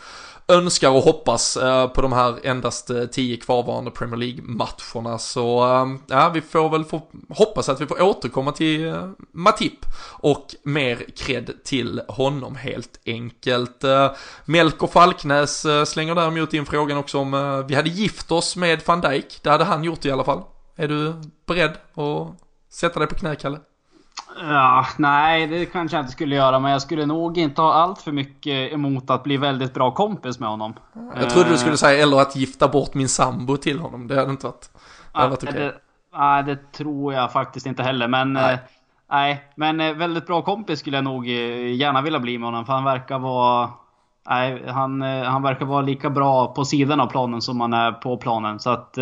önskar 0.49 0.91
och 0.91 1.03
hoppas 1.03 1.57
eh, 1.57 1.89
på 1.89 2.03
de 2.03 2.13
här 2.13 2.47
endast 2.47 2.91
tio 3.13 3.37
kvarvarande 3.37 3.91
Premier 3.91 4.17
League-matcherna. 4.17 5.19
Så 5.19 5.59
ja, 6.07 6.29
vi 6.29 6.41
får 6.41 6.69
väl 6.69 6.85
få, 6.85 7.03
hoppas 7.29 7.69
att 7.69 7.81
vi 7.81 7.87
får 7.87 8.03
återkomma 8.03 8.53
till 8.53 8.95
Matip 9.33 9.87
och 10.11 10.47
mer 10.63 11.05
cred 11.17 11.65
till 11.65 12.03
honom 12.09 12.57
helt 12.57 13.01
enkelt. 13.07 13.85
Melker 14.45 14.87
Falknäs 14.87 15.67
slänger 15.87 16.15
däremot 16.15 16.55
in 16.55 16.67
frågan 16.67 16.99
också 16.99 17.19
om 17.19 17.65
vi 17.69 17.75
hade 17.75 17.89
gift 17.89 18.33
oss 18.33 18.57
med 18.57 18.83
van 18.87 19.01
Dijk. 19.01 19.41
Det 19.43 19.51
hade 19.51 19.65
han 19.65 19.85
gjort 19.85 20.05
i 20.05 20.11
alla 20.11 20.25
fall. 20.25 20.43
Är 20.77 20.89
du 20.89 21.15
beredd 21.47 21.77
att 21.95 22.41
sätta 22.73 22.99
dig 22.99 23.09
på 23.09 23.15
knä, 23.15 23.37
Kalle? 23.37 23.59
Ja, 24.41 24.87
nej, 24.97 25.47
det 25.47 25.67
kanske 25.67 25.97
jag 25.97 26.03
inte 26.03 26.13
skulle 26.13 26.37
göra. 26.37 26.59
Men 26.59 26.73
jag 26.73 26.83
skulle 26.83 27.07
nog 27.07 27.39
inte 27.39 27.63
ha 27.63 27.73
allt 27.73 28.03
för 28.03 28.13
mycket 28.13 28.73
emot 28.73 29.11
att 29.11 29.23
bli 29.23 29.37
väldigt 29.37 29.75
bra 29.75 29.91
kompis 29.91 30.41
med 30.41 30.49
honom. 30.49 30.75
Jag 31.17 31.31
trodde 31.31 31.51
du 31.51 31.59
skulle 31.59 31.77
säga 31.77 32.03
eller 32.03 32.21
att 32.21 32.37
gifta 32.37 32.69
bort 32.69 32.95
min 32.95 33.09
sambo 33.09 33.57
till 33.57 33.79
honom. 33.79 34.09
Det 34.09 34.17
hade 34.17 34.31
inte 34.31 34.47
varit, 34.47 34.71
det 35.13 35.19
hade 35.19 35.31
varit 35.31 35.43
okej. 35.43 35.67
Okay. 35.67 35.79
Nej, 36.15 36.43
det 36.43 36.73
tror 36.73 37.15
jag 37.15 37.33
faktiskt 37.33 37.67
inte 37.67 37.83
heller. 37.83 38.09
Men 38.09 38.33
nej. 38.33 38.55
Eh, 38.55 38.59
nej, 39.11 39.45
men 39.55 39.81
eh, 39.81 39.93
väldigt 39.93 40.27
bra 40.27 40.43
kompis 40.43 40.79
skulle 40.79 40.97
jag 40.97 41.05
nog 41.05 41.27
eh, 41.27 41.75
gärna 41.75 42.03
vilja 42.03 42.21
bli 42.21 42.39
med 42.39 42.47
honom. 42.47 42.67
För 42.67 42.73
han 42.73 42.85
verkar 42.85 43.19
vara... 43.19 43.71
Nej, 44.29 44.63
han, 44.69 45.03
eh, 45.03 45.25
han 45.25 45.43
verkar 45.43 45.67
vara 45.67 45.83
lika 45.83 46.11
bra 46.11 46.55
på 46.55 46.65
sidan 46.65 47.01
av 47.01 47.07
planen 47.07 47.43
som 47.43 47.61
han 47.61 47.73
är 47.73 47.93
på 47.93 48.17
planen. 48.17 48.61
Så 48.61 48.71
att... 48.71 48.99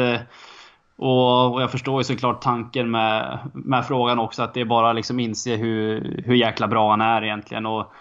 Och, 0.99 1.55
och, 1.55 1.63
jag 1.63 1.71
förstår 1.71 2.01
ju 2.01 2.05
såklart 2.05 2.43
tanken 2.43 2.91
med, 2.91 3.39
med 3.53 3.87
frågan 3.87 4.19
också, 4.19 4.43
att 4.43 4.55
det 4.55 4.61
är 4.61 4.65
bara 4.65 4.93
liksom 4.93 5.21
inse 5.21 5.57
hur, 5.57 6.23
hur 6.27 6.35
jäkla 6.35 6.69
bra 6.69 6.91
han 6.91 7.01
är 7.01 7.25
egentligen. 7.25 7.67
Och 7.67 7.93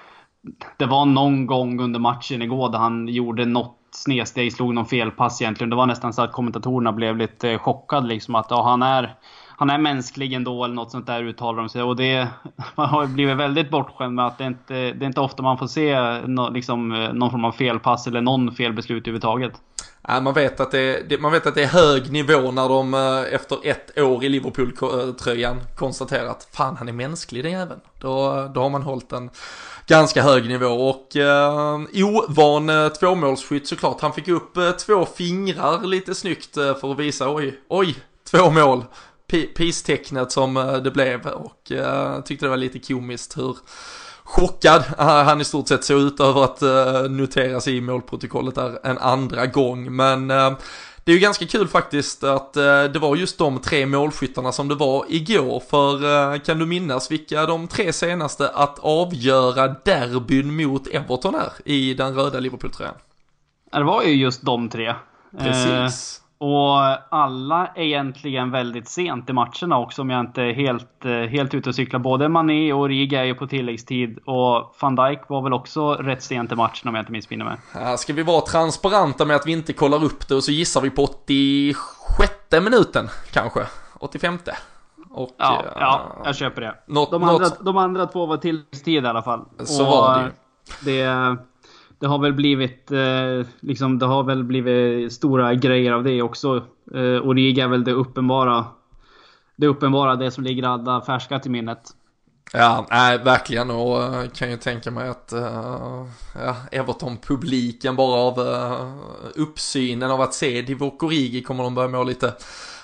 det 0.78 0.86
var 0.86 1.06
någon 1.06 1.46
gång 1.46 1.80
under 1.80 2.00
matchen 2.00 2.42
igår 2.42 2.70
där 2.70 2.80
han 2.80 3.08
gjorde 3.08 3.46
något 3.46 3.78
snedsteg, 3.92 4.54
slog 4.54 4.74
någon 4.74 4.86
felpass 4.86 5.42
egentligen. 5.42 5.70
Det 5.70 5.76
var 5.76 5.86
nästan 5.86 6.14
så 6.14 6.22
att 6.22 6.32
kommentatorerna 6.32 6.92
blev 6.92 7.18
lite 7.18 7.58
chockade 7.58 8.08
liksom 8.08 8.36
att 8.36 8.48
ja, 8.50 8.64
han 8.64 8.82
är 8.84 9.16
han 9.58 9.70
är 9.70 9.78
mänsklig 9.78 10.34
ändå 10.34 10.64
eller 10.64 10.76
något 10.76 10.92
sånt 10.92 11.08
där 11.08 11.24
uttalar 11.24 11.60
de 11.60 11.70
sig. 11.70 11.84
Och 11.84 11.96
det, 11.96 12.28
man 12.76 12.90
har 12.90 13.08
blivit 13.08 13.38
väldigt 13.38 13.70
bortskämd 13.70 14.16
med 14.16 14.26
att 14.28 14.38
det 14.38 14.46
inte 14.46 14.74
det 14.74 15.06
är 15.06 15.08
inte 15.08 15.22
ofta 15.22 15.44
man 15.44 15.58
får 15.58 15.68
se 15.68 16.22
no, 16.28 16.50
liksom, 16.50 16.90
någon 17.14 17.32
form 17.32 17.46
av 17.46 17.52
felpass 17.52 18.08
eller 18.08 18.22
någon 18.22 18.52
felbeslut 18.52 19.04
överhuvudtaget. 19.04 19.62
Ja, 20.08 20.20
man, 20.22 20.34
vet 20.34 20.60
att 20.60 20.72
det, 20.72 21.10
det, 21.10 21.18
man 21.18 21.32
vet 21.32 21.46
att 21.46 21.56
det 21.56 21.64
är 21.64 21.68
hög 21.68 22.12
nivå 22.12 22.52
när 22.52 22.70
de 22.70 22.94
eh, 22.94 23.34
efter 23.34 23.58
ett 23.64 24.00
år 24.00 24.24
i 24.24 24.30
Liverpool-tröjan 24.30 25.62
konstaterar 25.76 26.26
att 26.26 26.48
fan 26.52 26.76
han 26.78 26.90
är 26.90 26.94
mänsklig 26.94 27.44
den 27.44 27.52
jäveln. 27.52 27.80
Då, 28.00 28.48
då 28.56 28.62
har 28.62 28.70
man 28.70 28.82
hållit 28.82 29.12
en 29.12 29.30
ganska 29.88 30.22
hög 30.22 30.48
nivå 30.48 30.68
och 30.68 31.16
eh, 31.16 31.80
ovan 31.94 32.70
eh, 32.70 32.88
tvåmålsskytt 32.88 33.68
såklart. 33.68 34.02
Han 34.02 34.14
fick 34.14 34.28
upp 34.28 34.58
eh, 34.58 34.72
två 34.72 35.06
fingrar 35.06 35.84
lite 35.84 36.16
snyggt 36.16 36.58
eh, 36.58 36.76
för 36.76 36.92
att 36.92 37.00
visa 37.00 37.36
oj, 37.36 37.60
oj, 37.68 37.96
två 38.32 38.50
mål. 38.50 38.84
Peace-tecknet 39.58 40.32
som 40.32 40.58
eh, 40.58 40.74
det 40.74 40.92
blev 40.92 41.28
och 41.28 41.72
eh, 41.72 42.22
tyckte 42.22 42.46
det 42.46 42.50
var 42.50 42.58
lite 42.58 42.80
komiskt 42.80 43.38
hur 43.38 43.58
chockad 44.36 44.84
han 44.98 45.42
i 45.42 45.44
stort 45.44 45.68
sett 45.68 45.84
såg 45.84 46.02
ut 46.02 46.20
över 46.20 46.44
att 46.44 46.62
noteras 47.12 47.68
i 47.68 47.82
målprotokollet 47.82 48.56
där 48.56 48.80
en 48.84 48.98
andra 48.98 49.46
gång. 49.46 49.96
Men 49.96 50.28
det 50.28 51.12
är 51.12 51.14
ju 51.14 51.20
ganska 51.20 51.46
kul 51.46 51.68
faktiskt 51.68 52.24
att 52.24 52.54
det 52.54 53.00
var 53.00 53.16
just 53.16 53.38
de 53.38 53.60
tre 53.60 53.86
målskyttarna 53.86 54.52
som 54.52 54.68
det 54.68 54.76
var 54.76 55.06
igår. 55.10 55.64
För 55.70 56.38
kan 56.46 56.60
du 56.60 56.66
minnas 56.66 57.12
vilka 57.12 57.46
de 57.46 57.68
tre 57.68 57.94
senaste 57.94 58.50
att 58.50 58.80
avgöra 58.80 59.68
derbyn 59.68 60.56
mot 60.56 60.88
Everton 60.88 61.36
är 61.36 61.52
i 61.66 61.94
den 61.94 62.16
röda 62.16 62.40
Liverpool-tröjan? 62.40 62.96
Det 63.72 63.84
var 63.84 64.04
ju 64.04 64.14
just 64.14 64.42
de 64.42 64.70
tre. 64.70 64.96
Precis. 65.40 66.22
Och 66.38 66.80
alla 67.16 67.68
är 67.76 67.84
egentligen 67.84 68.52
väldigt 68.52 68.90
sent 68.90 69.30
i 69.30 69.34
matcherna 69.34 69.78
också 69.78 70.02
om 70.02 70.10
jag 70.10 70.20
inte 70.20 70.42
är 70.42 70.54
helt, 70.54 71.06
eh, 71.06 71.12
helt 71.12 71.54
ute 71.54 71.70
och 71.70 71.76
cyklar. 71.76 72.00
Både 72.00 72.30
Mané 72.30 72.74
och 72.74 72.88
Riga 72.88 73.22
är 73.22 73.26
ju 73.26 73.36
på 73.36 73.48
tilläggstid 73.48 74.20
och 74.26 74.76
van 74.82 74.96
Dijk 74.96 75.20
var 75.30 75.42
väl 75.42 75.54
också 75.54 75.94
rätt 75.94 76.24
sent 76.24 76.52
i 76.52 76.56
matchen 76.56 76.90
om 76.90 76.96
jag 76.96 77.02
inte 77.02 77.12
missminner 77.12 77.46
mig. 77.46 77.98
Ska 77.98 78.14
vi 78.14 78.24
vara 78.24 78.42
transparenta 78.42 79.26
med 79.26 79.36
att 79.36 79.48
vi 79.48 79.52
inte 79.52 79.74
kollar 79.74 80.04
upp 80.04 80.28
det 80.28 80.36
och 80.36 80.44
så 80.44 80.52
gissar 80.52 80.82
vi 80.82 80.90
på 80.90 81.04
86 81.04 82.34
minuten 82.62 83.10
kanske? 83.32 83.66
85? 84.00 84.38
Och, 85.12 85.30
ja, 85.38 85.62
uh, 85.66 85.72
ja, 85.80 86.02
jag 86.26 86.36
köper 86.36 86.62
det. 86.62 86.76
Något, 86.88 87.12
de, 87.12 87.24
andra, 87.24 87.46
något... 87.46 87.66
de 87.66 87.78
andra 87.78 88.06
två 88.06 88.26
var 88.26 88.38
tilläggstid 88.38 89.04
i 89.04 89.08
alla 89.08 89.22
fall. 89.22 89.46
Så 89.64 89.84
och 89.86 89.92
var 89.92 90.18
det 90.18 90.24
ju. 90.24 90.32
Det 90.82 91.38
det 92.00 92.08
har 92.08 92.20
väl 92.20 92.34
blivit 92.34 92.92
eh, 92.92 93.48
liksom, 93.60 94.00
det 94.00 94.06
har 94.06 94.24
väl 94.24 94.44
blivit 94.44 95.14
stora 95.14 95.54
grejer 95.54 95.92
av 95.92 96.04
det 96.04 96.22
också. 96.22 96.64
Eh, 96.94 97.28
Origa 97.28 97.64
är 97.64 97.68
väl 97.68 97.84
det 97.84 97.92
uppenbara. 97.92 98.66
Det 99.56 99.68
uppenbara, 99.68 100.16
det 100.16 100.32
som 100.32 100.44
ligger 100.44 100.64
alla 100.64 101.02
färskat 101.02 101.46
i 101.46 101.50
minnet. 101.50 101.80
Ja, 102.54 102.88
nej, 102.90 103.18
verkligen 103.18 103.72
och 103.72 104.04
eh, 104.04 104.30
kan 104.30 104.52
ju 104.52 104.58
tänka 104.58 104.92
mig 104.92 105.10
att 105.10 105.34
uh, 105.34 106.06
ja, 106.36 106.56
Everton-publiken 106.72 107.96
bara 107.96 108.20
av 108.20 108.40
uh, 108.40 108.96
uppsynen 109.36 110.12
av 110.12 110.22
att 110.22 110.34
se 110.34 110.62
Divock 110.62 111.04
Origi 111.04 111.42
kommer 111.42 111.64
de 111.64 111.76
börja 111.76 111.90
må 111.90 112.04
lite 112.04 112.34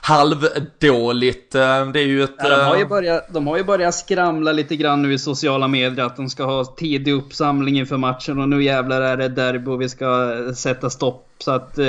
halvdåligt. 0.01 1.55
Eh, 1.55 1.85
det 1.91 1.99
är 1.99 2.07
ju 2.07 2.23
ett... 2.23 2.35
Ja, 2.37 2.49
de, 2.49 2.65
har 2.65 2.75
ju 2.75 2.81
eh, 2.81 2.87
börjat, 2.87 3.33
de 3.33 3.47
har 3.47 3.57
ju 3.57 3.63
börjat 3.63 3.95
skramla 3.95 4.51
lite 4.51 4.75
grann 4.75 5.01
nu 5.01 5.13
i 5.13 5.19
sociala 5.19 5.67
medier 5.67 6.05
att 6.05 6.15
de 6.15 6.29
ska 6.29 6.43
ha 6.43 6.65
tidig 6.65 7.13
uppsamling 7.13 7.77
inför 7.77 7.97
matchen 7.97 8.39
och 8.39 8.49
nu 8.49 8.63
jävlar 8.63 9.01
är 9.01 9.17
det 9.17 9.27
derby 9.27 9.71
och 9.71 9.81
vi 9.81 9.89
ska 9.89 10.33
sätta 10.55 10.89
stopp. 10.89 11.27
Så 11.37 11.51
att 11.51 11.77
eh, 11.77 11.87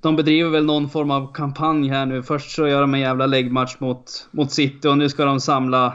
de 0.00 0.16
bedriver 0.16 0.50
väl 0.50 0.64
någon 0.64 0.90
form 0.90 1.10
av 1.10 1.32
kampanj 1.32 1.88
här 1.88 2.06
nu. 2.06 2.22
Först 2.22 2.50
så 2.50 2.68
gör 2.68 2.80
de 2.80 2.94
en 2.94 3.00
jävla 3.00 3.26
läggmatch 3.26 3.76
mot, 3.78 4.28
mot 4.30 4.52
City 4.52 4.88
och 4.88 4.98
nu 4.98 5.08
ska 5.08 5.24
de 5.24 5.40
samla 5.40 5.92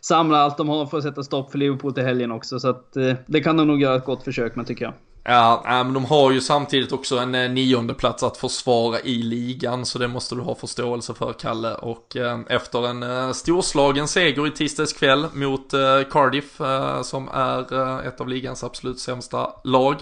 samla 0.00 0.38
allt 0.38 0.56
de 0.56 0.68
har 0.68 0.86
för 0.86 0.98
att 0.98 1.04
sätta 1.04 1.22
stopp 1.22 1.50
för 1.50 1.58
Liverpool 1.58 1.94
till 1.94 2.02
helgen 2.02 2.32
också. 2.32 2.60
Så 2.60 2.68
att 2.68 2.96
det 3.26 3.40
kan 3.40 3.56
de 3.56 3.66
nog 3.66 3.80
göra 3.80 3.96
ett 3.96 4.04
gott 4.04 4.24
försök 4.24 4.56
med 4.56 4.66
tycker 4.66 4.84
jag. 4.84 4.94
Ja, 5.30 5.62
men 5.64 5.92
de 5.92 6.04
har 6.04 6.30
ju 6.30 6.40
samtidigt 6.40 6.92
också 6.92 7.18
en 7.18 7.34
eh, 7.34 7.50
nionde 7.50 7.94
plats 7.94 8.22
att 8.22 8.36
försvara 8.36 9.00
i 9.00 9.14
ligan, 9.14 9.86
så 9.86 9.98
det 9.98 10.08
måste 10.08 10.34
du 10.34 10.40
ha 10.40 10.54
förståelse 10.54 11.14
för, 11.14 11.32
Kalle. 11.32 11.74
Och 11.74 12.16
eh, 12.16 12.38
efter 12.48 12.88
en 12.88 13.02
eh, 13.02 13.32
storslagen 13.32 14.08
seger 14.08 14.46
i 14.46 14.50
tisdags 14.50 14.92
kväll 14.92 15.26
mot 15.32 15.70
Cardiff, 16.10 16.60
som 17.02 17.28
är 17.28 18.02
ett 18.08 18.20
av 18.20 18.28
ligans 18.28 18.64
absolut 18.64 19.00
sämsta 19.00 19.50
lag, 19.64 19.96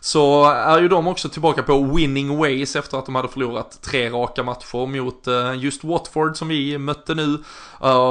så 0.00 0.50
är 0.50 0.80
ju 0.80 0.88
de 0.88 1.06
också 1.06 1.28
tillbaka 1.28 1.62
på 1.62 1.82
winning 1.82 2.38
ways 2.38 2.76
efter 2.76 2.98
att 2.98 3.06
de 3.06 3.14
hade 3.14 3.28
förlorat 3.28 3.82
tre 3.82 4.10
raka 4.10 4.42
matcher 4.42 4.86
mot 4.86 5.26
just 5.62 5.84
Watford 5.84 6.36
som 6.36 6.48
vi 6.48 6.78
mötte 6.78 7.14
nu, 7.14 7.38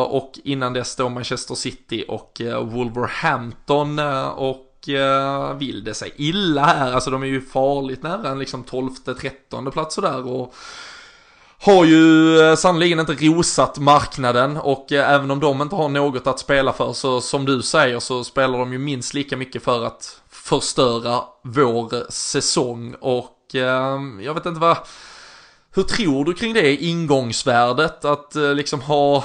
och 0.08 0.32
innan 0.44 0.74
dess 0.74 0.96
då 0.96 1.10
Manchester 1.10 1.56
City 1.56 2.06
och 2.08 2.42
Wolverhampton. 2.62 4.00
och 4.36 4.71
eh, 4.90 5.54
vill 5.54 5.84
det 5.84 5.94
sig 5.94 6.14
illa 6.16 6.66
här. 6.66 6.94
Alltså 6.94 7.10
de 7.10 7.24
är 7.24 7.28
ju 7.28 7.42
farligt 7.42 8.04
nära 8.04 8.30
en 8.30 8.40
liksom 8.40 8.64
12-13 8.64 9.72
plats 9.72 9.96
sådär 9.96 10.28
och 10.28 10.54
har 11.64 11.86
ju 11.86 12.36
sannerligen 12.38 12.58
sannoliken 12.58 13.00
inte 13.00 13.14
rosat 13.14 13.80
marknaden. 13.80 14.58
Och 14.58 14.92
eh, 14.92 15.12
även 15.12 15.32
om 15.32 15.40
de 15.40 15.62
inte 15.62 15.76
har 15.76 15.90
något 15.90 16.28
att 16.28 16.40
spela 16.40 16.74
för 16.74 16.94
så 16.94 17.22
som 17.22 17.46
du 17.46 17.62
säger 17.62 18.00
så 18.00 18.24
spelar 18.24 18.60
de 18.60 18.74
ju 18.74 18.80
minst 18.80 19.14
lika 19.14 19.38
mycket 19.38 19.64
för 19.64 19.86
att 19.86 20.22
förstöra 20.30 21.22
vår 21.44 22.12
säsong. 22.12 22.96
Och 23.02 23.56
eh, 23.56 24.00
jag 24.22 24.34
vet 24.34 24.46
inte 24.46 24.60
vad 24.60 24.78
hur 25.74 25.84
tror 25.84 26.26
du 26.26 26.34
kring 26.34 26.54
det 26.54 26.76
ingångsvärdet? 26.76 28.06
Att 28.06 28.36
eh, 28.36 28.54
liksom 28.54 28.82
ha 28.82 29.24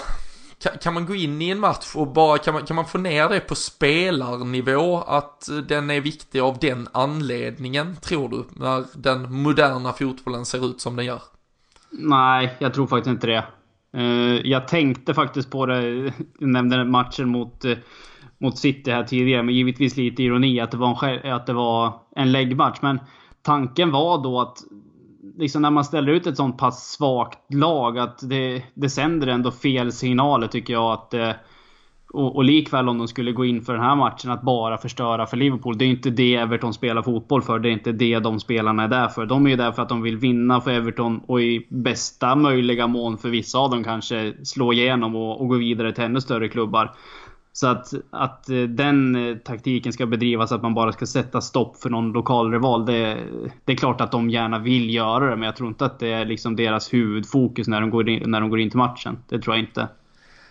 kan, 0.63 0.79
kan, 0.79 0.95
man 0.95 1.07
gå 1.07 1.15
in 1.15 1.43
i 1.43 1.51
en 1.51 1.61
match 1.61 1.97
och 1.97 2.13
bara, 2.13 2.39
kan 2.39 2.55
man, 2.55 2.67
kan 2.67 2.77
man 2.77 2.85
få 2.85 2.99
ner 2.99 3.29
det 3.29 3.41
på 3.41 3.55
spelarnivå 3.55 4.97
att 4.97 5.49
eh, 5.49 5.57
den 5.57 5.91
är 5.91 6.01
viktig 6.01 6.41
av 6.41 6.59
den 6.59 6.89
anledningen, 6.93 7.97
tror 7.97 8.29
du? 8.29 8.45
När 8.51 8.85
den 8.95 9.33
moderna 9.43 9.93
fotbollen 9.93 10.45
ser 10.45 10.71
ut 10.71 10.81
som 10.81 10.97
den 10.97 11.05
gör? 11.05 11.23
Nej, 11.91 12.57
jag 12.59 12.75
tror 12.75 12.87
faktiskt 12.87 13.11
inte 13.11 13.27
det. 13.27 13.45
Eh, 14.01 14.51
jag 14.51 14.69
tänkte 14.69 15.15
faktiskt 15.15 15.51
på 15.51 15.67
det, 15.67 15.79
eh, 15.79 16.13
jag 16.39 16.49
nämnde 16.49 16.85
matchen 16.85 17.29
mot, 17.29 17.65
mot 18.39 18.59
City 18.59 18.91
här 18.91 19.05
tidigare, 19.05 19.43
men 19.43 19.55
givetvis 19.55 19.97
lite 19.97 20.23
ironi 20.23 20.61
att 20.61 20.71
det 20.71 20.77
var 20.77 21.05
en, 21.05 21.33
att 21.33 21.47
det 21.47 21.53
var 21.53 22.01
en 22.17 22.33
läggmatch. 22.33 22.79
Men 22.83 23.01
tanken 23.43 23.91
var 23.91 24.23
då 24.23 24.41
att 24.41 24.59
liksom 25.37 25.63
när 25.63 25.71
man 25.71 25.85
ställer 25.85 26.13
ut 26.13 26.27
ett 26.27 26.37
sånt 26.37 26.59
pass 26.59 26.93
svagt 26.93 27.55
lag 27.55 27.99
att 27.99 28.29
det, 28.29 28.63
det 28.75 28.91
sänder 28.91 29.27
ändå 29.27 29.51
fel 29.51 29.93
signaler 29.93 30.47
tycker 30.47 30.73
jag 30.73 30.93
att 30.93 31.15
eh, 31.15 31.33
och, 32.13 32.37
och 32.37 32.45
likväl 32.45 32.89
om 32.89 32.99
de 32.99 33.09
skulle 33.09 33.33
gå 33.33 33.45
in 33.45 33.63
för 33.63 33.73
den 33.73 33.83
här 33.83 33.97
matchen 33.97 34.31
att 34.31 34.43
bara 34.43 34.79
förstöra 34.79 35.27
för 35.27 35.37
Liverpool. 35.37 35.79
Det 35.79 35.85
är 35.85 35.89
inte 35.89 36.11
det 36.11 36.35
Everton 36.35 36.75
spelar 36.75 37.03
fotboll 37.03 37.43
för. 37.43 37.59
Det 37.59 37.69
är 37.69 37.73
inte 37.73 37.93
det 37.93 38.19
de 38.19 38.41
spelarna 38.41 38.85
är 38.85 38.89
där 38.89 39.09
för. 39.09 39.27
De 39.27 39.47
är 39.47 39.51
ju 39.51 39.57
där 39.57 39.73
för 39.73 39.83
att 39.83 39.89
de 39.89 40.03
vill 40.03 40.17
vinna 40.17 40.61
för 40.61 40.71
Everton 40.71 41.21
och 41.27 41.41
i 41.43 41.67
bästa 41.71 42.37
möjliga 42.37 42.87
mån 42.87 43.19
för 43.19 43.29
vissa 43.29 43.59
av 43.59 43.71
dem 43.71 43.85
kanske 43.85 44.35
slå 44.45 44.73
igenom 44.73 45.17
och, 45.17 45.41
och 45.41 45.49
gå 45.49 45.57
vidare 45.57 45.93
till 45.93 46.05
ännu 46.05 46.21
större 46.21 46.49
klubbar. 46.49 46.95
Så 47.57 47.67
att, 47.67 47.93
att 48.11 48.51
eh, 48.51 48.63
den 48.63 49.17
eh, 49.17 49.37
taktiken 49.37 49.93
ska 49.93 50.07
bedrivas, 50.07 50.53
att 50.53 50.63
man 50.63 50.75
bara 50.75 50.93
ska 50.93 51.07
sätta 51.07 51.41
stopp 51.41 51.77
för 51.77 51.91
någon 51.91 52.13
lokal 52.13 52.53
rival. 52.53 52.87
Det, 52.87 53.19
det 53.65 53.73
är 53.73 53.77
klart 53.77 54.01
att 54.01 54.13
de 54.13 54.31
gärna 54.31 54.59
vill 54.59 54.95
göra 54.95 55.31
det, 55.31 55.37
men 55.37 55.47
jag 55.47 55.57
tror 55.57 55.69
inte 55.69 55.85
att 55.85 55.99
det 55.99 56.13
är 56.13 56.25
liksom 56.25 56.57
deras 56.57 56.95
huvudfokus 56.95 57.69
när 57.69 57.81
de 57.81 57.91
går 57.91 58.09
in, 58.09 58.31
när 58.31 58.41
de 58.41 58.51
går 58.51 58.61
in 58.61 58.71
till 58.71 58.79
matchen. 58.79 59.19
Det 59.29 59.39
tror 59.39 59.57
jag 59.57 59.65
inte. 59.65 59.89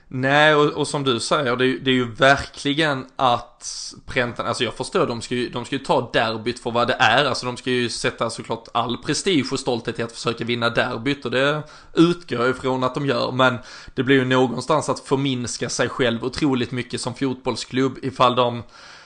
Nej, 0.08 0.56
och, 0.56 0.66
och, 0.66 0.88
som 0.88 1.04
du 1.04 1.20
säger, 1.20 1.56
det, 1.56 1.78
det, 1.80 1.92
är 1.92 1.96
ju 1.96 2.12
verkligen 2.12 3.06
att 3.16 3.94
Präntan, 4.06 4.48
alltså 4.48 4.64
jag 4.64 4.74
förstår, 4.74 5.08
de 5.08 5.22
ska, 5.22 5.36
ju, 5.36 5.50
de 5.50 5.66
ska 5.66 5.76
ju 5.76 5.84
ta 5.84 6.10
derbyt 6.14 6.60
för 6.60 6.72
vad 6.72 6.88
det 6.88 6.94
är, 7.00 7.26
alltså 7.26 7.46
de 7.46 7.58
ska 7.58 7.70
ju 7.70 7.90
sätta 7.90 8.30
såklart 8.30 8.68
all 8.74 8.98
prestige 8.98 9.48
och 9.52 9.60
stolthet 9.60 10.00
i 10.00 10.04
att 10.04 10.12
försöka 10.12 10.44
vinna 10.44 10.70
derbyt 10.70 11.26
och 11.26 11.32
det 11.32 11.64
utgår 11.94 12.40
jag 12.40 12.50
ifrån 12.50 12.84
att 12.84 12.96
de 12.96 13.06
gör, 13.06 13.32
men 13.32 13.58
det 13.96 14.04
blir 14.04 14.16
ju 14.16 14.26
någonstans 14.26 14.90
att 14.90 15.00
förminska 15.00 15.70
sig 15.70 15.90
själv 15.90 16.24
otroligt 16.26 16.72
mycket 16.72 17.02
som 17.02 17.16
fotbollsklubb 17.16 17.98
ifall 18.02 18.36
de 18.36 18.64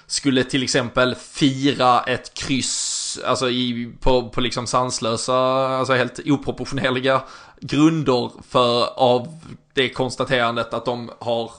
skulle 0.08 0.44
till 0.44 0.64
exempel 0.64 1.16
fira 1.16 2.02
ett 2.02 2.34
kryss, 2.34 2.89
alltså 3.26 3.50
i, 3.50 3.94
på, 4.00 4.30
på 4.30 4.42
liksom 4.42 4.68
sanslösa, 4.68 5.38
alltså 5.68 5.94
helt 5.94 6.20
oproportionerliga 6.26 7.22
grunder 7.62 8.32
för 8.50 9.00
av 9.00 9.28
det 9.74 9.90
konstaterandet 9.90 10.74
att 10.74 10.86
de 10.86 11.12
har 11.20 11.52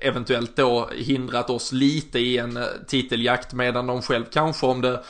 eventuellt 0.00 0.56
då 0.56 0.88
hindrat 0.96 1.50
oss 1.50 1.72
lite 1.72 2.18
i 2.18 2.38
en 2.38 2.58
titeljakt 2.86 3.52
medan 3.52 3.86
de 3.86 4.02
själv 4.02 4.24
kanske 4.32 4.66
om 4.66 4.80
det 4.80 5.02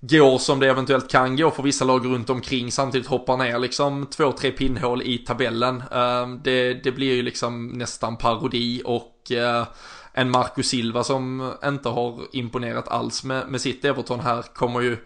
går 0.00 0.38
som 0.38 0.60
det 0.60 0.68
eventuellt 0.68 1.10
kan 1.10 1.36
gå 1.36 1.50
för 1.50 1.62
vissa 1.62 1.84
lag 1.84 2.06
runt 2.06 2.30
omkring 2.30 2.72
samtidigt 2.72 3.06
hoppar 3.06 3.36
ner 3.36 3.58
liksom 3.58 4.06
två, 4.06 4.32
tre 4.32 4.50
pinnhål 4.50 5.02
i 5.02 5.18
tabellen. 5.18 5.82
Ehm, 5.92 6.40
det, 6.42 6.74
det 6.74 6.92
blir 6.92 7.14
ju 7.14 7.22
liksom 7.22 7.68
nästan 7.68 8.16
parodi 8.16 8.82
och 8.84 9.32
eh, 9.32 9.66
en 10.12 10.30
Marcus 10.30 10.68
Silva 10.68 11.04
som 11.04 11.52
inte 11.64 11.88
har 11.88 12.20
imponerat 12.32 12.88
alls 12.88 13.24
med, 13.24 13.48
med 13.48 13.60
sitt 13.60 13.84
Everton 13.84 14.20
här 14.20 14.42
kommer 14.42 14.80
ju 14.80 14.96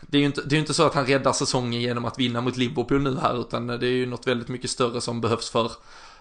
det 0.00 0.16
är 0.16 0.20
ju 0.20 0.26
inte, 0.26 0.42
det 0.42 0.56
är 0.56 0.60
inte 0.60 0.74
så 0.74 0.86
att 0.86 0.94
han 0.94 1.06
räddar 1.06 1.32
säsongen 1.32 1.80
genom 1.80 2.04
att 2.04 2.18
vinna 2.18 2.40
mot 2.40 2.56
Liverpool 2.56 3.02
nu 3.02 3.18
här 3.22 3.40
utan 3.40 3.70
eh, 3.70 3.78
det 3.78 3.86
är 3.86 3.90
ju 3.90 4.06
något 4.06 4.26
väldigt 4.26 4.48
mycket 4.48 4.70
större 4.70 5.00
som 5.00 5.20
behövs 5.20 5.50
för 5.50 5.72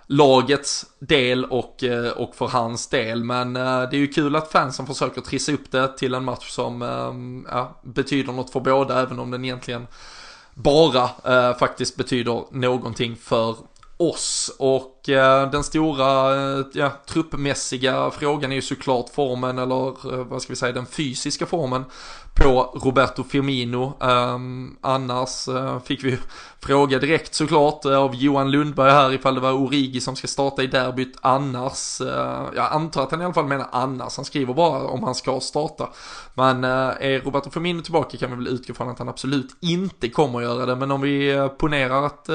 lagets 0.07 0.85
del 0.99 1.45
och, 1.45 1.83
eh, 1.83 2.11
och 2.11 2.35
för 2.35 2.47
hans 2.47 2.87
del. 2.87 3.23
Men 3.23 3.55
eh, 3.55 3.61
det 3.61 3.95
är 3.95 3.99
ju 3.99 4.07
kul 4.07 4.35
att 4.35 4.51
fansen 4.51 4.87
försöker 4.87 5.21
trissa 5.21 5.51
upp 5.51 5.71
det 5.71 5.97
till 5.97 6.13
en 6.13 6.23
match 6.23 6.49
som 6.49 6.81
ja, 7.51 7.79
betyder 7.83 8.33
något 8.33 8.49
för 8.49 8.59
båda 8.59 9.01
även 9.01 9.19
om 9.19 9.31
den 9.31 9.45
egentligen 9.45 9.87
bara 10.53 11.09
faktiskt 11.53 11.95
betyder 11.95 12.43
någonting 12.51 13.15
för 13.15 13.55
oss. 13.97 14.55
Och 14.59 15.00
och 15.01 15.09
eh, 15.09 15.51
den 15.51 15.63
stora 15.63 16.35
eh, 16.35 16.65
ja, 16.73 16.91
truppmässiga 17.05 18.11
frågan 18.11 18.51
är 18.51 18.55
ju 18.55 18.61
såklart 18.61 19.09
formen 19.09 19.59
eller 19.59 20.13
eh, 20.13 20.25
vad 20.25 20.41
ska 20.41 20.53
vi 20.53 20.57
säga 20.57 20.71
den 20.71 20.85
fysiska 20.85 21.45
formen 21.45 21.85
på 22.35 22.79
Roberto 22.83 23.23
Firmino. 23.23 23.93
Um, 23.99 24.77
annars 24.81 25.47
uh, 25.47 25.79
fick 25.79 26.03
vi 26.03 26.17
fråga 26.59 26.99
direkt 26.99 27.33
såklart 27.33 27.85
uh, 27.85 27.97
av 27.97 28.15
Johan 28.15 28.51
Lundberg 28.51 28.91
här 28.91 29.13
ifall 29.13 29.35
det 29.35 29.41
var 29.41 29.51
Origi 29.51 30.01
som 30.01 30.15
ska 30.15 30.27
starta 30.27 30.63
i 30.63 30.67
derbyt 30.67 31.17
annars. 31.21 32.01
Uh, 32.01 32.07
jag 32.55 32.71
antar 32.71 33.03
att 33.03 33.11
han 33.11 33.21
i 33.21 33.23
alla 33.23 33.33
fall 33.33 33.47
menar 33.47 33.67
annars, 33.71 34.15
han 34.15 34.25
skriver 34.25 34.53
bara 34.53 34.87
om 34.87 35.03
han 35.03 35.15
ska 35.15 35.39
starta. 35.39 35.89
Men 36.33 36.63
är 36.63 37.19
Roberto 37.19 37.49
Firmino 37.49 37.81
tillbaka 37.81 38.17
kan 38.17 38.29
vi 38.29 38.35
väl 38.35 38.47
utgå 38.47 38.73
från 38.73 38.89
att 38.89 38.99
han 38.99 39.09
absolut 39.09 39.55
inte 39.59 40.09
kommer 40.09 40.39
att 40.39 40.43
göra 40.43 40.65
det. 40.65 40.75
Men 40.75 40.91
om 40.91 41.01
vi 41.01 41.49
ponerar 41.57 42.05
att 42.05 42.25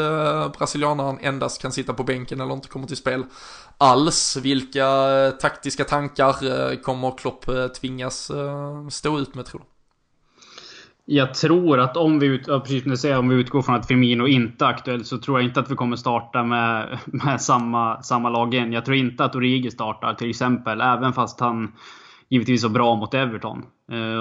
brasilianaren 0.58 1.18
endast 1.20 1.62
kan 1.62 1.72
sitta 1.72 1.94
på 1.94 2.04
bänken 2.04 2.40
eller 2.40 2.52
inte 2.56 2.68
kommer 2.68 2.86
till 2.86 2.96
spel 2.96 3.24
alls. 3.78 4.36
Vilka 4.42 4.86
eh, 4.86 5.30
taktiska 5.30 5.84
tankar 5.84 6.28
eh, 6.28 6.76
kommer 6.76 7.18
Klopp 7.18 7.48
eh, 7.48 7.66
tvingas 7.66 8.30
stå 8.90 9.18
ut 9.18 9.34
med 9.34 9.46
tror 9.46 9.60
du? 9.60 9.66
Jag 11.08 11.34
tror 11.34 11.80
att 11.80 11.96
om 11.96 12.18
vi, 12.18 12.26
ut, 12.26 12.46
precis 12.46 12.82
som 12.82 12.90
du 12.90 12.96
säger, 12.96 13.18
om 13.18 13.28
vi 13.28 13.36
utgår 13.36 13.62
från 13.62 13.74
att 13.74 13.86
Firmino 13.86 14.26
inte 14.26 14.64
är 14.64 14.68
aktuell 14.68 15.04
så 15.04 15.18
tror 15.18 15.38
jag 15.38 15.48
inte 15.48 15.60
att 15.60 15.70
vi 15.70 15.74
kommer 15.74 15.96
starta 15.96 16.42
med, 16.42 16.98
med 17.06 17.40
samma, 17.40 18.02
samma 18.02 18.28
lag 18.28 18.54
igen. 18.54 18.72
Jag 18.72 18.84
tror 18.84 18.96
inte 18.96 19.24
att 19.24 19.34
Origi 19.34 19.70
startar 19.70 20.14
till 20.14 20.30
exempel, 20.30 20.80
även 20.80 21.12
fast 21.12 21.40
han 21.40 21.72
givetvis 22.28 22.62
var 22.62 22.70
bra 22.70 22.96
mot 22.96 23.14
Everton. 23.14 23.62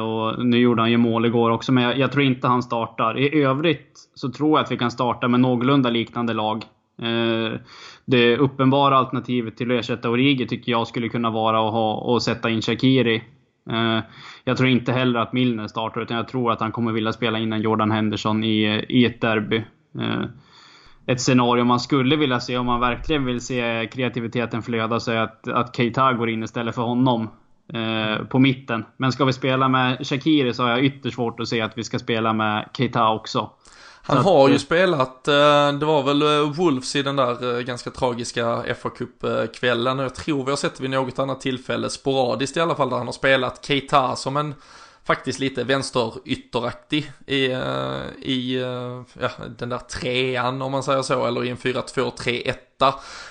Och 0.03 0.45
nu 0.45 0.57
gjorde 0.57 0.81
han 0.81 0.91
ju 0.91 0.97
mål 0.97 1.25
igår 1.25 1.49
också, 1.49 1.71
men 1.71 1.83
jag, 1.83 1.97
jag, 1.97 2.11
tror 2.11 2.23
inte 2.23 2.47
han 2.47 2.63
startar. 2.63 3.17
I 3.17 3.41
övrigt 3.41 4.09
så 4.15 4.31
tror 4.31 4.49
jag 4.49 4.63
att 4.63 4.71
vi 4.71 4.77
kan 4.77 4.91
starta 4.91 5.27
med 5.27 5.39
någorlunda 5.39 5.89
liknande 5.89 6.33
lag. 6.33 6.65
Eh, 7.01 7.59
det 8.05 8.37
uppenbara 8.37 8.97
alternativet 8.97 9.57
till 9.57 9.71
att 9.71 9.79
ersätta 9.79 10.09
Origi 10.09 10.47
tycker 10.47 10.71
jag 10.71 10.87
skulle 10.87 11.09
kunna 11.09 11.29
vara 11.29 11.67
att 11.67 11.73
ha, 11.73 12.15
att 12.15 12.23
sätta 12.23 12.49
in 12.49 12.61
Shakiri. 12.61 13.23
Eh, 13.71 13.99
jag 14.43 14.57
tror 14.57 14.69
inte 14.69 14.91
heller 14.91 15.19
att 15.19 15.33
Milner 15.33 15.67
startar, 15.67 16.01
utan 16.01 16.17
jag 16.17 16.27
tror 16.27 16.51
att 16.51 16.59
han 16.59 16.71
kommer 16.71 16.91
vilja 16.91 17.13
spela 17.13 17.39
innan 17.39 17.61
Jordan 17.61 17.91
Henderson 17.91 18.43
i, 18.43 18.85
i 18.89 19.05
ett 19.05 19.21
derby. 19.21 19.63
Eh, 19.99 20.23
ett 21.07 21.21
scenario 21.21 21.63
man 21.63 21.79
skulle 21.79 22.15
vilja 22.15 22.39
se, 22.39 22.57
om 22.57 22.65
man 22.65 22.79
verkligen 22.79 23.25
vill 23.25 23.41
se 23.41 23.89
kreativiteten 23.91 24.61
flöda, 24.61 24.99
så 24.99 25.11
är 25.11 25.17
att, 25.17 25.47
att 25.47 25.75
Keita 25.75 26.13
går 26.13 26.29
in 26.29 26.43
istället 26.43 26.75
för 26.75 26.81
honom. 26.81 27.29
Eh, 27.73 28.25
på 28.25 28.39
mitten. 28.39 28.85
Men 28.97 29.11
ska 29.11 29.25
vi 29.25 29.33
spela 29.33 29.67
med 29.67 30.07
Shakiri 30.07 30.53
så 30.53 30.63
har 30.63 30.69
jag 30.69 30.85
ytterst 30.85 31.15
svårt 31.15 31.39
att 31.39 31.47
se 31.47 31.61
att 31.61 31.77
vi 31.77 31.83
ska 31.83 31.99
spela 31.99 32.33
med 32.33 32.69
Keita 32.77 33.09
också. 33.09 33.49
Han 34.08 34.18
har 34.18 34.47
ju 34.47 34.53
eh, 34.53 34.60
spelat, 34.60 35.28
eh, 35.28 35.72
det 35.72 35.86
var 35.86 36.03
väl 36.03 36.22
eh, 36.22 36.51
Wolves 36.51 36.95
i 36.95 37.01
den 37.01 37.16
där 37.16 37.62
ganska 37.62 37.91
tragiska 37.91 38.64
fa 38.82 38.89
Cup-kvällen 38.89 39.99
jag 39.99 40.16
tror 40.16 40.43
vi 40.43 40.49
har 40.49 40.58
sett 40.58 40.80
vid 40.80 40.89
något 40.89 41.20
annat 41.20 41.41
tillfälle, 41.41 41.89
sporadiskt 41.89 42.58
i 42.58 42.60
alla 42.60 42.76
fall, 42.76 42.89
där 42.89 42.97
han 42.97 43.06
har 43.06 43.14
spelat 43.14 43.66
Keita 43.66 44.16
som 44.16 44.38
en 44.38 44.53
faktiskt 45.03 45.39
lite 45.39 45.64
vänsterytteraktig 45.64 47.12
i, 47.28 47.45
i 48.22 48.60
ja, 49.20 49.30
den 49.58 49.70
där 49.70 49.78
trean 49.78 50.62
om 50.62 50.72
man 50.72 50.84
säger 50.84 51.01
så, 51.01 51.26
eller 51.26 51.43
i 51.43 51.49
en 51.49 51.58
4-2-3-1. 51.58 52.53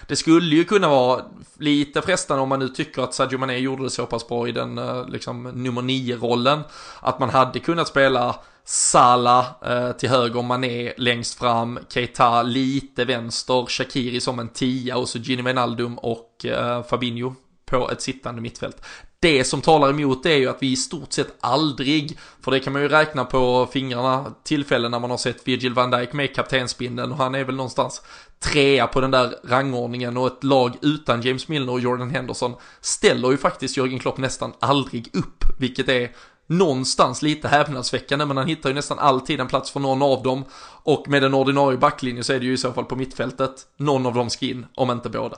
Det 0.07 0.17
skulle 0.17 0.57
ju 0.57 0.65
kunna 0.65 0.89
vara 0.89 1.25
lite 1.59 2.03
frestande 2.03 2.43
om 2.43 2.49
man 2.49 2.59
nu 2.59 2.69
tycker 2.69 3.03
att 3.03 3.15
Sadio 3.15 3.39
Mané 3.39 3.59
gjorde 3.59 3.83
det 3.83 3.91
så 3.91 4.07
pass 4.07 4.29
bra 4.29 4.49
i 4.49 4.53
den 4.53 4.81
liksom 5.09 5.43
nummer 5.43 5.83
9-rollen, 5.83 6.61
att 7.01 7.19
man 7.19 7.31
hade 7.31 7.59
kunnat 7.59 7.89
spela 7.89 8.37
Sala 8.65 9.47
eh, 9.67 9.93
till 9.93 10.09
höger, 10.09 10.43
Mané 10.43 10.93
längst 10.97 11.39
fram, 11.39 11.79
Keita 11.89 12.43
lite 12.43 13.05
vänster, 13.05 13.67
Shakiri 13.67 14.21
som 14.21 14.39
en 14.39 14.49
tia 14.49 14.97
och 14.97 15.09
så 15.09 15.19
Gini 15.19 15.43
Wijnaldum 15.43 15.99
och 15.99 16.45
eh, 16.45 16.83
Fabinho 16.83 17.35
på 17.67 17.91
ett 17.91 18.03
sittande 18.03 18.41
mittfält. 18.43 18.85
Det 19.21 19.45
som 19.45 19.61
talar 19.61 19.91
emot 19.91 20.23
det 20.23 20.33
är 20.33 20.37
ju 20.37 20.49
att 20.49 20.63
vi 20.63 20.73
i 20.73 20.77
stort 20.77 21.13
sett 21.13 21.35
aldrig, 21.41 22.19
för 22.41 22.51
det 22.51 22.61
kan 22.61 22.73
man 22.73 22.83
ju 22.83 22.89
räkna 22.89 23.25
på 23.25 23.69
fingrarna, 23.73 24.35
tillfällen 24.45 24.91
när 24.91 24.99
man 24.99 25.11
har 25.11 25.17
sett 25.17 25.49
Virgil 25.49 25.75
van 25.75 25.91
Dijk 25.91 26.13
med 26.13 26.35
kaptensbindeln 26.35 27.13
och 27.13 27.19
han 27.19 27.35
är 27.35 27.45
väl 27.45 27.57
någonstans 27.57 28.03
trea 28.39 28.87
på 28.87 29.01
den 29.01 29.11
där 29.11 29.35
rangordningen 29.45 30.17
och 30.17 30.27
ett 30.27 30.45
lag 30.45 30.77
utan 30.83 31.23
James 31.23 31.49
Milner 31.49 31.73
och 31.73 31.81
Jordan 31.81 32.11
Henderson 32.11 32.55
ställer 32.81 33.31
ju 33.31 33.37
faktiskt 33.37 33.77
Jörgen 33.77 33.99
Klopp 33.99 34.19
nästan 34.19 34.53
aldrig 34.61 35.11
upp, 35.13 35.45
vilket 35.59 35.89
är 35.89 36.11
någonstans 36.47 37.23
lite 37.23 37.49
häpnadsväckande 37.49 38.27
men 38.27 38.37
han 38.37 38.47
hittar 38.47 38.71
ju 38.71 38.75
nästan 38.75 38.99
alltid 38.99 39.41
en 39.41 39.49
plats 39.49 39.71
för 39.71 39.81
någon 39.81 40.03
av 40.03 40.23
dem 40.23 40.45
och 40.83 41.09
med 41.09 41.25
en 41.25 41.35
ordinarie 41.35 41.79
backlinje 41.79 42.23
så 42.23 42.33
är 42.33 42.41
det 42.41 42.47
ju 42.47 42.53
i 42.53 42.57
så 42.57 42.73
fall 42.73 42.85
på 42.85 42.97
mittfältet 42.97 43.51
någon 43.77 44.07
av 44.07 44.15
dem 44.15 44.31
ska 44.31 44.47
in, 44.47 44.67
om 44.75 44.91
inte 44.91 45.11
båda. 45.11 45.37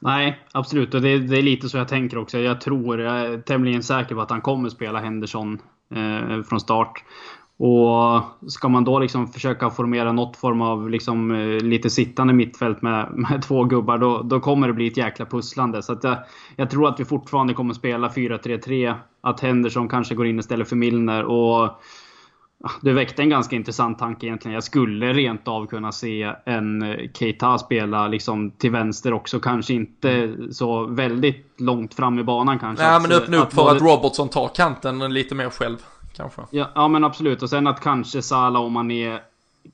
Nej, 0.00 0.40
absolut. 0.52 0.94
Och 0.94 1.02
det, 1.02 1.18
det, 1.18 1.38
är 1.38 1.42
lite 1.42 1.68
så 1.68 1.76
jag 1.76 1.88
tänker 1.88 2.18
också. 2.18 2.38
Jag 2.38 2.60
tror, 2.60 3.00
jag 3.00 3.20
är 3.20 3.38
tämligen 3.38 3.82
säker 3.82 4.14
på 4.14 4.20
att 4.20 4.30
han 4.30 4.40
kommer 4.40 4.68
spela 4.68 5.00
Henderson 5.00 5.58
eh, 5.94 6.42
från 6.42 6.60
start. 6.60 7.04
Och 7.64 8.22
ska 8.50 8.68
man 8.68 8.84
då 8.84 8.98
liksom 8.98 9.28
försöka 9.28 9.70
formera 9.70 10.12
något 10.12 10.36
form 10.36 10.62
av 10.62 10.90
liksom, 10.90 11.30
eh, 11.30 11.62
lite 11.62 11.90
sittande 11.90 12.32
mittfält 12.32 12.82
med, 12.82 13.12
med 13.12 13.42
två 13.42 13.64
gubbar, 13.64 13.98
då, 13.98 14.22
då 14.22 14.40
kommer 14.40 14.66
det 14.66 14.72
bli 14.72 14.86
ett 14.86 14.96
jäkla 14.96 15.26
pusslande. 15.26 15.82
Så 15.82 15.98
jag, 16.02 16.16
jag, 16.56 16.70
tror 16.70 16.88
att 16.88 17.00
vi 17.00 17.04
fortfarande 17.04 17.54
kommer 17.54 17.74
spela 17.74 18.08
4-3-3. 18.08 18.94
Att 19.20 19.40
Henderson 19.40 19.88
kanske 19.88 20.14
går 20.14 20.26
in 20.26 20.38
istället 20.38 20.68
för 20.68 20.76
Milner. 20.76 21.24
Och 21.24 21.82
det 22.80 22.92
väckte 22.92 23.22
en 23.22 23.30
ganska 23.30 23.56
intressant 23.56 23.98
tanke 23.98 24.26
egentligen. 24.26 24.54
Jag 24.54 24.64
skulle 24.64 25.12
rent 25.12 25.48
av 25.48 25.66
kunna 25.66 25.92
se 25.92 26.32
en 26.46 26.82
eh, 26.82 27.10
Keita 27.14 27.58
spela 27.58 28.08
liksom 28.08 28.50
till 28.50 28.70
vänster 28.70 29.12
också. 29.12 29.40
Kanske 29.40 29.74
inte 29.74 30.34
så 30.50 30.86
väldigt 30.86 31.60
långt 31.60 31.94
fram 31.94 32.18
i 32.18 32.24
banan 32.24 32.58
kanske. 32.58 32.84
Nej, 32.84 33.00
men 33.00 33.12
öppna 33.12 33.36
upp 33.36 33.52
för 33.52 33.70
att 33.70 33.82
Robertson 33.82 34.28
tar 34.28 34.48
kanten 34.54 35.14
lite 35.14 35.34
mer 35.34 35.50
själv 35.50 35.76
kanske. 36.16 36.42
Ja, 36.50 36.70
ja 36.74 36.88
men 36.88 37.04
absolut. 37.04 37.42
Och 37.42 37.50
sen 37.50 37.66
att 37.66 37.80
kanske 37.80 38.22
Salah 38.22 38.62
om 38.62 38.72
man 38.72 38.90
är 38.90 39.20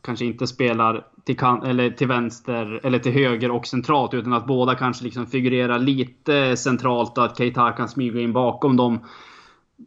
kanske 0.00 0.24
inte 0.24 0.46
spelar 0.46 1.04
till, 1.24 1.36
kan, 1.36 1.62
eller 1.62 1.90
till 1.90 2.08
vänster 2.08 2.80
eller 2.82 2.98
till 2.98 3.12
höger 3.12 3.50
och 3.50 3.66
centralt 3.66 4.14
utan 4.14 4.32
att 4.32 4.46
båda 4.46 4.74
kanske 4.74 5.04
liksom 5.04 5.26
figurerar 5.26 5.78
lite 5.78 6.56
centralt 6.56 7.18
och 7.18 7.24
att 7.24 7.38
Keita 7.38 7.72
kan 7.72 7.88
smyga 7.88 8.20
in 8.20 8.32
bakom 8.32 8.76
dem. 8.76 8.98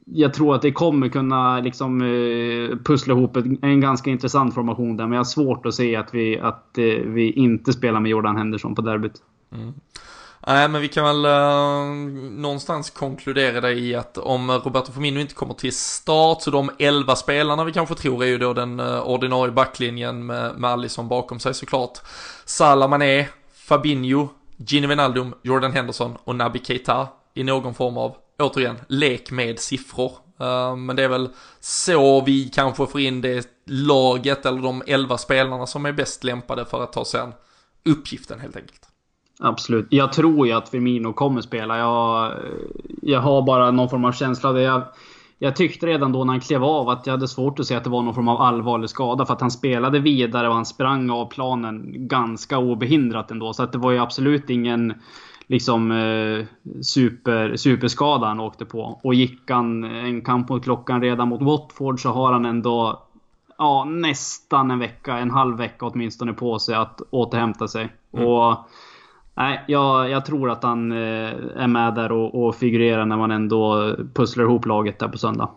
Jag 0.06 0.34
tror 0.34 0.56
att 0.56 0.62
det 0.62 0.72
kommer 0.72 1.10
kunna 1.10 1.60
liksom 1.60 2.02
eh, 2.02 2.78
pussla 2.78 3.14
ihop 3.14 3.38
en 3.62 3.82
ganska 3.82 4.10
intressant 4.10 4.54
formation 4.54 4.97
där 4.97 5.06
men 5.06 5.12
jag 5.12 5.20
har 5.20 5.24
svårt 5.24 5.66
att 5.66 5.74
se 5.74 5.95
att 5.95 6.14
vi, 6.14 6.39
att 6.39 6.78
eh, 6.78 6.84
vi 7.06 7.32
inte 7.32 7.74
spelar 7.74 7.99
med 7.99 8.12
Jordan 8.12 8.38
Henderson 8.38 8.76
på 8.76 8.82
derbyt. 8.82 9.22
Mm. 9.52 9.74
Nej, 10.47 10.67
men 10.67 10.81
vi 10.81 10.87
kan 10.87 11.05
väl 11.05 11.25
uh, 11.25 11.85
någonstans 12.31 12.89
konkludera 12.89 13.61
det 13.61 13.73
i 13.73 13.95
att 13.95 14.17
om 14.17 14.49
eh, 14.49 14.55
Roberto 14.55 14.91
Firmino 14.91 15.19
inte 15.19 15.33
kommer 15.33 15.53
till 15.53 15.75
start, 15.75 16.41
så 16.41 16.51
de 16.51 16.71
11 16.79 17.15
spelarna 17.15 17.63
vi 17.63 17.73
kanske 17.73 17.95
tror 17.95 18.23
är 18.23 18.27
ju 18.27 18.37
då 18.37 18.53
den 18.53 18.79
uh, 18.79 19.01
ordinarie 19.01 19.51
backlinjen 19.51 20.25
med, 20.25 20.55
med 20.57 20.69
Alisson 20.69 21.07
bakom 21.07 21.39
sig 21.39 21.53
såklart. 21.53 21.99
Salah 22.45 22.89
Mané, 22.89 23.27
Fabinho, 23.53 24.27
Gini 24.57 24.87
Wijnaldum, 24.87 25.33
Jordan 25.41 25.73
Henderson 25.73 26.17
och 26.23 26.35
Naby 26.35 26.59
Keita 26.63 27.07
i 27.33 27.43
någon 27.43 27.73
form 27.73 27.97
av, 27.97 28.15
återigen, 28.39 28.77
lek 28.87 29.31
med 29.31 29.59
siffror. 29.59 30.11
Uh, 30.41 30.75
men 30.75 30.95
det 30.95 31.03
är 31.03 31.09
väl 31.09 31.29
så 31.59 32.21
vi 32.21 32.49
kanske 32.49 32.87
får 32.87 33.01
in 33.01 33.21
det 33.21 33.47
laget 33.65 34.45
eller 34.45 34.61
de 34.61 34.83
11 34.87 35.17
spelarna 35.17 35.67
som 35.67 35.85
är 35.85 35.91
bäst 35.91 36.23
lämpade 36.23 36.65
för 36.65 36.83
att 36.83 36.93
ta 36.93 37.05
sig 37.05 37.21
an 37.21 37.33
uppgiften 37.85 38.39
helt 38.39 38.55
enkelt. 38.55 38.90
Absolut. 39.43 39.87
Jag 39.89 40.13
tror 40.13 40.47
ju 40.47 40.53
att 40.53 40.69
Firmino 40.69 41.13
kommer 41.13 41.41
spela. 41.41 41.77
Jag, 41.77 42.33
jag 43.01 43.19
har 43.19 43.41
bara 43.41 43.71
någon 43.71 43.89
form 43.89 44.05
av 44.05 44.11
känsla 44.11 44.49
av 44.49 44.55
det. 44.55 44.61
Jag, 44.61 44.81
jag 45.39 45.55
tyckte 45.55 45.87
redan 45.87 46.11
då 46.11 46.23
när 46.23 46.33
han 46.33 46.41
klev 46.41 46.63
av 46.63 46.89
att 46.89 47.07
jag 47.07 47.13
hade 47.13 47.27
svårt 47.27 47.59
att 47.59 47.65
se 47.65 47.75
att 47.75 47.83
det 47.83 47.89
var 47.89 48.01
någon 48.01 48.15
form 48.15 48.27
av 48.27 48.41
allvarlig 48.41 48.89
skada. 48.89 49.25
För 49.25 49.33
att 49.33 49.41
han 49.41 49.51
spelade 49.51 49.99
vidare 49.99 50.47
och 50.47 50.55
han 50.55 50.65
sprang 50.65 51.09
av 51.09 51.25
planen 51.25 51.83
ganska 52.07 52.57
obehindrat 52.57 53.31
ändå. 53.31 53.53
Så 53.53 53.63
att 53.63 53.71
det 53.71 53.77
var 53.77 53.91
ju 53.91 53.97
absolut 53.97 54.49
ingen 54.49 54.93
liksom 55.47 55.91
eh, 55.91 56.45
super, 56.81 57.55
superskada 57.55 58.27
han 58.27 58.39
åkte 58.39 58.65
på. 58.65 58.99
Och 59.03 59.13
gick 59.13 59.49
han 59.49 59.83
en 59.83 60.21
kamp 60.21 60.49
mot 60.49 60.63
klockan 60.63 61.01
redan 61.01 61.27
mot 61.27 61.41
Watford 61.41 62.01
så 62.01 62.09
har 62.09 62.33
han 62.33 62.45
ändå 62.45 63.03
ja, 63.57 63.85
nästan 63.85 64.71
en 64.71 64.79
vecka, 64.79 65.17
en 65.17 65.31
halv 65.31 65.57
vecka 65.57 65.85
åtminstone 65.85 66.33
på 66.33 66.59
sig 66.59 66.75
att 66.75 67.01
återhämta 67.09 67.67
sig. 67.67 67.89
Mm. 68.13 68.27
Och 68.27 68.57
Nej, 69.34 69.63
jag, 69.67 70.09
jag 70.09 70.25
tror 70.25 70.51
att 70.51 70.63
han 70.63 70.91
eh, 70.91 71.34
är 71.55 71.67
med 71.67 71.95
där 71.95 72.11
och, 72.11 72.43
och 72.43 72.55
figurerar 72.55 73.05
när 73.05 73.17
man 73.17 73.32
ändå 73.32 73.95
pusslar 74.13 74.43
ihop 74.43 74.65
laget 74.65 74.99
där 74.99 75.07
på 75.07 75.17
söndag. 75.17 75.49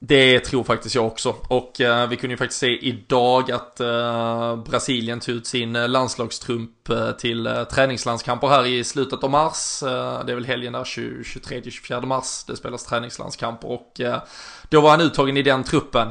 Det 0.00 0.40
tror 0.40 0.64
faktiskt 0.64 0.94
jag 0.94 1.06
också. 1.06 1.34
Och 1.48 1.80
eh, 1.80 2.08
vi 2.08 2.16
kunde 2.16 2.32
ju 2.32 2.36
faktiskt 2.36 2.60
se 2.60 2.78
idag 2.88 3.50
att 3.50 3.80
eh, 3.80 4.56
Brasilien 4.56 5.20
tog 5.20 5.34
ut 5.34 5.46
sin 5.46 5.76
eh, 5.76 5.88
landslagstrump 5.88 6.88
eh, 6.88 7.10
till 7.10 7.46
eh, 7.46 7.64
träningslandskamper 7.64 8.48
här 8.48 8.66
i 8.66 8.84
slutet 8.84 9.24
av 9.24 9.30
mars. 9.30 9.82
Eh, 9.82 10.24
det 10.24 10.32
är 10.32 10.34
väl 10.34 10.44
helgen 10.44 10.72
där 10.72 10.84
23-24 10.84 12.06
mars 12.06 12.44
det 12.46 12.56
spelas 12.56 12.84
träningslandskamper 12.84 13.68
och 13.68 14.00
eh, 14.00 14.22
då 14.68 14.80
var 14.80 14.90
han 14.90 15.00
uttagen 15.00 15.36
i 15.36 15.42
den 15.42 15.64
truppen. 15.64 16.08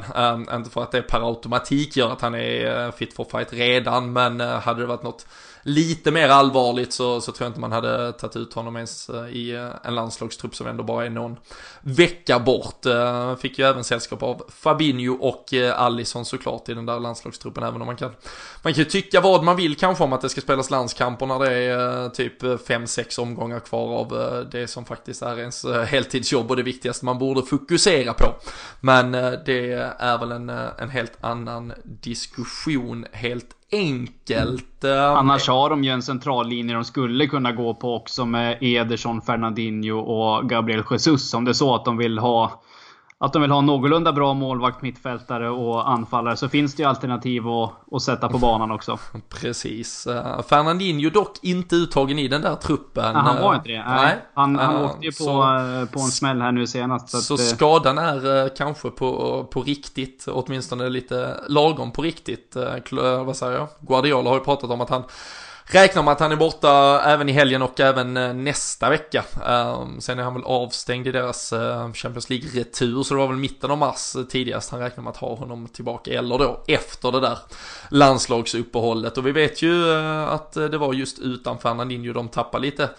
inte 0.52 0.70
för 0.70 0.82
att 0.82 0.92
det 0.92 1.02
per 1.02 1.28
automatik 1.28 1.96
gör 1.96 2.10
att 2.10 2.20
han 2.20 2.34
är 2.34 2.90
fit 2.90 3.14
for 3.14 3.24
fight 3.24 3.52
redan 3.52 4.12
men 4.12 4.40
hade 4.40 4.80
det 4.80 4.86
varit 4.86 5.02
något 5.02 5.26
lite 5.68 6.10
mer 6.10 6.28
allvarligt 6.28 6.92
så, 6.92 7.20
så 7.20 7.32
tror 7.32 7.44
jag 7.44 7.50
inte 7.50 7.60
man 7.60 7.72
hade 7.72 8.12
tagit 8.12 8.36
ut 8.36 8.52
honom 8.52 8.76
ens 8.76 9.08
eh, 9.08 9.28
i 9.28 9.54
eh, 9.54 9.70
en 9.84 9.94
landslagstrupp 9.94 10.54
som 10.54 10.66
ändå 10.66 10.84
bara 10.84 11.06
är 11.06 11.10
någon 11.10 11.36
vecka 11.80 12.38
bort. 12.38 12.86
Eh, 12.86 13.36
fick 13.36 13.58
ju 13.58 13.64
även 13.64 13.84
sällskap 13.84 14.22
av 14.22 14.42
Fabinho 14.48 15.14
och 15.14 15.54
Allison 15.74 16.24
såklart 16.24 16.68
i 16.68 16.74
den 16.74 16.86
där 16.86 17.00
landslagstruppen, 17.00 17.62
även 17.62 17.80
om 17.80 17.86
man 17.86 17.96
kan, 17.96 18.10
man 18.62 18.74
kan 18.74 18.84
ju 18.84 18.90
tycka 18.90 19.20
vad 19.20 19.44
man 19.44 19.56
vill 19.56 19.76
kanske 19.76 20.04
om 20.04 20.12
att 20.12 20.20
det 20.20 20.28
ska 20.28 20.40
spelas 20.40 20.70
landskamper 20.70 21.26
när 21.26 21.38
det 21.38 21.52
är 21.52 22.08
typ 22.08 22.42
5-6 22.42 23.20
omgångar 23.20 23.60
kvar 23.60 23.98
av 23.98 24.08
det 24.52 24.66
som 24.66 24.84
faktiskt 24.84 25.22
är 25.22 25.38
ens 25.38 25.66
heltidsjobb 25.86 26.50
och 26.50 26.56
det 26.56 26.62
viktigaste 26.62 27.04
man 27.04 27.18
borde 27.18 27.42
fokusera 27.42 28.12
på. 28.12 28.34
Men 28.80 29.12
det 29.46 29.72
är 29.98 30.18
väl 30.18 30.32
en, 30.32 30.48
en 30.48 30.90
helt 30.90 31.12
annan 31.20 31.72
diskussion 31.84 33.06
helt 33.12 33.57
enkelt. 33.72 34.84
Annars 35.16 35.48
har 35.48 35.70
de 35.70 35.84
ju 35.84 35.90
en 35.90 36.02
central 36.02 36.48
linje 36.48 36.74
de 36.74 36.84
skulle 36.84 37.26
kunna 37.26 37.52
gå 37.52 37.74
på 37.74 37.94
också 37.94 38.26
med 38.26 38.58
Ederson, 38.60 39.22
Fernandinho 39.22 39.98
och 39.98 40.48
Gabriel 40.48 40.84
Jesus. 40.90 41.34
Om 41.34 41.44
det 41.44 41.50
är 41.50 41.52
så 41.52 41.74
att 41.74 41.84
de 41.84 41.96
vill 41.96 42.18
ha 42.18 42.62
att 43.20 43.32
de 43.32 43.42
vill 43.42 43.50
ha 43.50 43.60
någorlunda 43.60 44.12
bra 44.12 44.34
målvakt, 44.34 44.82
mittfältare 44.82 45.50
och 45.50 45.90
anfallare 45.90 46.36
så 46.36 46.48
finns 46.48 46.74
det 46.74 46.82
ju 46.82 46.88
alternativ 46.88 47.48
att, 47.48 47.72
att 47.92 48.02
sätta 48.02 48.28
på 48.28 48.38
banan 48.38 48.70
också. 48.70 48.98
Precis. 49.28 50.06
Uh, 50.06 50.42
Fernandinho 50.42 51.10
dock 51.10 51.32
inte 51.42 51.76
uttagen 51.76 52.18
i 52.18 52.28
den 52.28 52.42
där 52.42 52.54
truppen. 52.54 53.12
Ja, 53.14 53.20
han 53.20 53.42
var 53.42 53.54
inte 53.54 53.68
det. 53.68 53.84
Nej. 53.88 54.16
Han, 54.34 54.56
han 54.56 54.76
uh, 54.76 54.84
åkte 54.84 55.06
ju 55.06 55.12
på, 55.12 55.24
så, 55.24 55.58
eh, 55.58 55.84
på 55.84 56.00
en 56.00 56.08
smäll 56.08 56.40
här 56.40 56.52
nu 56.52 56.66
senast. 56.66 57.08
Så, 57.08 57.20
så 57.20 57.34
att, 57.34 57.40
skadan 57.40 57.98
är 57.98 58.26
uh, 58.26 58.48
kanske 58.56 58.90
på, 58.90 59.44
på 59.52 59.62
riktigt, 59.62 60.28
åtminstone 60.28 60.88
lite 60.88 61.40
lagom 61.48 61.90
på 61.90 62.02
riktigt. 62.02 62.56
vad 63.24 63.36
säger 63.36 63.58
jag? 63.58 63.68
Guardiola 63.80 64.30
har 64.30 64.36
ju 64.36 64.44
pratat 64.44 64.70
om 64.70 64.80
att 64.80 64.90
han 64.90 65.02
räknar 65.70 66.02
med 66.02 66.12
att 66.12 66.20
han 66.20 66.32
är 66.32 66.36
borta 66.36 67.02
även 67.04 67.28
i 67.28 67.32
helgen 67.32 67.62
och 67.62 67.80
även 67.80 68.16
eh, 68.16 68.34
nästa 68.34 68.90
vecka. 68.90 69.24
Ehm, 69.46 70.00
sen 70.00 70.18
är 70.18 70.22
han 70.22 70.34
väl 70.34 70.44
avstängd 70.44 71.06
i 71.06 71.12
deras 71.12 71.52
eh, 71.52 71.92
Champions 71.92 72.30
League-retur, 72.30 73.02
så 73.02 73.14
det 73.14 73.20
var 73.20 73.28
väl 73.28 73.36
mitten 73.36 73.70
av 73.70 73.78
mars 73.78 74.16
eh, 74.16 74.22
tidigast 74.22 74.70
han 74.70 74.80
räknar 74.80 75.04
med 75.04 75.10
att 75.10 75.16
ha 75.16 75.34
honom 75.34 75.68
tillbaka, 75.68 76.10
eller 76.10 76.38
då 76.38 76.64
efter 76.66 77.12
det 77.12 77.20
där 77.20 77.38
landslagsuppehållet. 77.90 79.18
Och 79.18 79.26
vi 79.26 79.32
vet 79.32 79.62
ju 79.62 79.94
att 80.28 80.52
det 80.52 80.78
var 80.78 80.92
just 80.92 81.18
utan 81.18 81.58
Fernandinho 81.58 82.12
de 82.12 82.28
tappade 82.28 82.66
lite 82.66 82.90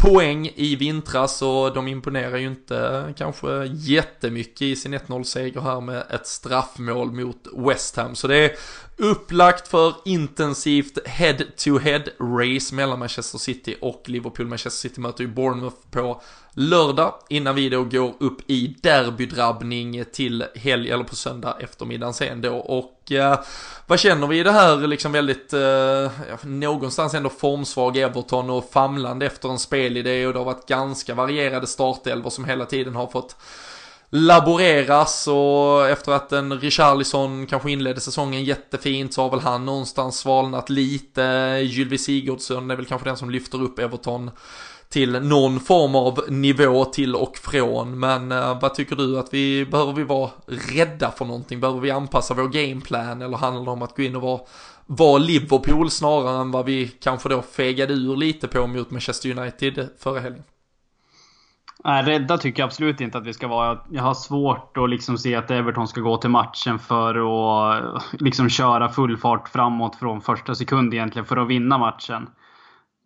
poäng 0.00 0.50
i 0.54 0.76
vintras 0.76 1.42
och 1.42 1.74
de 1.74 1.88
imponerar 1.88 2.36
ju 2.36 2.46
inte 2.46 3.12
kanske 3.16 3.64
jättemycket 3.66 4.62
i 4.62 4.76
sin 4.76 4.94
1-0-seger 4.94 5.60
här 5.60 5.80
med 5.80 6.04
ett 6.10 6.26
straffmål 6.26 7.12
mot 7.12 7.46
West 7.56 7.96
Ham. 7.96 8.14
Så 8.14 8.26
det 8.26 8.36
är 8.36 8.50
upplagt 8.96 9.68
för 9.68 9.94
intensivt 10.04 11.06
head-to-head 11.06 12.04
race 12.20 12.74
mellan 12.74 12.98
Manchester 12.98 13.38
City 13.38 13.76
och 13.80 14.02
Liverpool. 14.06 14.46
Manchester 14.46 14.88
City 14.88 15.00
möter 15.00 15.24
ju 15.24 15.28
Bournemouth 15.28 15.76
på 15.90 16.22
lördag 16.52 17.14
innan 17.28 17.54
vi 17.54 17.68
då 17.68 17.84
går 17.84 18.14
upp 18.20 18.50
i 18.50 18.76
derbydrabbning 18.82 20.04
till 20.12 20.44
helg 20.54 20.90
eller 20.90 21.04
på 21.04 21.16
söndag 21.16 21.56
eftermiddagen 21.60 22.14
sen 22.14 22.40
då 22.40 22.56
och 22.56 22.97
eh, 23.12 23.40
vad 23.86 23.98
känner 23.98 24.26
vi 24.26 24.38
i 24.38 24.42
det 24.42 24.52
här 24.52 24.76
liksom 24.86 25.12
väldigt 25.12 25.52
eh, 25.52 26.10
någonstans 26.42 27.14
ändå 27.14 27.28
formsvag 27.28 27.96
Everton 27.96 28.50
och 28.50 28.70
famlande 28.72 29.26
efter 29.26 29.48
en 29.48 29.58
spelidé 29.58 30.26
och 30.26 30.32
det 30.32 30.38
har 30.38 30.44
varit 30.44 30.68
ganska 30.68 31.14
varierade 31.14 31.66
startelvor 31.66 32.30
som 32.30 32.44
hela 32.44 32.64
tiden 32.64 32.94
har 32.94 33.06
fått 33.06 33.36
laboreras 34.10 35.28
och 35.28 35.88
efter 35.88 36.12
att 36.12 36.32
en 36.32 36.60
Richarlison 36.60 37.46
kanske 37.46 37.70
inledde 37.70 38.00
säsongen 38.00 38.44
jättefint 38.44 39.14
så 39.14 39.22
har 39.22 39.30
väl 39.30 39.40
han 39.40 39.66
någonstans 39.66 40.18
svalnat 40.18 40.70
lite. 40.70 41.22
Gylvi 41.62 41.98
Sigurdsson 41.98 42.70
är 42.70 42.76
väl 42.76 42.86
kanske 42.86 43.08
den 43.08 43.16
som 43.16 43.30
lyfter 43.30 43.62
upp 43.62 43.78
Everton 43.78 44.30
till 44.88 45.12
någon 45.22 45.60
form 45.60 45.94
av 45.94 46.20
nivå 46.28 46.84
till 46.84 47.14
och 47.14 47.36
från. 47.36 48.00
Men 48.00 48.32
eh, 48.32 48.60
vad 48.60 48.74
tycker 48.74 48.96
du 48.96 49.18
att 49.18 49.34
vi, 49.34 49.66
behöver 49.66 49.92
vi 49.92 50.04
vara 50.04 50.30
rädda 50.46 51.10
för 51.10 51.24
någonting? 51.24 51.60
Behöver 51.60 51.80
vi 51.80 51.90
anpassa 51.90 52.34
vår 52.34 52.48
gameplan 52.48 53.22
eller 53.22 53.36
handlar 53.36 53.64
det 53.64 53.70
om 53.70 53.82
att 53.82 53.96
gå 53.96 54.02
in 54.02 54.16
och 54.16 54.22
vara, 54.22 54.40
var 54.86 55.18
Liverpool 55.18 55.90
snarare 55.90 56.40
än 56.40 56.50
vad 56.50 56.66
vi 56.66 56.88
kanske 56.88 57.28
då 57.28 57.42
fegade 57.42 57.92
ur 57.94 58.16
lite 58.16 58.48
på 58.48 58.66
mot 58.66 58.90
Manchester 58.90 59.38
United 59.38 59.88
förra 59.98 60.20
helgen? 60.20 60.42
Nej, 61.84 62.02
rädda 62.02 62.38
tycker 62.38 62.62
jag 62.62 62.66
absolut 62.66 63.00
inte 63.00 63.18
att 63.18 63.26
vi 63.26 63.32
ska 63.32 63.48
vara. 63.48 63.78
Jag 63.90 64.02
har 64.02 64.14
svårt 64.14 64.76
att 64.76 64.90
liksom 64.90 65.18
se 65.18 65.34
att 65.34 65.50
Everton 65.50 65.88
ska 65.88 66.00
gå 66.00 66.16
till 66.16 66.30
matchen 66.30 66.78
för 66.78 67.14
att 67.14 68.02
liksom 68.12 68.48
köra 68.48 68.88
full 68.88 69.16
fart 69.16 69.48
framåt 69.48 69.96
från 69.96 70.20
första 70.20 70.54
sekund 70.54 70.94
egentligen 70.94 71.26
för 71.26 71.36
att 71.36 71.48
vinna 71.48 71.78
matchen. 71.78 72.28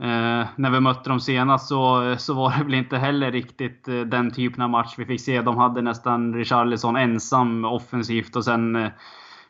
Eh, 0.01 0.47
när 0.57 0.71
vi 0.71 0.81
mötte 0.81 1.11
dem 1.11 1.21
senast 1.21 1.69
så, 1.69 2.15
så 2.19 2.35
var 2.35 2.59
det 2.59 2.65
väl 2.65 2.75
inte 2.75 2.99
heller 2.99 3.33
riktigt 3.33 3.89
eh, 3.89 4.01
den 4.01 4.31
typen 4.31 4.63
av 4.63 4.71
match 4.71 4.95
vi 4.99 5.07
fick 5.07 5.21
se. 5.21 5.43
De 5.43 5.57
hade 5.57 5.83
nästan 5.83 6.35
Richarlison 6.35 6.97
ensam 6.97 7.65
offensivt 7.65 8.37
och 8.37 8.45
sen 8.45 8.77
eh, 8.77 8.91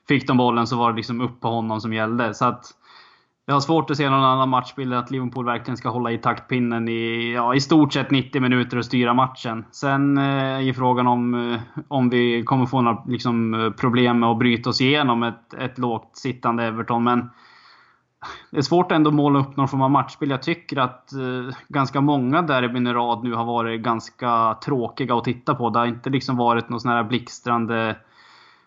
fick 0.09 0.27
de 0.27 0.37
bollen 0.37 0.67
så 0.67 0.77
var 0.77 0.91
det 0.91 0.97
liksom 0.97 1.21
upp 1.21 1.41
på 1.41 1.49
honom 1.49 1.81
som 1.81 1.93
gällde. 1.93 2.35
Så 2.35 2.45
att, 2.45 2.65
jag 3.47 3.55
har 3.55 3.61
svårt 3.61 3.91
att 3.91 3.97
se 3.97 4.11
någon 4.11 4.25
annan 4.25 4.49
matchbild 4.49 4.95
att 4.95 5.11
Liverpool 5.11 5.45
verkligen 5.45 5.77
ska 5.77 5.89
hålla 5.89 6.13
i 6.13 6.19
taktpinnen 6.19 6.89
i, 6.89 7.33
ja, 7.35 7.55
i 7.55 7.61
stort 7.61 7.93
sett 7.93 8.11
90 8.11 8.41
minuter 8.41 8.77
och 8.77 8.85
styra 8.85 9.15
matchen. 9.15 9.65
Sen 9.71 10.19
eh, 10.19 10.69
är 10.69 10.73
frågan 10.73 11.07
om, 11.07 11.53
eh, 11.53 11.61
om 11.89 12.11
vi 12.11 12.43
kommer 12.43 12.67
få 12.67 12.81
några 12.81 13.03
liksom, 13.07 13.55
eh, 13.55 13.71
problem 13.71 14.21
med 14.21 14.29
att 14.29 14.39
bryta 14.39 14.71
oss 14.71 14.81
igenom 14.81 15.23
ett, 15.23 15.55
ett 15.55 15.79
lågt 15.79 16.17
sittande 16.17 16.65
Everton. 16.65 17.05
Men 17.05 17.31
det 18.51 18.59
är 18.59 18.63
svårt 18.63 18.93
ändå 18.93 19.11
att 19.11 19.15
måla 19.15 19.39
upp 19.39 19.57
någon 19.57 19.69
form 19.69 19.83
av 19.83 19.91
matchbild. 19.91 20.33
Jag 20.33 20.43
tycker 20.43 20.77
att 20.77 21.13
eh, 21.13 21.57
ganska 21.69 22.01
många 22.01 22.43
derbyn 22.43 22.87
i 22.87 22.93
rad 22.93 23.25
nu 23.25 23.35
har 23.35 23.45
varit 23.45 23.81
ganska 23.81 24.59
tråkiga 24.65 25.15
att 25.15 25.25
titta 25.25 25.55
på. 25.55 25.71
Det 25.71 25.79
har 25.79 25.87
inte 25.87 26.11
liksom 26.11 26.37
varit 26.37 26.69
några 26.69 26.81
sådana 26.81 27.03
här 27.03 27.09
blixtrande, 27.09 27.97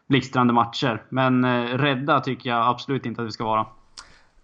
blixtrande 0.07 0.53
matcher. 0.53 1.03
Men 1.09 1.43
eh, 1.43 1.63
rädda 1.63 2.19
tycker 2.19 2.49
jag 2.49 2.67
absolut 2.67 3.05
inte 3.05 3.21
att 3.21 3.27
vi 3.27 3.31
ska 3.31 3.43
vara. 3.43 3.65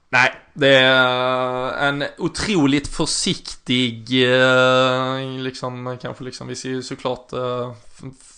Nej, 0.10 0.32
det 0.54 0.76
är 0.76 1.88
en 1.88 2.04
otroligt 2.18 2.88
försiktig, 2.88 4.24
eh, 4.34 5.40
liksom, 5.40 5.98
kanske 6.02 6.24
liksom, 6.24 6.48
vi 6.48 6.56
ser 6.56 6.70
ju 6.70 6.82
såklart 6.82 7.34
eh, 7.34 7.72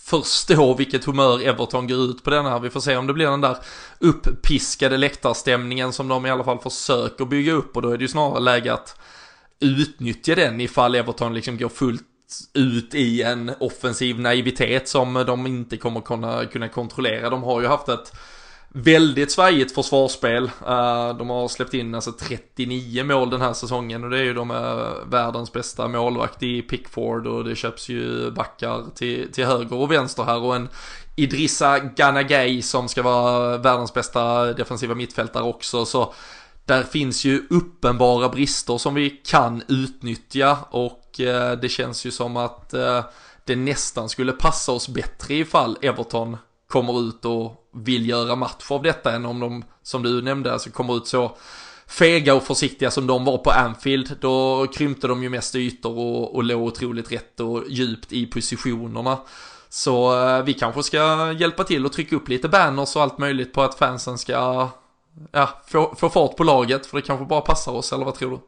förstå 0.04 0.74
vilket 0.74 1.04
humör 1.04 1.42
Everton 1.42 1.86
går 1.88 1.98
ut 1.98 2.24
på 2.24 2.30
den 2.30 2.46
här. 2.46 2.58
Vi 2.60 2.70
får 2.70 2.80
se 2.80 2.96
om 2.96 3.06
det 3.06 3.12
blir 3.12 3.26
den 3.26 3.40
där 3.40 3.56
uppiskade 3.98 4.96
läktarstämningen 4.96 5.92
som 5.92 6.08
de 6.08 6.26
i 6.26 6.30
alla 6.30 6.44
fall 6.44 6.58
försöker 6.58 7.24
bygga 7.24 7.52
upp 7.52 7.76
och 7.76 7.82
då 7.82 7.90
är 7.90 7.96
det 7.96 8.04
ju 8.04 8.08
snarare 8.08 8.40
läge 8.40 8.72
att 8.72 8.96
utnyttja 9.60 10.34
den 10.34 10.60
ifall 10.60 10.94
Everton 10.94 11.34
liksom 11.34 11.58
går 11.58 11.68
fullt 11.68 12.02
ut 12.54 12.94
i 12.94 13.22
en 13.22 13.52
offensiv 13.60 14.20
naivitet 14.20 14.88
som 14.88 15.24
de 15.26 15.46
inte 15.46 15.76
kommer 15.76 16.00
kunna, 16.00 16.44
kunna 16.46 16.68
kontrollera. 16.68 17.30
De 17.30 17.42
har 17.42 17.60
ju 17.60 17.66
haft 17.66 17.88
ett 17.88 18.12
väldigt 18.76 19.32
svajigt 19.32 19.74
försvarsspel. 19.74 20.44
Eh, 20.44 21.16
de 21.16 21.30
har 21.30 21.48
släppt 21.48 21.74
in 21.74 21.94
alltså 21.94 22.12
39 22.12 23.04
mål 23.04 23.30
den 23.30 23.40
här 23.40 23.52
säsongen 23.52 24.04
och 24.04 24.10
det 24.10 24.18
är 24.18 24.22
ju 24.22 24.34
de 24.34 24.48
världens 25.06 25.52
bästa 25.52 25.88
målvakt 25.88 26.42
i 26.42 26.62
Pickford 26.62 27.26
och 27.26 27.44
det 27.44 27.56
köps 27.56 27.88
ju 27.88 28.30
backar 28.30 28.84
till, 28.94 29.32
till 29.32 29.46
höger 29.46 29.76
och 29.76 29.92
vänster 29.92 30.22
här 30.22 30.38
och 30.40 30.56
en 30.56 30.68
Idrissa 31.16 31.78
Ganagay 31.78 32.62
som 32.62 32.88
ska 32.88 33.02
vara 33.02 33.58
världens 33.58 33.94
bästa 33.94 34.52
defensiva 34.52 34.94
mittfältare 34.94 35.42
också 35.42 35.84
så 35.84 36.14
där 36.64 36.82
finns 36.82 37.24
ju 37.24 37.46
uppenbara 37.50 38.28
brister 38.28 38.78
som 38.78 38.94
vi 38.94 39.10
kan 39.10 39.62
utnyttja 39.68 40.58
och 40.70 41.20
eh, 41.20 41.52
det 41.52 41.68
känns 41.68 42.06
ju 42.06 42.10
som 42.10 42.36
att 42.36 42.74
eh, 42.74 43.04
det 43.44 43.56
nästan 43.56 44.08
skulle 44.08 44.32
passa 44.32 44.72
oss 44.72 44.88
bättre 44.88 45.34
ifall 45.34 45.78
Everton 45.82 46.36
kommer 46.68 47.00
ut 47.08 47.24
och 47.24 47.63
vill 47.74 48.08
göra 48.08 48.36
match 48.36 48.70
av 48.70 48.82
detta 48.82 49.12
än 49.12 49.26
om 49.26 49.40
de, 49.40 49.64
som 49.82 50.02
du 50.02 50.22
nämnde, 50.22 50.52
alltså 50.52 50.70
kommer 50.70 50.96
ut 50.96 51.06
så 51.06 51.36
fega 51.86 52.34
och 52.34 52.42
försiktiga 52.42 52.90
som 52.90 53.06
de 53.06 53.24
var 53.24 53.38
på 53.38 53.50
Anfield. 53.50 54.16
Då 54.20 54.66
krympte 54.66 55.08
de 55.08 55.22
ju 55.22 55.28
mest 55.28 55.54
ytor 55.54 55.98
och, 55.98 56.34
och 56.34 56.44
låg 56.44 56.62
otroligt 56.62 57.12
rätt 57.12 57.40
och 57.40 57.64
djupt 57.68 58.12
i 58.12 58.26
positionerna. 58.26 59.18
Så 59.68 60.26
eh, 60.26 60.44
vi 60.44 60.52
kanske 60.52 60.82
ska 60.82 61.32
hjälpa 61.32 61.64
till 61.64 61.86
och 61.86 61.92
trycka 61.92 62.16
upp 62.16 62.28
lite 62.28 62.48
banners 62.48 62.96
och 62.96 63.02
allt 63.02 63.18
möjligt 63.18 63.52
på 63.52 63.62
att 63.62 63.74
fansen 63.74 64.18
ska 64.18 64.68
ja, 65.32 65.48
få, 65.66 65.94
få 65.96 66.08
fart 66.08 66.36
på 66.36 66.44
laget. 66.44 66.86
För 66.86 66.96
det 66.96 67.02
kanske 67.02 67.26
bara 67.26 67.40
passar 67.40 67.72
oss, 67.72 67.92
eller 67.92 68.04
vad 68.04 68.14
tror 68.14 68.30
du? 68.30 68.38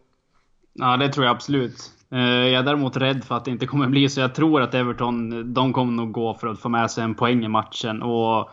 Ja, 0.72 0.97
det 0.97 1.09
tror 1.09 1.27
jag 1.27 1.35
absolut. 1.35 1.91
Eh, 2.12 2.20
jag 2.20 2.61
är 2.61 2.62
däremot 2.62 2.97
rädd 2.97 3.24
för 3.24 3.35
att 3.35 3.45
det 3.45 3.51
inte 3.51 3.66
kommer 3.66 3.89
bli 3.89 4.09
så. 4.09 4.20
Jag 4.20 4.35
tror 4.35 4.62
att 4.62 4.74
Everton, 4.74 5.55
de 5.55 5.72
kommer 5.72 5.93
nog 5.93 6.12
gå 6.12 6.35
för 6.35 6.47
att 6.47 6.61
få 6.61 6.68
med 6.68 6.91
sig 6.91 7.05
en 7.05 7.14
poäng 7.14 7.45
i 7.45 7.49
matchen. 7.49 8.03
Och 8.03 8.51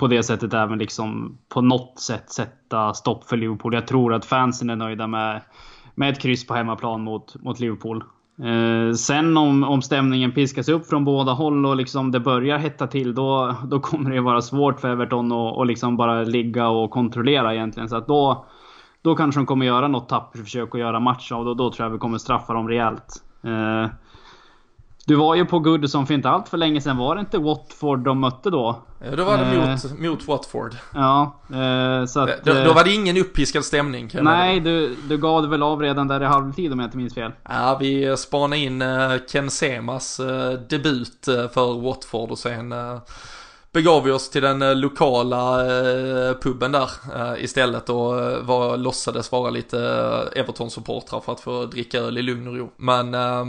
på 0.00 0.06
det 0.06 0.22
sättet 0.22 0.54
även 0.54 0.78
liksom 0.78 1.38
på 1.48 1.60
något 1.60 1.98
sätt 1.98 2.30
sätta 2.30 2.94
stopp 2.94 3.24
för 3.24 3.36
Liverpool. 3.36 3.74
Jag 3.74 3.86
tror 3.86 4.14
att 4.14 4.24
fansen 4.24 4.70
är 4.70 4.76
nöjda 4.76 5.06
med, 5.06 5.40
med 5.94 6.10
ett 6.12 6.20
kryss 6.20 6.46
på 6.46 6.54
hemmaplan 6.54 7.00
mot, 7.00 7.42
mot 7.42 7.60
Liverpool. 7.60 8.04
Eh, 8.42 8.94
sen 8.94 9.36
om, 9.36 9.64
om 9.64 9.82
stämningen 9.82 10.32
piskas 10.32 10.68
upp 10.68 10.86
från 10.86 11.04
båda 11.04 11.32
håll 11.32 11.66
och 11.66 11.76
liksom 11.76 12.10
det 12.10 12.20
börjar 12.20 12.58
hetta 12.58 12.86
till, 12.86 13.14
då, 13.14 13.54
då 13.64 13.80
kommer 13.80 14.10
det 14.10 14.20
vara 14.20 14.40
svårt 14.42 14.80
för 14.80 14.88
Everton 14.88 15.32
att, 15.32 15.56
och 15.56 15.66
liksom 15.66 15.96
bara 15.96 16.22
ligga 16.22 16.68
och 16.68 16.90
kontrollera 16.90 17.54
egentligen. 17.54 17.88
Så 17.88 17.96
att 17.96 18.06
då, 18.06 18.46
då 19.02 19.14
kanske 19.14 19.40
de 19.40 19.46
kommer 19.46 19.66
göra 19.66 19.88
något 19.88 20.08
tappert 20.08 20.40
försök 20.40 20.74
att 20.74 20.80
göra 20.80 21.00
match 21.00 21.32
av 21.32 21.44
det 21.44 21.50
och 21.50 21.56
då 21.56 21.70
tror 21.70 21.86
jag 21.86 21.92
vi 21.92 21.98
kommer 21.98 22.18
straffa 22.18 22.52
dem 22.52 22.68
rejält. 22.68 23.22
Eh, 23.44 23.90
du 25.04 25.14
var 25.14 25.34
ju 25.34 25.44
på 25.44 25.58
Goodison 25.58 26.06
för 26.06 26.14
inte 26.14 26.28
allt 26.28 26.48
för 26.48 26.56
länge 26.56 26.80
sedan. 26.80 26.96
Var 26.96 27.14
det 27.14 27.20
inte 27.20 27.38
Watford 27.38 27.98
de 27.98 28.20
mötte 28.20 28.50
då? 28.50 28.82
Ja, 29.04 29.16
då 29.16 29.24
var 29.24 29.38
det 29.38 29.44
mot, 29.44 29.84
eh, 29.84 30.10
mot 30.10 30.28
Watford. 30.28 30.74
Ja, 30.94 31.40
eh, 31.48 32.06
så 32.06 32.20
att, 32.20 32.44
då, 32.44 32.54
då, 32.54 32.72
var 32.72 32.84
det 32.84 32.92
ingen 32.92 33.16
uppiskad 33.16 33.64
stämning. 33.64 34.10
Nej, 34.14 34.60
du, 34.60 34.96
du 35.08 35.18
gav 35.18 35.42
det 35.42 35.48
väl 35.48 35.62
av 35.62 35.80
redan 35.82 36.08
där 36.08 36.22
i 36.22 36.24
halvtid 36.24 36.72
om 36.72 36.78
jag 36.78 36.86
inte 36.86 36.96
minns 36.96 37.14
fel. 37.14 37.32
Ja, 37.48 37.76
vi 37.80 38.16
spanade 38.16 38.58
in 38.58 38.84
Ken 39.28 39.50
Semas 39.50 40.20
debut 40.68 41.24
för 41.24 41.80
Watford 41.80 42.30
och 42.30 42.38
sen 42.38 42.74
begav 43.72 44.04
vi 44.04 44.10
oss 44.10 44.30
till 44.30 44.42
den 44.42 44.62
eh, 44.62 44.74
lokala 44.74 45.60
eh, 45.66 46.34
puben 46.34 46.72
där 46.72 46.90
eh, 47.16 47.44
istället 47.44 47.88
och 47.88 48.14
var, 48.46 48.76
låtsades 48.76 49.32
vara 49.32 49.50
lite 49.50 49.78
Everton-supportrar 50.36 51.20
för 51.20 51.32
att 51.32 51.40
få 51.40 51.66
dricka 51.66 51.98
öl 51.98 52.18
i 52.18 52.22
lugn 52.22 52.48
och 52.48 52.56
ro. 52.56 52.72
Men, 52.76 53.14
äh, 53.14 53.44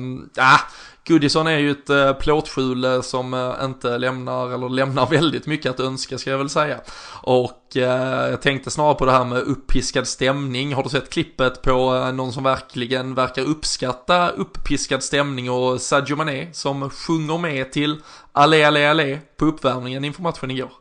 Goodison 1.07 1.47
är 1.47 1.57
ju 1.57 1.71
ett 1.71 1.89
eh, 1.89 2.13
plåtskjul 2.13 2.83
eh, 2.83 3.01
som 3.01 3.33
eh, 3.33 3.65
inte 3.65 3.97
lämnar, 3.97 4.53
eller 4.53 4.69
lämnar 4.69 5.05
väldigt 5.09 5.47
mycket 5.47 5.71
att 5.71 5.79
önska 5.79 6.17
ska 6.17 6.29
jag 6.29 6.37
väl 6.37 6.49
säga. 6.49 6.79
Och 7.23 7.57
jag 7.73 8.41
tänkte 8.41 8.71
snarare 8.71 8.95
på 8.95 9.05
det 9.05 9.11
här 9.11 9.25
med 9.25 9.37
uppiskad 9.37 10.07
stämning. 10.07 10.73
Har 10.73 10.83
du 10.83 10.89
sett 10.89 11.09
klippet 11.09 11.61
på 11.61 12.11
någon 12.11 12.33
som 12.33 12.43
verkligen 12.43 13.15
verkar 13.15 13.41
uppskatta 13.41 14.29
uppiskad 14.29 15.03
stämning 15.03 15.51
och 15.51 15.81
Sadio 15.81 16.15
Mané 16.15 16.47
som 16.53 16.89
sjunger 16.89 17.37
med 17.37 17.71
till 17.71 17.97
Allé, 18.31 18.63
allé, 18.63 18.85
allé 18.85 19.19
på 19.37 19.45
uppvärmningen 19.45 20.05
inför 20.05 20.21
matchen 20.21 20.51
igår? 20.51 20.71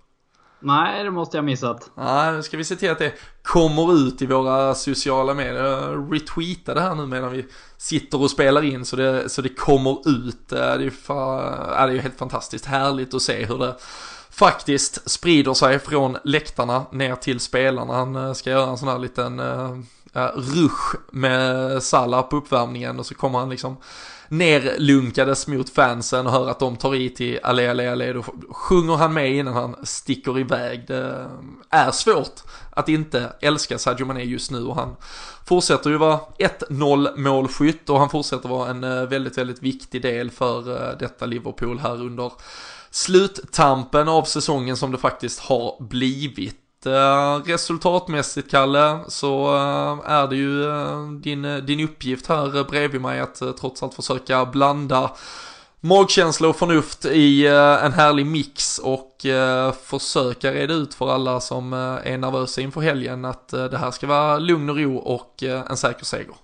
Nej, 0.63 1.05
det 1.05 1.11
måste 1.11 1.37
jag 1.37 1.45
missat. 1.45 1.91
Nej, 1.95 2.33
nu 2.33 2.43
ska 2.43 2.57
vi 2.57 2.65
se 2.65 2.77
till 2.77 2.91
att 2.91 2.99
det 2.99 3.13
kommer 3.43 3.95
ut 3.95 4.23
i 4.23 4.27
våra 4.27 4.75
sociala 4.75 5.35
medier. 5.35 5.65
Jag 5.65 6.15
retweetar 6.15 6.75
det 6.75 6.81
här 6.81 6.95
nu 6.95 7.07
medan 7.07 7.33
vi 7.33 7.47
sitter 7.77 8.23
och 8.23 8.31
spelar 8.31 8.65
in 8.65 8.85
så 8.85 8.97
det, 8.97 9.29
så 9.29 9.43
det 9.43 9.49
kommer 9.49 10.09
ut. 10.09 10.53
Eh, 10.53 10.59
det 10.59 10.65
är 10.65 10.79
ju 10.79 10.87
eh, 10.87 11.87
det 11.87 11.97
är 11.97 11.99
helt 11.99 12.19
fantastiskt 12.19 12.65
härligt 12.65 13.15
att 13.15 13.23
se 13.23 13.45
hur 13.45 13.59
det 13.59 13.77
faktiskt 14.31 15.11
sprider 15.11 15.55
sig 15.55 15.79
från 15.79 16.17
läktarna 16.25 16.87
ner 16.93 17.15
till 17.15 17.41
spelarna. 17.41 17.95
Han 17.95 18.17
eh, 18.17 18.33
ska 18.33 18.51
göra 18.51 18.71
en 18.71 18.79
sån 18.79 18.89
här 18.89 18.99
liten 18.99 19.41
uh, 19.41 19.79
rush 20.35 20.97
med 21.11 21.83
Salah 21.83 22.23
på 22.23 22.37
uppvärmningen 22.37 22.99
och 22.99 23.07
så 23.07 23.15
kommer 23.15 23.39
han 23.39 23.51
liksom 23.51 23.77
nerlunkades 24.31 25.47
mot 25.47 25.71
fansen 25.71 26.27
och 26.27 26.33
hör 26.33 26.49
att 26.49 26.59
de 26.59 26.77
tar 26.77 26.95
i 26.95 27.11
till 27.11 27.39
allé, 27.43 27.69
allé, 27.69 27.89
allé. 27.89 28.13
Då 28.13 28.25
sjunger 28.51 28.97
han 28.97 29.13
med 29.13 29.33
innan 29.33 29.55
han 29.55 29.77
sticker 29.83 30.39
iväg. 30.39 30.85
Det 30.89 31.29
eh, 31.71 31.81
är 31.81 31.91
svårt 31.91 32.41
att 32.71 32.89
inte 32.89 33.33
älska 33.41 33.79
Sadio 33.79 34.05
Mané 34.07 34.23
just 34.23 34.51
nu 34.51 34.65
och 34.65 34.77
han 34.77 34.97
fortsätter 35.47 35.91
ju 35.91 35.97
vara 35.97 36.21
1-0 36.39 37.17
målskytt 37.17 37.91
och 37.91 37.99
han 37.99 38.11
fortsätter 38.11 38.49
vara 38.49 38.71
en 38.71 38.85
eh, 38.85 39.03
väldigt, 39.03 39.39
väldigt 39.39 39.63
viktig 39.63 40.03
del 40.03 40.31
för 40.31 40.91
eh, 40.91 40.99
detta 40.99 41.27
Liverpool 41.27 41.79
här 41.79 42.03
under 42.03 42.33
sluttampen 42.91 44.09
av 44.09 44.25
säsongen 44.25 44.77
som 44.77 44.93
det 44.93 44.99
faktiskt 44.99 45.41
har 45.41 45.83
blivit. 45.83 46.60
Eh, 46.87 47.43
resultatmässigt 47.45 48.51
Kalle 48.51 49.01
så 49.09 49.57
eh, 49.57 50.13
är 50.13 50.29
det 50.29 50.37
ju 50.37 50.65
eh, 50.65 51.11
din, 51.11 51.67
din 51.67 51.81
uppgift 51.81 52.27
här 52.27 52.65
bredvid 52.65 53.01
mig 53.01 53.21
att 53.21 53.43
trots 53.61 53.83
allt 53.83 53.95
försöka 53.95 54.47
blanda 54.47 55.11
magkänsla 55.81 56.49
och 56.49 56.57
förnuft 56.57 57.05
i 57.05 57.47
en 57.47 57.93
härlig 57.93 58.27
mix 58.27 58.79
och 58.79 59.27
försöka 59.85 60.53
reda 60.53 60.75
ut 60.75 60.95
för 60.95 61.11
alla 61.11 61.41
som 61.41 61.73
är 61.73 62.19
nervösa 62.19 62.61
inför 62.61 62.81
helgen 62.81 63.25
att 63.25 63.49
det 63.49 63.79
här 63.79 63.91
ska 63.91 64.07
vara 64.07 64.39
lugn 64.39 64.71
och 64.71 64.77
ro 64.77 64.97
och 64.97 65.43
en 65.43 65.77
säker 65.77 66.05
seger. 66.05 66.35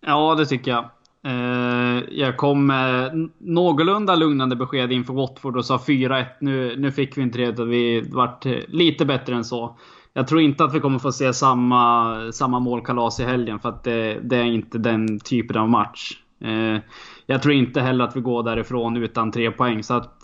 Ja, 0.00 0.34
det 0.34 0.46
tycker 0.46 0.70
jag. 0.70 0.90
Eh, 1.24 2.02
jag 2.10 2.36
kom 2.36 2.66
med 2.66 3.12
någorlunda 3.38 4.14
lugnande 4.14 4.56
besked 4.56 4.92
inför 4.92 5.14
Watford 5.14 5.56
och 5.56 5.64
sa 5.64 5.76
4-1. 5.76 6.24
Nu, 6.40 6.76
nu 6.78 6.92
fick 6.92 7.18
vi 7.18 7.22
inte 7.22 7.38
det, 7.38 7.44
utan 7.44 7.68
vi 7.68 8.00
vart 8.00 8.46
eh, 8.46 8.56
lite 8.68 9.04
bättre 9.04 9.34
än 9.34 9.44
så. 9.44 9.78
Jag 10.12 10.28
tror 10.28 10.40
inte 10.40 10.64
att 10.64 10.74
vi 10.74 10.80
kommer 10.80 10.98
få 10.98 11.12
se 11.12 11.32
samma, 11.32 12.32
samma 12.32 12.60
målkalas 12.60 13.20
i 13.20 13.24
helgen, 13.24 13.60
för 13.60 13.68
att 13.68 13.84
det, 13.84 14.20
det 14.22 14.36
är 14.36 14.44
inte 14.44 14.78
den 14.78 15.20
typen 15.20 15.56
av 15.56 15.68
match. 15.68 16.12
Eh, 16.40 16.80
jag 17.26 17.42
tror 17.42 17.54
inte 17.54 17.80
heller 17.80 18.04
att 18.04 18.16
vi 18.16 18.20
går 18.20 18.42
därifrån 18.42 18.96
utan 18.96 19.32
tre 19.32 19.50
poäng, 19.50 19.82
så 19.82 19.94
att... 19.94 20.22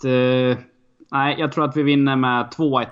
Nej, 1.13 1.35
jag 1.39 1.51
tror 1.51 1.65
att 1.65 1.77
vi 1.77 1.83
vinner 1.83 2.15
med 2.15 2.45
2-1. 2.45 2.85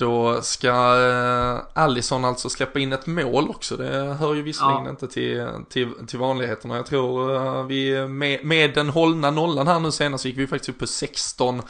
Då 0.00 0.42
ska 0.42 0.68
eh, 0.68 1.82
Allison 1.82 2.24
alltså 2.24 2.50
släppa 2.50 2.78
in 2.78 2.92
ett 2.92 3.06
mål 3.06 3.48
också. 3.48 3.76
Det 3.76 4.16
hör 4.20 4.34
ju 4.34 4.42
visserligen 4.42 4.84
ja. 4.84 4.90
inte 4.90 5.08
till, 5.08 5.48
till, 5.68 5.92
till 6.06 6.18
vanligheterna. 6.18 6.76
Jag 6.76 6.86
tror 6.86 7.34
eh, 7.34 7.64
vi 7.64 8.08
med, 8.08 8.44
med 8.44 8.74
den 8.74 8.88
hållna 8.88 9.30
nollan 9.30 9.66
här 9.66 9.80
nu 9.80 9.92
senast 9.92 10.24
gick 10.24 10.38
vi 10.38 10.46
faktiskt 10.46 10.68
upp 10.68 10.78
på 10.78 10.86
16 10.86 11.62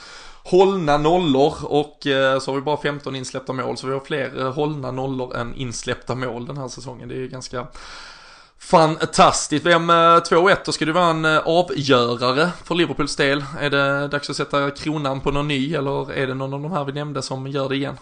hållna 0.45 0.99
nollor 0.99 1.55
och 1.63 2.07
eh, 2.07 2.39
så 2.39 2.51
har 2.51 2.57
vi 2.57 2.63
bara 2.63 2.77
15 2.77 3.17
insläppta 3.17 3.53
mål. 3.53 3.77
Så 3.77 3.87
vi 3.87 3.93
har 3.93 4.01
fler 4.01 4.51
hållna 4.51 4.91
nollor 4.91 5.37
än 5.37 5.55
insläppta 5.55 6.15
mål 6.15 6.47
den 6.47 6.57
här 6.57 6.69
säsongen. 6.69 7.09
Det 7.09 7.15
är 7.15 7.21
ju 7.21 7.29
ganska 7.29 7.67
Fantastiskt. 8.59 9.67
Vem 9.67 9.91
2-1 9.91 10.57
då 10.65 10.73
ska 10.73 10.85
det 10.85 10.93
vara 10.93 11.11
en 11.11 11.25
avgörare 11.45 12.51
för 12.65 12.75
Liverpools 12.75 13.17
del. 13.17 13.45
Är 13.61 13.71
det 13.71 14.09
dags 14.09 14.31
att 14.31 14.37
sätta 14.37 14.71
kronan 14.71 15.21
på 15.21 15.31
någon 15.31 15.49
ny 15.49 15.75
eller 15.75 16.13
är 16.13 16.27
det 16.27 16.35
någon 16.35 16.55
av 16.55 16.63
de 16.63 16.73
här 16.73 16.85
vi 16.85 16.93
nämnde 16.93 17.23
som 17.23 17.47
gör 17.47 17.69
det 17.69 17.77
igen? 17.77 17.97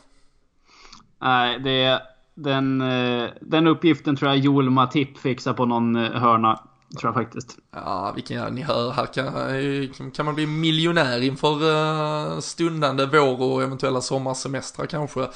Nej, 1.21 1.59
det 1.59 1.83
är 1.83 2.01
den, 2.35 2.81
eh, 2.81 3.31
den 3.41 3.67
uppgiften 3.67 4.17
tror 4.17 4.31
jag 4.31 4.39
Joel 4.39 4.71
Matip 4.71 5.19
fixar 5.19 5.53
på 5.53 5.67
någon 5.67 5.97
eh, 5.97 6.11
hörna. 6.11 6.68
Tror 6.97 7.09
jag 7.09 7.25
faktiskt. 7.25 7.57
Ja, 7.75 8.13
vilken, 8.15 8.55
ni 8.55 8.63
hör 8.63 8.91
här 8.91 9.07
kan, 9.07 9.27
eh, 9.27 10.11
kan 10.15 10.27
man 10.27 10.35
bli 10.35 10.47
miljonär 10.47 11.21
inför 11.21 11.71
eh, 11.71 12.41
stundande 12.41 13.07
vår 13.07 13.43
och 13.43 13.63
eventuella 13.63 14.01
sommarsemestrar 14.01 14.87
kanske. 14.87 15.29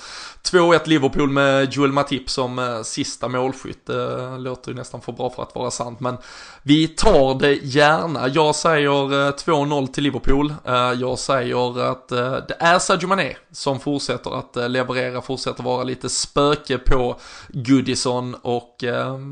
2-1 0.43 0.81
Liverpool 0.85 1.31
med 1.31 1.73
Joel 1.73 1.93
Matip 1.93 2.31
som 2.31 2.59
eh, 2.59 2.83
sista 2.83 3.29
målskytt. 3.29 3.87
Det 3.87 4.39
låter 4.39 4.71
ju 4.71 4.77
nästan 4.77 5.01
för 5.01 5.13
bra 5.13 5.31
för 5.31 5.43
att 5.43 5.55
vara 5.55 5.71
sant, 5.71 6.01
men 6.01 6.17
vi 6.63 6.89
tar 6.89 7.39
det 7.39 7.55
gärna. 7.55 8.29
Jag 8.29 8.55
säger 8.55 9.33
2-0 9.33 9.87
till 9.87 10.05
Liverpool. 10.05 10.55
jag 11.01 11.19
säger 11.19 11.91
att 11.93 12.09
det 12.49 12.57
är 12.59 12.79
Sadio 12.79 13.07
Mané 13.07 13.37
som 13.51 13.81
fortsätter 13.81 14.39
att 14.39 14.71
leverera, 14.71 15.23
fortsätter 15.23 15.63
vara 15.63 15.85
lite 15.85 16.09
spöke 16.09 16.79
på 16.79 17.17
Goodison 17.49 18.35
och 18.43 18.77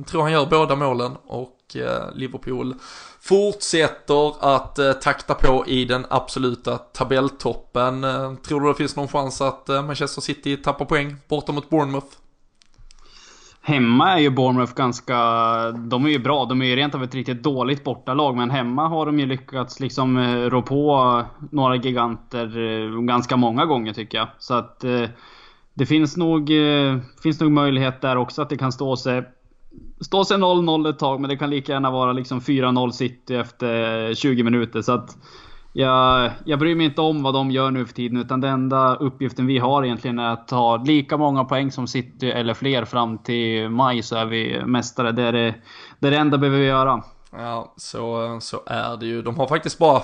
tror 0.07 0.23
han 0.23 0.33
gör 0.33 0.47
båda 0.47 0.77
målen 0.77 1.13
och 1.27 1.57
Eh, 1.77 2.15
Liverpool 2.15 2.75
fortsätter 3.21 4.55
att 4.57 4.79
eh, 4.79 4.93
takta 4.93 5.35
på 5.35 5.65
i 5.67 5.85
den 5.85 6.07
absoluta 6.11 6.79
tabelltoppen. 6.79 8.05
Eh, 8.05 8.35
tror 8.35 8.61
du 8.61 8.69
det 8.69 8.75
finns 8.75 8.97
någon 8.97 9.09
chans 9.09 9.41
att 9.41 9.69
Manchester 9.69 10.21
City 10.21 10.57
tappar 10.57 10.85
poäng 10.85 11.17
borta 11.29 11.53
mot 11.53 11.71
Bournemouth? 11.71 12.07
Hemma 13.63 14.13
är 14.13 14.19
ju 14.19 14.31
Bournemouth 14.31 14.75
ganska... 14.75 15.17
De 15.71 16.05
är 16.05 16.09
ju 16.09 16.19
bra. 16.19 16.45
De 16.45 16.63
är 16.63 16.67
ju 16.67 16.77
rent 16.77 16.95
av 16.95 17.05
ett 17.05 17.15
riktigt 17.15 17.43
dåligt 17.43 17.85
bortalag. 17.85 18.37
Men 18.37 18.51
hemma 18.51 18.89
har 18.89 19.07
de 19.07 19.19
ju 19.19 19.27
lyckats 19.27 19.81
liksom 19.81 20.19
rå 20.51 20.63
på 20.63 21.23
några 21.51 21.77
giganter 21.77 23.07
ganska 23.07 23.37
många 23.37 23.67
gånger 23.67 23.93
tycker 23.93 24.19
jag. 24.19 24.29
Så 24.39 24.55
att... 24.55 24.85
Det 25.75 25.87
finns 25.87 26.17
nog, 26.17 26.51
finns 27.23 27.41
nog 27.41 27.53
möjlighet 27.53 28.01
där 28.01 28.17
också 28.17 28.43
att 28.43 28.49
det 28.49 28.57
kan 28.57 28.73
stå 28.73 28.97
sig 28.97 29.23
stå 30.01 30.25
sig 30.25 30.37
0-0 30.37 30.91
ett 30.91 30.99
tag, 30.99 31.21
men 31.21 31.31
det 31.31 31.37
kan 31.37 31.51
lika 31.51 31.73
gärna 31.73 31.91
vara 31.91 32.13
liksom 32.13 32.41
4-0 32.41 32.91
City 32.91 33.35
efter 33.35 34.15
20 34.15 34.43
minuter. 34.43 34.83
Så 34.83 34.93
att 34.93 35.17
jag, 35.73 36.31
jag 36.45 36.59
bryr 36.59 36.75
mig 36.75 36.87
inte 36.87 37.01
om 37.01 37.23
vad 37.23 37.35
de 37.35 37.51
gör 37.51 37.71
nu 37.71 37.87
för 37.87 37.95
tiden, 37.95 38.19
utan 38.19 38.41
den 38.41 38.53
enda 38.53 38.95
uppgiften 38.95 39.47
vi 39.47 39.59
har 39.59 39.85
egentligen 39.85 40.19
är 40.19 40.33
att 40.33 40.49
ta 40.49 40.77
lika 40.77 41.17
många 41.17 41.45
poäng 41.45 41.71
som 41.71 41.87
City 41.87 42.31
eller 42.31 42.55
fler 42.55 42.85
fram 42.85 43.19
till 43.19 43.69
maj 43.69 44.03
så 44.03 44.17
är 44.17 44.25
vi 44.25 44.65
mästare. 44.67 45.13
Det 45.13 45.23
är 45.23 45.33
det, 45.33 45.55
det, 45.99 46.07
är 46.07 46.11
det 46.11 46.17
enda 46.17 46.37
vi 46.37 46.41
behöver 46.41 46.67
göra. 46.67 47.03
Ja, 47.33 47.75
så, 47.77 48.39
så 48.41 48.61
är 48.67 48.97
det 48.97 49.07
ju. 49.07 49.23
De 49.23 49.39
har 49.39 49.47
faktiskt 49.47 49.79
bara 49.79 50.03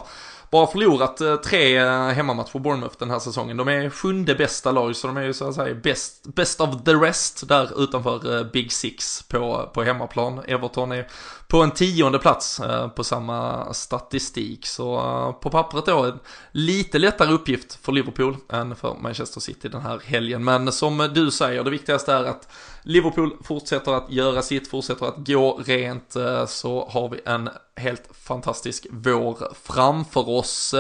bara 0.57 0.67
förlorat 0.67 1.21
eh, 1.21 1.37
tre 1.37 1.79
eh, 1.79 2.09
hemmamatcher 2.09 2.59
Bournemouth 2.59 2.97
den 2.99 3.11
här 3.11 3.19
säsongen. 3.19 3.57
De 3.57 3.69
är 3.69 3.91
sjunde 3.91 4.35
bästa 4.35 4.73
lag, 4.73 4.97
så 4.97 5.07
de 5.07 5.17
är 5.17 5.23
ju 5.23 5.33
så 5.33 5.49
att 5.49 5.55
säga 5.55 5.75
best, 5.75 6.27
best 6.35 6.61
of 6.61 6.85
the 6.85 6.95
rest 6.95 7.49
där 7.49 7.83
utanför 7.83 8.39
eh, 8.39 8.45
Big 8.53 8.73
Six 8.73 9.23
på, 9.23 9.71
på 9.75 9.83
hemmaplan. 9.83 10.41
Everton 10.47 10.93
är 10.93 11.09
på 11.49 11.63
en 11.63 11.71
tionde 11.71 12.19
plats 12.19 12.61
eh, 12.61 12.89
på 12.89 13.05
samma 13.05 13.73
statistik. 13.75 14.67
Så 14.67 14.97
eh, 14.97 15.33
på 15.33 15.51
pappret 15.51 15.87
då 15.87 16.05
en 16.05 16.19
lite 16.53 16.99
lättare 16.99 17.33
uppgift 17.33 17.79
för 17.83 17.93
Liverpool 17.93 18.37
än 18.53 18.77
för 18.77 18.95
Manchester 19.01 19.41
City 19.41 19.69
den 19.69 19.81
här 19.81 20.01
helgen. 20.05 20.45
Men 20.45 20.73
som 20.73 21.11
du 21.15 21.31
säger, 21.31 21.65
det 21.65 21.71
viktigaste 21.71 22.13
är 22.13 22.25
att 22.25 22.49
Liverpool 22.83 23.37
fortsätter 23.45 23.93
att 23.93 24.13
göra 24.13 24.43
sitt, 24.43 24.71
fortsätter 24.71 25.07
att 25.07 25.27
gå 25.27 25.61
rent, 25.67 26.17
eh, 26.17 26.47
så 26.47 26.89
har 26.91 27.09
vi 27.09 27.21
en 27.25 27.51
helt 27.77 28.09
fantastisk 28.13 28.87
vår 28.91 29.55
framför 29.63 30.29
oss. 30.29 30.75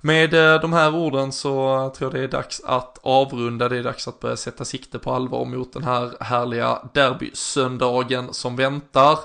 med 0.00 0.30
de 0.62 0.72
här 0.72 0.94
orden 0.94 1.32
så 1.32 1.50
tror 1.96 2.10
jag 2.10 2.20
det 2.20 2.24
är 2.24 2.28
dags 2.28 2.60
att 2.64 2.98
avrunda, 3.02 3.68
det 3.68 3.76
är 3.76 3.82
dags 3.82 4.08
att 4.08 4.20
börja 4.20 4.36
sätta 4.36 4.64
sikte 4.64 4.98
på 4.98 5.12
allvar 5.12 5.44
mot 5.44 5.72
den 5.72 5.84
här 5.84 6.12
härliga 6.20 6.78
derbysöndagen 6.94 8.34
som 8.34 8.56
väntar. 8.56 9.18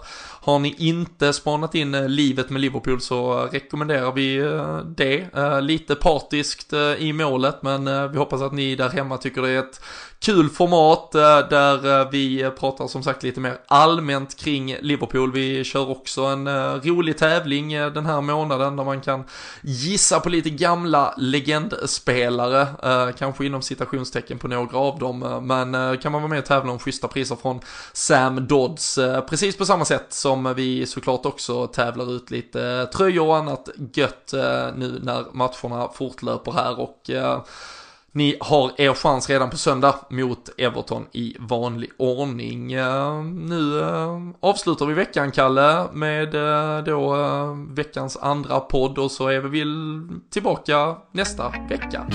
Har 0.47 0.59
ni 0.59 0.75
inte 0.77 1.33
spanat 1.33 1.75
in 1.75 1.95
eh, 1.95 2.09
livet 2.09 2.49
med 2.49 2.61
Liverpool 2.61 3.01
så 3.01 3.49
rekommenderar 3.51 4.11
vi 4.11 4.37
eh, 4.37 4.77
det. 4.77 5.27
Eh, 5.35 5.61
lite 5.61 5.95
partiskt 5.95 6.73
i 6.97 7.13
målet 7.13 7.63
men 7.63 8.11
vi 8.11 8.17
hoppas 8.17 8.41
att 8.41 8.53
ni 8.53 8.75
där 8.75 8.89
hemma 8.89 9.17
tycker 9.17 9.41
det 9.41 9.49
är 9.49 9.59
ett 9.59 9.81
kul 10.19 10.49
format 10.49 11.11
där 11.11 12.11
vi 12.11 12.51
pratar 12.59 12.87
som 12.87 13.03
sagt 13.03 13.23
lite 13.23 13.39
mer 13.39 13.57
allmänt 13.67 14.37
kring 14.37 14.75
Liverpool. 14.81 15.31
Vi 15.31 15.63
kör 15.63 15.89
också 15.89 16.21
en 16.21 16.47
rolig 16.81 17.17
tävling 17.17 17.73
den 17.73 18.05
här 18.05 18.21
månaden 18.21 18.75
där 18.75 18.83
man 18.83 19.01
kan 19.01 19.23
gissa 19.61 20.19
på 20.19 20.29
lite 20.29 20.49
gamla 20.49 21.13
legendspelare, 21.17 23.13
kanske 23.17 23.45
inom 23.45 23.61
citationstecken 23.61 24.39
på 24.39 24.47
några 24.47 24.77
av 24.77 24.99
dem, 24.99 25.19
men 25.47 25.97
kan 25.97 26.11
man 26.11 26.21
vara 26.21 26.29
med 26.29 26.39
och 26.39 26.45
tävla 26.45 26.71
om 26.71 26.79
schyssta 26.79 27.07
priser 27.07 27.35
från 27.35 27.59
Sam 27.93 28.47
Dodds, 28.47 28.99
precis 29.29 29.57
på 29.57 29.65
samma 29.65 29.85
sätt 29.85 30.05
som 30.09 30.36
vi 30.55 30.85
såklart 30.85 31.25
också 31.25 31.67
tävlar 31.67 32.15
ut 32.15 32.31
lite 32.31 32.85
tröjor 32.85 33.27
och 33.27 33.37
annat 33.37 33.69
gött 33.93 34.33
eh, 34.33 34.67
nu 34.75 34.99
när 35.03 35.25
matcherna 35.31 35.89
fortlöper 35.93 36.51
här 36.51 36.79
och 36.79 37.09
eh, 37.09 37.41
ni 38.11 38.37
har 38.39 38.71
er 38.77 38.93
chans 38.93 39.29
redan 39.29 39.49
på 39.49 39.57
söndag 39.57 39.95
mot 40.09 40.49
Everton 40.57 41.05
i 41.11 41.35
vanlig 41.39 41.89
ordning. 41.97 42.73
Eh, 42.73 43.23
nu 43.23 43.81
avslutar 44.39 44.85
vi 44.85 44.93
veckan, 44.93 45.31
Kalle, 45.31 45.87
med 45.93 46.31
då 46.85 47.15
veckans 47.69 48.17
andra 48.17 48.59
podd 48.59 48.97
och 48.97 49.11
så 49.11 49.27
är 49.27 49.39
vi 49.39 49.59
väl 49.59 50.07
tillbaka 50.29 50.95
nästa 51.11 51.53
vecka. 51.69 52.07